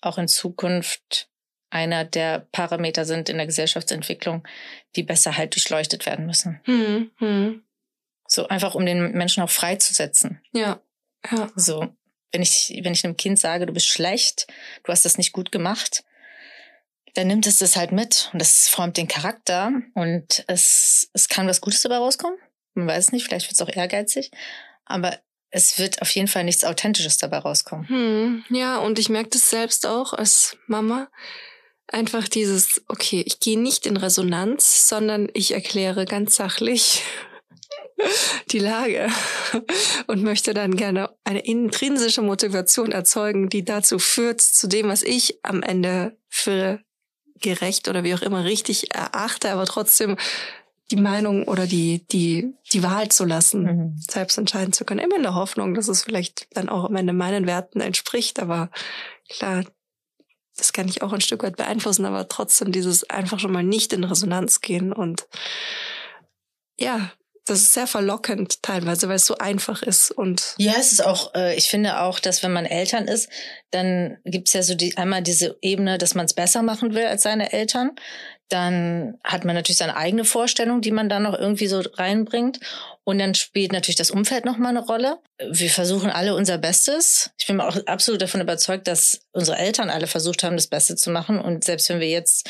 auch 0.00 0.16
in 0.16 0.28
Zukunft 0.28 1.28
einer 1.70 2.04
der 2.04 2.46
Parameter 2.52 3.04
sind 3.04 3.28
in 3.28 3.36
der 3.36 3.46
Gesellschaftsentwicklung, 3.46 4.46
die 4.94 5.02
besser 5.02 5.36
halt 5.36 5.56
durchleuchtet 5.56 6.06
werden 6.06 6.24
müssen. 6.24 6.60
Hm, 6.66 7.10
hm. 7.16 7.64
So 8.28 8.46
einfach, 8.46 8.76
um 8.76 8.86
den 8.86 9.10
Menschen 9.10 9.42
auch 9.42 9.50
freizusetzen. 9.50 10.40
Ja. 10.52 10.80
ja. 11.32 11.50
So, 11.56 11.96
wenn 12.32 12.42
ich, 12.42 12.78
wenn 12.82 12.92
ich 12.92 13.04
einem 13.04 13.16
Kind 13.16 13.38
sage, 13.38 13.66
du 13.66 13.72
bist 13.72 13.86
schlecht, 13.86 14.46
du 14.84 14.92
hast 14.92 15.04
das 15.04 15.18
nicht 15.18 15.32
gut 15.32 15.52
gemacht, 15.52 16.04
dann 17.14 17.26
nimmt 17.26 17.46
es 17.46 17.58
das 17.58 17.76
halt 17.76 17.92
mit 17.92 18.30
und 18.32 18.40
das 18.40 18.68
formt 18.68 18.96
den 18.96 19.08
Charakter 19.08 19.72
und 19.94 20.44
es, 20.46 21.10
es 21.14 21.28
kann 21.28 21.48
was 21.48 21.60
Gutes 21.60 21.82
dabei 21.82 21.96
rauskommen. 21.96 22.38
Man 22.74 22.86
weiß 22.86 23.06
es 23.06 23.12
nicht, 23.12 23.26
vielleicht 23.26 23.46
wird 23.46 23.54
es 23.54 23.62
auch 23.62 23.74
ehrgeizig, 23.74 24.30
aber 24.84 25.18
es 25.50 25.78
wird 25.78 26.02
auf 26.02 26.10
jeden 26.10 26.28
Fall 26.28 26.44
nichts 26.44 26.64
Authentisches 26.64 27.16
dabei 27.16 27.38
rauskommen. 27.38 27.88
Hm, 27.88 28.44
ja, 28.50 28.78
und 28.78 28.98
ich 28.98 29.08
merke 29.08 29.30
das 29.30 29.50
selbst 29.50 29.86
auch 29.86 30.12
als 30.12 30.56
Mama. 30.66 31.08
Einfach 31.86 32.28
dieses, 32.28 32.82
okay, 32.88 33.24
ich 33.26 33.40
gehe 33.40 33.58
nicht 33.58 33.86
in 33.86 33.96
Resonanz, 33.96 34.86
sondern 34.88 35.30
ich 35.32 35.52
erkläre 35.52 36.04
ganz 36.04 36.36
sachlich 36.36 37.02
die 38.50 38.58
Lage 38.58 39.08
und 40.06 40.22
möchte 40.22 40.54
dann 40.54 40.76
gerne 40.76 41.10
eine 41.24 41.40
intrinsische 41.40 42.22
Motivation 42.22 42.92
erzeugen, 42.92 43.48
die 43.48 43.64
dazu 43.64 43.98
führt, 43.98 44.40
zu 44.40 44.66
dem, 44.66 44.88
was 44.88 45.02
ich 45.02 45.38
am 45.42 45.62
Ende 45.62 46.16
für 46.28 46.80
gerecht 47.40 47.88
oder 47.88 48.04
wie 48.04 48.14
auch 48.14 48.22
immer 48.22 48.44
richtig 48.44 48.94
erachte, 48.94 49.50
aber 49.50 49.64
trotzdem 49.64 50.16
die 50.90 50.96
Meinung 50.96 51.46
oder 51.46 51.66
die, 51.66 52.06
die, 52.08 52.54
die 52.72 52.82
Wahl 52.82 53.08
zu 53.10 53.24
lassen, 53.24 53.62
mhm. 53.62 53.96
selbst 53.98 54.38
entscheiden 54.38 54.72
zu 54.72 54.84
können. 54.84 55.00
Immer 55.00 55.16
in 55.16 55.22
der 55.22 55.34
Hoffnung, 55.34 55.74
dass 55.74 55.88
es 55.88 56.02
vielleicht 56.02 56.48
dann 56.56 56.68
auch 56.68 56.84
am 56.84 56.96
Ende 56.96 57.12
meinen 57.12 57.46
Werten 57.46 57.80
entspricht. 57.80 58.40
Aber 58.40 58.70
klar, 59.28 59.64
das 60.56 60.72
kann 60.72 60.88
ich 60.88 61.02
auch 61.02 61.12
ein 61.12 61.20
Stück 61.20 61.42
weit 61.42 61.56
beeinflussen, 61.56 62.06
aber 62.06 62.28
trotzdem 62.28 62.72
dieses 62.72 63.08
einfach 63.08 63.38
schon 63.38 63.52
mal 63.52 63.62
nicht 63.62 63.92
in 63.92 64.04
Resonanz 64.04 64.60
gehen 64.60 64.92
und 64.92 65.28
ja, 66.78 67.12
das 67.48 67.60
ist 67.60 67.74
sehr 67.74 67.86
verlockend 67.86 68.62
teilweise, 68.62 69.08
weil 69.08 69.16
es 69.16 69.26
so 69.26 69.36
einfach 69.38 69.82
ist 69.82 70.10
und 70.10 70.54
ja, 70.58 70.74
es 70.78 70.92
ist 70.92 71.04
auch. 71.04 71.34
Äh, 71.34 71.56
ich 71.56 71.68
finde 71.68 72.00
auch, 72.00 72.20
dass 72.20 72.42
wenn 72.42 72.52
man 72.52 72.66
Eltern 72.66 73.08
ist, 73.08 73.28
dann 73.70 74.18
gibt's 74.24 74.52
ja 74.52 74.62
so 74.62 74.74
die 74.74 74.96
einmal 74.96 75.22
diese 75.22 75.56
Ebene, 75.62 75.98
dass 75.98 76.14
man 76.14 76.26
es 76.26 76.34
besser 76.34 76.62
machen 76.62 76.94
will 76.94 77.06
als 77.06 77.22
seine 77.22 77.52
Eltern. 77.52 77.92
Dann 78.48 79.18
hat 79.24 79.44
man 79.44 79.54
natürlich 79.54 79.76
seine 79.76 79.96
eigene 79.96 80.24
Vorstellung, 80.24 80.80
die 80.80 80.90
man 80.90 81.10
da 81.10 81.20
noch 81.20 81.38
irgendwie 81.38 81.66
so 81.66 81.80
reinbringt. 81.80 82.60
Und 83.04 83.18
dann 83.18 83.34
spielt 83.34 83.72
natürlich 83.72 83.96
das 83.96 84.10
Umfeld 84.10 84.46
noch 84.46 84.56
mal 84.56 84.70
eine 84.70 84.84
Rolle. 84.84 85.18
Wir 85.50 85.68
versuchen 85.68 86.10
alle 86.10 86.34
unser 86.34 86.56
Bestes. 86.56 87.30
Ich 87.38 87.46
bin 87.46 87.60
auch 87.60 87.76
absolut 87.86 88.22
davon 88.22 88.40
überzeugt, 88.40 88.88
dass 88.88 89.20
unsere 89.32 89.58
Eltern 89.58 89.90
alle 89.90 90.06
versucht 90.06 90.42
haben, 90.42 90.56
das 90.56 90.66
Beste 90.66 90.96
zu 90.96 91.10
machen. 91.10 91.38
Und 91.38 91.64
selbst 91.64 91.90
wenn 91.90 92.00
wir 92.00 92.08
jetzt 92.08 92.48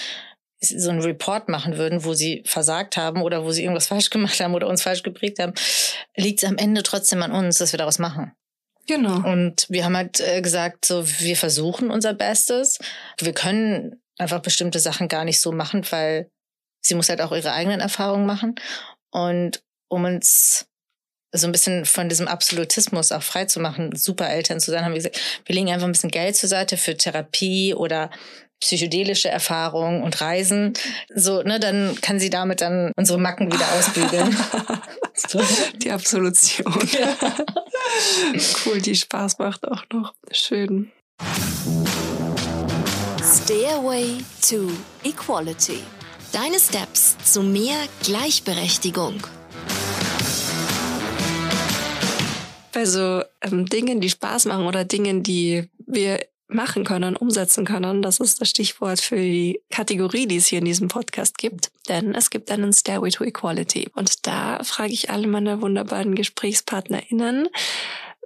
so 0.60 0.90
einen 0.90 1.02
Report 1.02 1.48
machen 1.48 1.78
würden, 1.78 2.04
wo 2.04 2.14
sie 2.14 2.42
versagt 2.44 2.96
haben 2.96 3.22
oder 3.22 3.44
wo 3.44 3.52
sie 3.52 3.62
irgendwas 3.62 3.86
falsch 3.88 4.10
gemacht 4.10 4.40
haben 4.40 4.54
oder 4.54 4.68
uns 4.68 4.82
falsch 4.82 5.02
geprägt 5.02 5.38
haben, 5.38 5.54
liegt 6.16 6.42
es 6.42 6.48
am 6.48 6.56
Ende 6.56 6.82
trotzdem 6.82 7.22
an 7.22 7.32
uns, 7.32 7.58
dass 7.58 7.72
wir 7.72 7.78
daraus 7.78 7.98
machen. 7.98 8.32
Genau. 8.86 9.16
Und 9.30 9.66
wir 9.68 9.84
haben 9.84 9.96
halt 9.96 10.20
äh, 10.20 10.40
gesagt, 10.40 10.86
so 10.86 11.06
wir 11.06 11.36
versuchen 11.36 11.90
unser 11.90 12.14
Bestes. 12.14 12.78
Wir 13.20 13.34
können 13.34 14.00
einfach 14.16 14.40
bestimmte 14.40 14.80
Sachen 14.80 15.08
gar 15.08 15.24
nicht 15.24 15.40
so 15.40 15.52
machen, 15.52 15.84
weil 15.90 16.30
sie 16.80 16.94
muss 16.94 17.08
halt 17.08 17.20
auch 17.20 17.32
ihre 17.32 17.52
eigenen 17.52 17.80
Erfahrungen 17.80 18.26
machen. 18.26 18.54
Und 19.10 19.62
um 19.88 20.04
uns 20.04 20.66
so 21.32 21.46
ein 21.46 21.52
bisschen 21.52 21.84
von 21.84 22.08
diesem 22.08 22.26
Absolutismus 22.26 23.12
auch 23.12 23.22
frei 23.22 23.44
zu 23.44 23.60
machen, 23.60 23.94
super 23.94 24.28
Eltern 24.30 24.60
zu 24.60 24.70
sein, 24.70 24.84
haben 24.84 24.92
wir 24.92 24.98
gesagt, 24.98 25.20
wir 25.44 25.54
legen 25.54 25.70
einfach 25.70 25.86
ein 25.86 25.92
bisschen 25.92 26.10
Geld 26.10 26.36
zur 26.36 26.48
Seite 26.48 26.78
für 26.78 26.96
Therapie 26.96 27.74
oder 27.74 28.10
psychedelische 28.60 29.28
Erfahrungen 29.28 30.02
und 30.02 30.20
Reisen. 30.20 30.74
So, 31.14 31.42
ne, 31.42 31.60
dann 31.60 31.96
kann 32.00 32.18
sie 32.18 32.30
damit 32.30 32.60
dann 32.60 32.92
unsere 32.96 33.18
Macken 33.18 33.52
wieder 33.52 33.66
ausbügeln. 33.78 34.36
Die 35.82 35.90
Absolution. 35.90 36.72
Ja. 36.92 37.16
cool, 38.66 38.80
die 38.80 38.94
Spaß 38.94 39.38
macht 39.38 39.66
auch 39.66 39.82
noch. 39.92 40.14
Schön. 40.30 40.92
Stairway 43.22 44.18
to 44.48 44.70
Equality. 45.04 45.80
Deine 46.32 46.58
Steps 46.60 47.16
zu 47.24 47.42
mehr 47.42 47.76
Gleichberechtigung. 48.04 49.26
Bei 52.72 52.84
so 52.84 53.22
ähm, 53.40 53.66
Dingen, 53.66 54.00
die 54.00 54.10
Spaß 54.10 54.44
machen 54.46 54.66
oder 54.66 54.84
Dingen, 54.84 55.22
die 55.22 55.68
wir 55.86 56.20
machen 56.48 56.84
können, 56.84 57.16
umsetzen 57.16 57.64
können. 57.64 58.02
Das 58.02 58.20
ist 58.20 58.40
das 58.40 58.48
Stichwort 58.50 59.00
für 59.00 59.16
die 59.16 59.60
Kategorie, 59.70 60.26
die 60.26 60.36
es 60.36 60.46
hier 60.46 60.58
in 60.58 60.64
diesem 60.64 60.88
Podcast 60.88 61.38
gibt. 61.38 61.70
Denn 61.88 62.14
es 62.14 62.30
gibt 62.30 62.50
einen 62.50 62.72
Stairway 62.72 63.10
to 63.10 63.24
Equality. 63.24 63.90
Und 63.94 64.26
da 64.26 64.62
frage 64.64 64.92
ich 64.92 65.10
alle 65.10 65.26
meine 65.26 65.60
wunderbaren 65.60 66.14
GesprächspartnerInnen, 66.14 67.48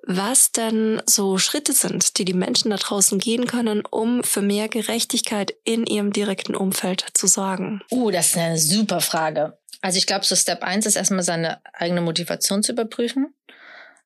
was 0.05 0.51
denn 0.51 1.01
so 1.07 1.39
Schritte 1.39 1.73
sind, 1.73 2.19
die 2.19 2.25
die 2.25 2.35
Menschen 2.35 2.71
da 2.71 2.77
draußen 2.77 3.19
gehen 3.19 3.47
können, 3.47 3.85
um 3.89 4.25
für 4.25 4.43
mehr 4.43 4.69
Gerechtigkeit 4.69 5.55
in 5.65 5.87
ihrem 5.87 6.13
direkten 6.13 6.57
Umfeld 6.57 7.07
zu 7.15 7.29
sorgen? 7.29 7.83
Uh, 7.91 8.11
das 8.11 8.31
ist 8.31 8.37
eine 8.37 8.59
super 8.59 9.01
Frage. 9.01 9.59
Also 9.81 9.99
ich 9.99 10.07
glaube, 10.07 10.25
so 10.25 10.35
Step 10.35 10.63
eins 10.63 10.87
ist 10.87 10.97
erstmal 10.97 11.23
seine 11.23 11.61
eigene 11.73 12.01
Motivation 12.01 12.63
zu 12.63 12.73
überprüfen. 12.73 13.35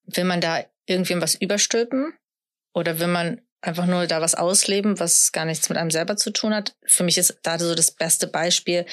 Will 0.04 0.24
man 0.24 0.40
da 0.40 0.64
irgendwem 0.86 1.20
was 1.20 1.34
überstülpen? 1.34 2.12
Oder 2.74 2.98
will 2.98 3.08
man 3.08 3.40
einfach 3.60 3.86
nur 3.86 4.06
da 4.06 4.20
was 4.20 4.34
ausleben, 4.34 5.00
was 5.00 5.32
gar 5.32 5.44
nichts 5.44 5.68
mit 5.68 5.78
einem 5.78 5.90
selber 5.90 6.16
zu 6.16 6.30
tun 6.30 6.54
hat. 6.54 6.76
Für 6.84 7.04
mich 7.04 7.18
ist 7.18 7.38
da 7.42 7.58
so 7.58 7.74
das 7.74 7.90
beste 7.90 8.26
Beispiel 8.26 8.86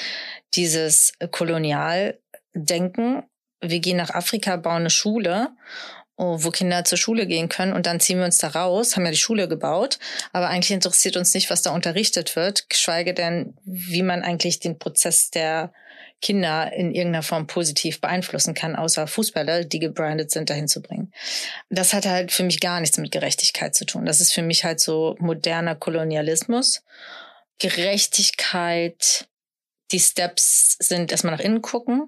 dieses 0.56 1.14
Kolonialdenken. 1.32 3.24
Wir 3.62 3.80
gehen 3.80 3.98
nach 3.98 4.10
Afrika, 4.10 4.56
bauen 4.58 4.82
eine 4.82 4.90
Schule 4.90 5.52
oh, 6.16 6.38
wo 6.42 6.52
Kinder 6.52 6.84
zur 6.86 6.98
Schule 6.98 7.26
gehen 7.26 7.50
können 7.50 7.74
und 7.74 7.86
dann 7.86 8.00
ziehen 8.00 8.20
wir 8.20 8.26
uns 8.26 8.38
da 8.38 8.50
raus, 8.50 8.96
haben 8.96 9.06
ja 9.06 9.12
die 9.12 9.18
Schule 9.18 9.48
gebaut, 9.48 10.00
aber 10.32 10.50
eigentlich 10.50 10.72
interessiert 10.72 11.18
uns 11.18 11.34
nicht, 11.34 11.50
was 11.50 11.62
da 11.62 11.72
unterrichtet 11.72 12.36
wird, 12.36 12.70
geschweige 12.70 13.14
denn, 13.14 13.56
wie 13.66 14.04
man 14.04 14.24
eigentlich 14.24 14.60
den 14.60 14.78
Prozess 14.78 15.32
der 15.32 15.74
Kinder 16.24 16.72
in 16.72 16.96
irgendeiner 16.96 17.22
Form 17.22 17.48
positiv 17.48 18.00
beeinflussen 18.00 18.54
kann, 18.54 18.78
außer 18.78 19.08
Fußballer, 19.08 19.66
die 19.66 19.80
gebrandet 19.80 20.32
sind, 20.32 20.50
dahin 20.50 20.70
zu 20.70 20.82
bringen. 20.82 21.12
Das 21.70 21.94
hat 21.94 22.06
halt 22.06 22.32
für 22.32 22.44
mich 22.44 22.62
gar 22.62 22.80
nichts 22.80 22.98
mit 22.98 23.12
Gerechtigkeit 23.12 23.76
zu 23.76 23.86
tun. 23.86 24.06
Das 24.06 24.22
ist 24.22 24.34
für 24.34 24.42
mich 24.42 24.64
halt 24.64 24.80
so 24.80 25.18
moderner 25.20 25.76
Kolonialismus. 25.76 26.82
Gerechtigkeit, 27.60 29.28
die 29.92 30.00
Steps 30.00 30.78
sind 30.80 31.12
erstmal 31.12 31.36
nach 31.36 31.44
innen 31.44 31.62
gucken 31.62 32.08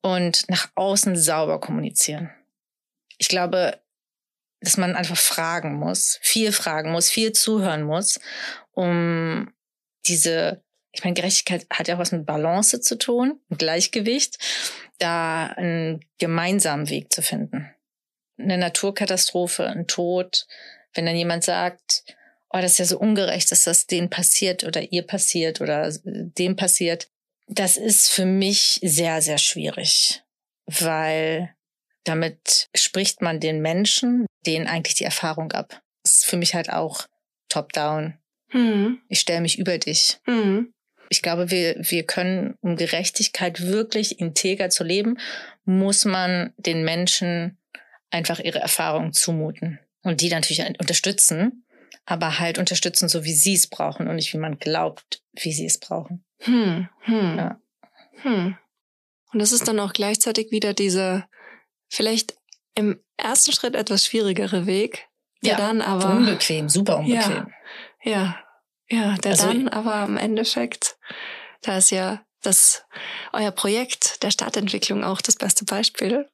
und 0.00 0.48
nach 0.48 0.70
außen 0.74 1.16
sauber 1.16 1.60
kommunizieren. 1.60 2.30
Ich 3.18 3.28
glaube, 3.28 3.78
dass 4.62 4.78
man 4.78 4.96
einfach 4.96 5.18
fragen 5.18 5.74
muss, 5.74 6.18
viel 6.22 6.50
fragen 6.50 6.92
muss, 6.92 7.10
viel 7.10 7.32
zuhören 7.32 7.82
muss, 7.82 8.20
um 8.72 9.52
diese 10.06 10.62
ich 10.92 11.04
meine, 11.04 11.14
Gerechtigkeit 11.14 11.66
hat 11.70 11.88
ja 11.88 11.94
auch 11.94 12.00
was 12.00 12.12
mit 12.12 12.26
Balance 12.26 12.80
zu 12.80 12.98
tun, 12.98 13.40
mit 13.48 13.60
Gleichgewicht, 13.60 14.38
da 14.98 15.46
einen 15.46 16.04
gemeinsamen 16.18 16.88
Weg 16.88 17.12
zu 17.12 17.22
finden. 17.22 17.70
Eine 18.38 18.58
Naturkatastrophe, 18.58 19.66
ein 19.66 19.86
Tod, 19.86 20.46
wenn 20.94 21.06
dann 21.06 21.16
jemand 21.16 21.44
sagt, 21.44 22.04
oh, 22.50 22.58
das 22.58 22.72
ist 22.72 22.78
ja 22.78 22.84
so 22.86 22.98
ungerecht, 22.98 23.52
dass 23.52 23.64
das 23.64 23.86
denen 23.86 24.10
passiert 24.10 24.64
oder 24.64 24.92
ihr 24.92 25.02
passiert 25.02 25.60
oder 25.60 25.92
dem 26.04 26.56
passiert, 26.56 27.08
das 27.46 27.76
ist 27.76 28.08
für 28.08 28.24
mich 28.24 28.78
sehr, 28.82 29.22
sehr 29.22 29.38
schwierig, 29.38 30.22
weil 30.66 31.54
damit 32.04 32.68
spricht 32.74 33.22
man 33.22 33.40
den 33.40 33.60
Menschen, 33.60 34.26
denen 34.46 34.66
eigentlich 34.66 34.94
die 34.94 35.04
Erfahrung 35.04 35.52
ab. 35.52 35.80
Das 36.02 36.14
ist 36.14 36.24
für 36.26 36.36
mich 36.36 36.54
halt 36.54 36.70
auch 36.70 37.06
top-down. 37.48 38.18
Hm. 38.48 39.00
Ich 39.08 39.20
stelle 39.20 39.40
mich 39.40 39.58
über 39.58 39.78
dich. 39.78 40.18
Hm. 40.24 40.72
Ich 41.12 41.22
glaube, 41.22 41.50
wir, 41.50 41.74
wir 41.78 42.04
können, 42.04 42.54
um 42.60 42.76
Gerechtigkeit 42.76 43.60
wirklich 43.66 44.20
integer 44.20 44.70
zu 44.70 44.84
leben, 44.84 45.18
muss 45.64 46.04
man 46.04 46.54
den 46.56 46.84
Menschen 46.84 47.58
einfach 48.10 48.38
ihre 48.38 48.60
Erfahrungen 48.60 49.12
zumuten 49.12 49.80
und 50.02 50.20
die 50.20 50.30
natürlich 50.30 50.64
unterstützen, 50.78 51.66
aber 52.06 52.38
halt 52.38 52.58
unterstützen, 52.58 53.08
so 53.08 53.24
wie 53.24 53.34
sie 53.34 53.54
es 53.54 53.66
brauchen 53.66 54.08
und 54.08 54.16
nicht 54.16 54.32
wie 54.32 54.38
man 54.38 54.58
glaubt, 54.58 55.22
wie 55.32 55.52
sie 55.52 55.66
es 55.66 55.78
brauchen. 55.78 56.24
Hm, 56.38 56.88
hm, 57.00 57.36
ja. 57.36 57.60
hm. 58.22 58.56
Und 59.32 59.38
das 59.38 59.52
ist 59.52 59.68
dann 59.68 59.80
auch 59.80 59.92
gleichzeitig 59.92 60.52
wieder 60.52 60.74
dieser 60.74 61.28
vielleicht 61.88 62.36
im 62.74 63.00
ersten 63.16 63.52
Schritt 63.52 63.74
etwas 63.74 64.06
schwierigere 64.06 64.66
Weg, 64.66 65.08
der 65.42 65.52
ja, 65.52 65.56
dann 65.56 65.82
aber 65.82 66.10
unbequem, 66.10 66.68
super 66.68 66.98
unbequem. 66.98 67.52
Ja, 68.04 68.12
ja 68.12 68.44
ja, 68.90 69.16
der 69.18 69.32
also, 69.32 69.46
dann 69.46 69.68
aber 69.68 70.04
im 70.04 70.16
Endeffekt, 70.16 70.96
da 71.62 71.78
ist 71.78 71.90
ja 71.90 72.20
das 72.42 72.84
euer 73.32 73.50
Projekt 73.50 74.22
der 74.22 74.30
Stadtentwicklung 74.30 75.04
auch 75.04 75.20
das 75.20 75.36
beste 75.36 75.64
Beispiel, 75.64 76.28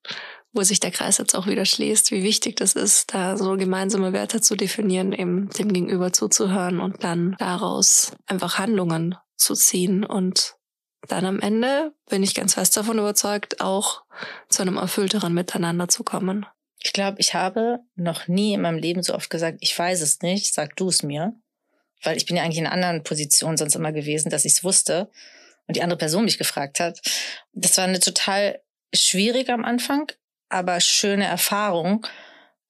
wo 0.53 0.63
sich 0.63 0.81
der 0.81 0.91
Kreis 0.91 1.19
jetzt 1.19 1.35
auch 1.35 1.47
wieder 1.47 1.67
schließt, 1.67 2.11
wie 2.13 2.23
wichtig 2.23 2.57
das 2.57 2.75
ist, 2.75 3.13
da 3.13 3.37
so 3.37 3.57
gemeinsame 3.57 4.13
Werte 4.13 4.41
zu 4.41 4.57
definieren, 4.57 5.13
eben 5.13 5.51
dem 5.51 5.73
Gegenüber 5.73 6.13
zuzuhören 6.13 6.81
und 6.81 7.05
dann 7.05 7.37
daraus 7.39 8.13
einfach 8.27 8.59
Handlungen 8.59 9.17
zu 9.37 9.55
ziehen. 9.55 10.05
Und 10.05 10.55
dann 11.09 11.27
am 11.27 11.41
Ende 11.41 11.93
bin 12.09 12.23
ich 12.23 12.35
ganz 12.35 12.55
fest 12.55 12.77
davon 12.77 12.99
überzeugt, 12.99 13.61
auch 13.61 14.03
zu 14.49 14.63
einem 14.63 14.79
erfüllteren 14.79 15.35
Miteinander 15.35 15.89
zu 15.89 16.05
kommen. 16.05 16.47
Ich 16.83 16.93
glaube, 16.93 17.17
ich 17.19 17.35
habe 17.35 17.81
noch 17.97 18.29
nie 18.29 18.55
in 18.55 18.63
meinem 18.63 18.79
Leben 18.79 19.03
so 19.03 19.15
oft 19.15 19.29
gesagt, 19.29 19.59
ich 19.61 19.79
weiß 19.79 20.01
es 20.01 20.23
nicht, 20.23 20.55
sag 20.55 20.77
du 20.77 20.89
es 20.89 21.03
mir 21.03 21.35
weil 22.03 22.17
ich 22.17 22.27
bin 22.27 22.37
ja 22.37 22.43
eigentlich 22.43 22.59
in 22.59 22.67
einer 22.67 22.75
anderen 22.75 23.03
Position 23.03 23.57
sonst 23.57 23.75
immer 23.75 23.93
gewesen, 23.93 24.31
dass 24.31 24.45
ich 24.45 24.55
es 24.55 24.65
wusste 24.65 25.11
und 25.67 25.77
die 25.77 25.83
andere 25.83 25.99
Person 25.99 26.25
mich 26.25 26.39
gefragt 26.39 26.81
hat. 26.81 27.01
Das 27.53 27.77
war 27.77 27.85
eine 27.85 28.01
total 28.01 28.61
schwierige 28.95 29.53
am 29.53 29.65
Anfang, 29.65 30.11
aber 30.49 30.81
schöne 30.81 31.27
Erfahrung, 31.27 32.07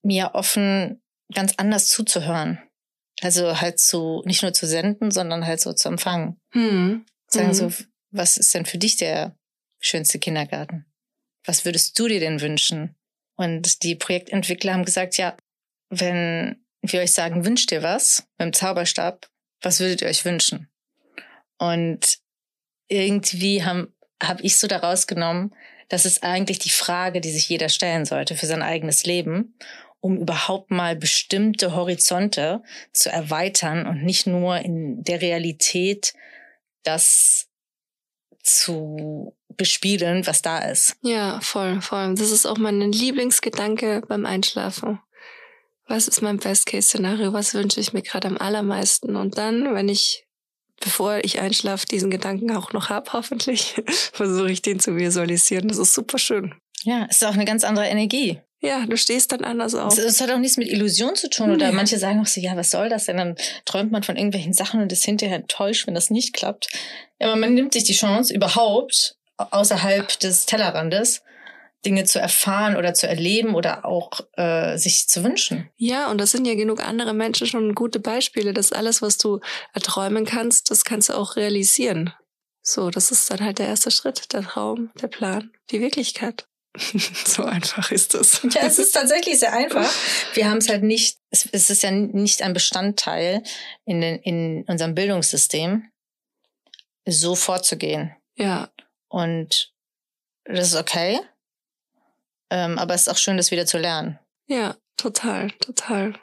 mir 0.01 0.31
offen 0.33 1.01
ganz 1.33 1.53
anders 1.57 1.89
zuzuhören. 1.89 2.59
Also 3.21 3.59
halt 3.59 3.79
so, 3.79 4.21
nicht 4.25 4.43
nur 4.43 4.53
zu 4.53 4.67
senden, 4.67 5.11
sondern 5.11 5.45
halt 5.45 5.59
so 5.59 5.73
zu 5.73 5.89
empfangen. 5.89 6.39
Hm. 6.51 7.05
Sagen 7.27 7.47
hm. 7.47 7.53
so, 7.53 7.71
was 8.11 8.37
ist 8.37 8.53
denn 8.53 8.65
für 8.65 8.77
dich 8.77 8.97
der 8.97 9.35
schönste 9.79 10.19
Kindergarten? 10.19 10.85
Was 11.45 11.65
würdest 11.65 11.97
du 11.97 12.07
dir 12.07 12.19
denn 12.19 12.41
wünschen? 12.41 12.95
Und 13.35 13.83
die 13.83 13.95
Projektentwickler 13.95 14.73
haben 14.73 14.85
gesagt, 14.85 15.17
ja, 15.17 15.35
wenn 15.89 16.66
wir 16.91 17.01
euch 17.01 17.13
sagen, 17.13 17.45
wünscht 17.45 17.71
ihr 17.71 17.83
was 17.83 18.27
mit 18.37 18.47
dem 18.47 18.53
Zauberstab, 18.53 19.29
was 19.61 19.79
würdet 19.79 20.01
ihr 20.01 20.07
euch 20.07 20.25
wünschen? 20.25 20.69
Und 21.57 22.19
irgendwie 22.87 23.63
habe 23.63 23.91
hab 24.21 24.41
ich 24.41 24.57
so 24.57 24.67
daraus 24.67 25.07
genommen, 25.07 25.53
das 25.89 26.05
ist 26.05 26.23
eigentlich 26.23 26.59
die 26.59 26.69
Frage, 26.69 27.21
die 27.21 27.31
sich 27.31 27.47
jeder 27.49 27.69
stellen 27.69 28.05
sollte 28.05 28.35
für 28.35 28.45
sein 28.45 28.61
eigenes 28.61 29.05
Leben, 29.05 29.55
um 29.99 30.17
überhaupt 30.17 30.69
mal 30.71 30.95
bestimmte 30.95 31.75
Horizonte 31.75 32.61
zu 32.93 33.09
erweitern 33.09 33.87
und 33.87 34.03
nicht 34.03 34.27
nur 34.27 34.59
in 34.59 35.03
der 35.03 35.21
Realität 35.21 36.13
das 36.83 37.47
zu 38.43 39.35
bespielen, 39.49 40.27
was 40.27 40.41
da 40.41 40.59
ist. 40.59 40.95
Ja, 41.01 41.39
voll, 41.41 41.81
voll. 41.81 42.13
Das 42.15 42.31
ist 42.31 42.45
auch 42.45 42.57
mein 42.57 42.79
Lieblingsgedanke 42.91 44.01
beim 44.07 44.25
Einschlafen 44.25 44.99
was 45.87 46.07
ist 46.07 46.21
mein 46.21 46.37
Best-Case-Szenario, 46.37 47.33
was 47.33 47.53
wünsche 47.53 47.79
ich 47.79 47.93
mir 47.93 48.01
gerade 48.01 48.27
am 48.27 48.37
allermeisten. 48.37 49.15
Und 49.15 49.37
dann, 49.37 49.73
wenn 49.73 49.89
ich, 49.89 50.25
bevor 50.79 51.19
ich 51.23 51.39
einschlafe, 51.39 51.85
diesen 51.85 52.11
Gedanken 52.11 52.55
auch 52.55 52.73
noch 52.73 52.89
habe, 52.89 53.13
hoffentlich, 53.13 53.75
versuche 54.13 54.51
ich 54.51 54.61
den 54.61 54.79
zu 54.79 54.95
visualisieren. 54.95 55.67
Das 55.67 55.77
ist 55.77 55.93
super 55.93 56.17
schön. 56.17 56.53
Ja, 56.83 57.05
ist 57.05 57.25
auch 57.25 57.33
eine 57.33 57.45
ganz 57.45 57.63
andere 57.63 57.87
Energie. 57.87 58.39
Ja, 58.59 58.85
du 58.87 58.97
stehst 58.97 59.31
dann 59.31 59.43
anders 59.43 59.75
auf. 59.75 59.97
Es 59.97 60.19
hat 60.19 60.31
auch 60.31 60.39
nichts 60.39 60.57
mit 60.57 60.67
Illusion 60.67 61.15
zu 61.15 61.29
tun. 61.29 61.51
Oder 61.51 61.71
manche 61.71 61.99
sagen 61.99 62.19
auch 62.21 62.25
so, 62.27 62.41
ja, 62.41 62.55
was 62.55 62.71
soll 62.71 62.89
das 62.89 63.05
denn? 63.05 63.17
Dann 63.17 63.35
träumt 63.65 63.91
man 63.91 64.01
von 64.01 64.15
irgendwelchen 64.15 64.53
Sachen 64.53 64.81
und 64.81 64.91
ist 64.91 65.05
hinterher 65.05 65.35
enttäuscht, 65.35 65.85
wenn 65.85 65.93
das 65.93 66.09
nicht 66.09 66.33
klappt. 66.33 66.69
Ja, 67.19 67.27
aber 67.27 67.35
man 67.35 67.53
nimmt 67.53 67.73
sich 67.73 67.83
die 67.83 67.93
Chance, 67.93 68.33
überhaupt 68.33 69.15
außerhalb 69.37 70.19
des 70.19 70.47
Tellerrandes 70.47 71.21
Dinge 71.85 72.05
zu 72.05 72.19
erfahren 72.19 72.75
oder 72.75 72.93
zu 72.93 73.07
erleben 73.07 73.55
oder 73.55 73.85
auch 73.85 74.21
äh, 74.33 74.77
sich 74.77 75.07
zu 75.07 75.23
wünschen. 75.23 75.69
Ja, 75.77 76.09
und 76.09 76.19
das 76.19 76.31
sind 76.31 76.45
ja 76.45 76.55
genug 76.55 76.83
andere 76.83 77.13
Menschen 77.13 77.47
schon 77.47 77.75
gute 77.75 77.99
Beispiele, 77.99 78.53
dass 78.53 78.73
alles, 78.73 79.01
was 79.01 79.17
du 79.17 79.39
erträumen 79.73 80.25
kannst, 80.25 80.71
das 80.71 80.83
kannst 80.83 81.09
du 81.09 81.13
auch 81.13 81.35
realisieren. 81.35 82.13
So, 82.61 82.89
das 82.89 83.11
ist 83.11 83.29
dann 83.31 83.39
halt 83.39 83.59
der 83.59 83.67
erste 83.67 83.91
Schritt, 83.91 84.33
der 84.33 84.41
Traum, 84.41 84.91
der 85.01 85.07
Plan, 85.07 85.51
die 85.71 85.79
Wirklichkeit. 85.79 86.47
so 87.25 87.43
einfach 87.43 87.91
ist 87.91 88.13
das. 88.13 88.41
Ja, 88.51 88.61
es 88.63 88.77
ist 88.77 88.91
tatsächlich 88.91 89.39
sehr 89.39 89.53
einfach. 89.53 89.89
Wir 90.33 90.49
haben 90.49 90.57
es 90.57 90.69
halt 90.69 90.83
nicht, 90.83 91.17
es, 91.29 91.47
es 91.51 91.69
ist 91.69 91.83
ja 91.83 91.91
nicht 91.91 92.41
ein 92.41 92.53
Bestandteil 92.53 93.43
in, 93.85 94.01
den, 94.01 94.19
in 94.19 94.63
unserem 94.67 94.95
Bildungssystem, 94.95 95.89
so 97.05 97.35
vorzugehen. 97.35 98.15
Ja. 98.35 98.69
Und 99.07 99.73
das 100.45 100.69
ist 100.69 100.75
okay. 100.75 101.19
Ähm, 102.49 102.77
aber 102.77 102.93
es 102.93 103.01
ist 103.01 103.09
auch 103.09 103.17
schön, 103.17 103.37
das 103.37 103.51
wieder 103.51 103.65
zu 103.65 103.77
lernen. 103.77 104.19
Ja, 104.47 104.75
total, 104.95 105.51
total. 105.59 106.13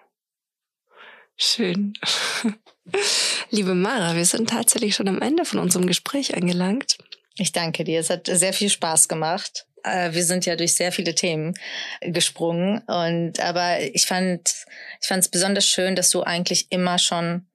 Schön. 1.37 1.95
Liebe 3.51 3.75
Mara, 3.75 4.15
wir 4.15 4.25
sind 4.25 4.51
tatsächlich 4.51 4.95
schon 4.95 5.09
am 5.09 5.21
Ende 5.21 5.45
von 5.45 5.59
unserem 5.59 5.87
Gespräch 5.87 6.37
angelangt. 6.37 6.99
Ich 7.37 7.53
danke 7.53 7.85
dir. 7.85 7.99
Es 7.99 8.11
hat 8.11 8.27
sehr 8.27 8.53
viel 8.53 8.71
Spaß 8.71 9.09
gemacht. 9.09 9.67
Äh, 9.83 10.13
wir 10.13 10.25
sind 10.25 10.47
ja 10.47 10.57
durch 10.57 10.75
sehr 10.75 10.93
viele 10.93 11.15
Themen 11.15 11.55
gesprungen 12.01 12.79
und 12.87 13.41
aber 13.41 13.81
ich 13.81 14.07
fand 14.07 14.67
ich 15.01 15.09
fand 15.09 15.25
es 15.25 15.29
besonders 15.29 15.69
schön, 15.69 15.97
dass 15.97 16.11
du 16.11 16.23
eigentlich 16.23 16.71
immer 16.71 16.99
schon 16.99 17.47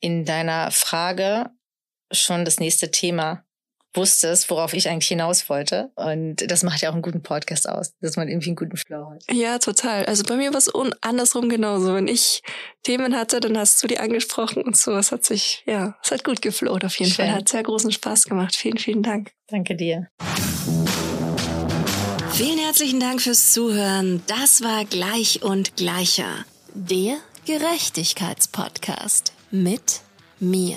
in 0.00 0.24
deiner 0.24 0.70
Frage 0.70 1.50
schon 2.12 2.44
das 2.44 2.58
nächste 2.58 2.90
Thema 2.90 3.44
wusstest, 3.94 4.50
worauf 4.50 4.72
ich 4.72 4.88
eigentlich 4.88 5.08
hinaus 5.08 5.48
wollte. 5.48 5.90
Und 5.96 6.36
das 6.50 6.62
macht 6.62 6.80
ja 6.82 6.90
auch 6.90 6.94
einen 6.94 7.02
guten 7.02 7.22
Podcast 7.22 7.68
aus, 7.68 7.92
dass 8.00 8.16
man 8.16 8.28
irgendwie 8.28 8.50
einen 8.50 8.56
guten 8.56 8.76
Flow 8.76 9.10
hat. 9.10 9.24
Ja, 9.30 9.58
total. 9.58 10.06
Also 10.06 10.22
bei 10.24 10.36
mir 10.36 10.52
war 10.52 10.58
es 10.58 10.70
andersrum 11.00 11.48
genauso. 11.48 11.94
Wenn 11.94 12.08
ich 12.08 12.42
Themen 12.82 13.16
hatte, 13.16 13.40
dann 13.40 13.58
hast 13.58 13.82
du 13.82 13.86
die 13.86 13.98
angesprochen 13.98 14.62
und 14.62 14.76
so. 14.76 14.92
Es 14.96 15.12
hat 15.12 15.24
sich, 15.24 15.62
ja, 15.66 15.96
es 16.02 16.10
hat 16.10 16.24
gut 16.24 16.42
geflowt 16.42 16.84
auf 16.84 16.96
jeden 16.98 17.10
Schön. 17.10 17.26
Fall. 17.26 17.34
Hat 17.34 17.48
sehr 17.48 17.62
großen 17.62 17.92
Spaß 17.92 18.24
gemacht. 18.24 18.56
Vielen, 18.56 18.78
vielen 18.78 19.02
Dank. 19.02 19.32
Danke 19.48 19.74
dir. 19.74 20.08
Vielen 22.32 22.58
herzlichen 22.58 23.00
Dank 23.00 23.20
fürs 23.20 23.52
Zuhören. 23.52 24.22
Das 24.26 24.62
war 24.62 24.84
Gleich 24.84 25.42
und 25.42 25.76
Gleicher. 25.76 26.44
Der 26.72 27.18
Gerechtigkeitspodcast 27.44 29.32
mit 29.50 30.00
mir. 30.38 30.76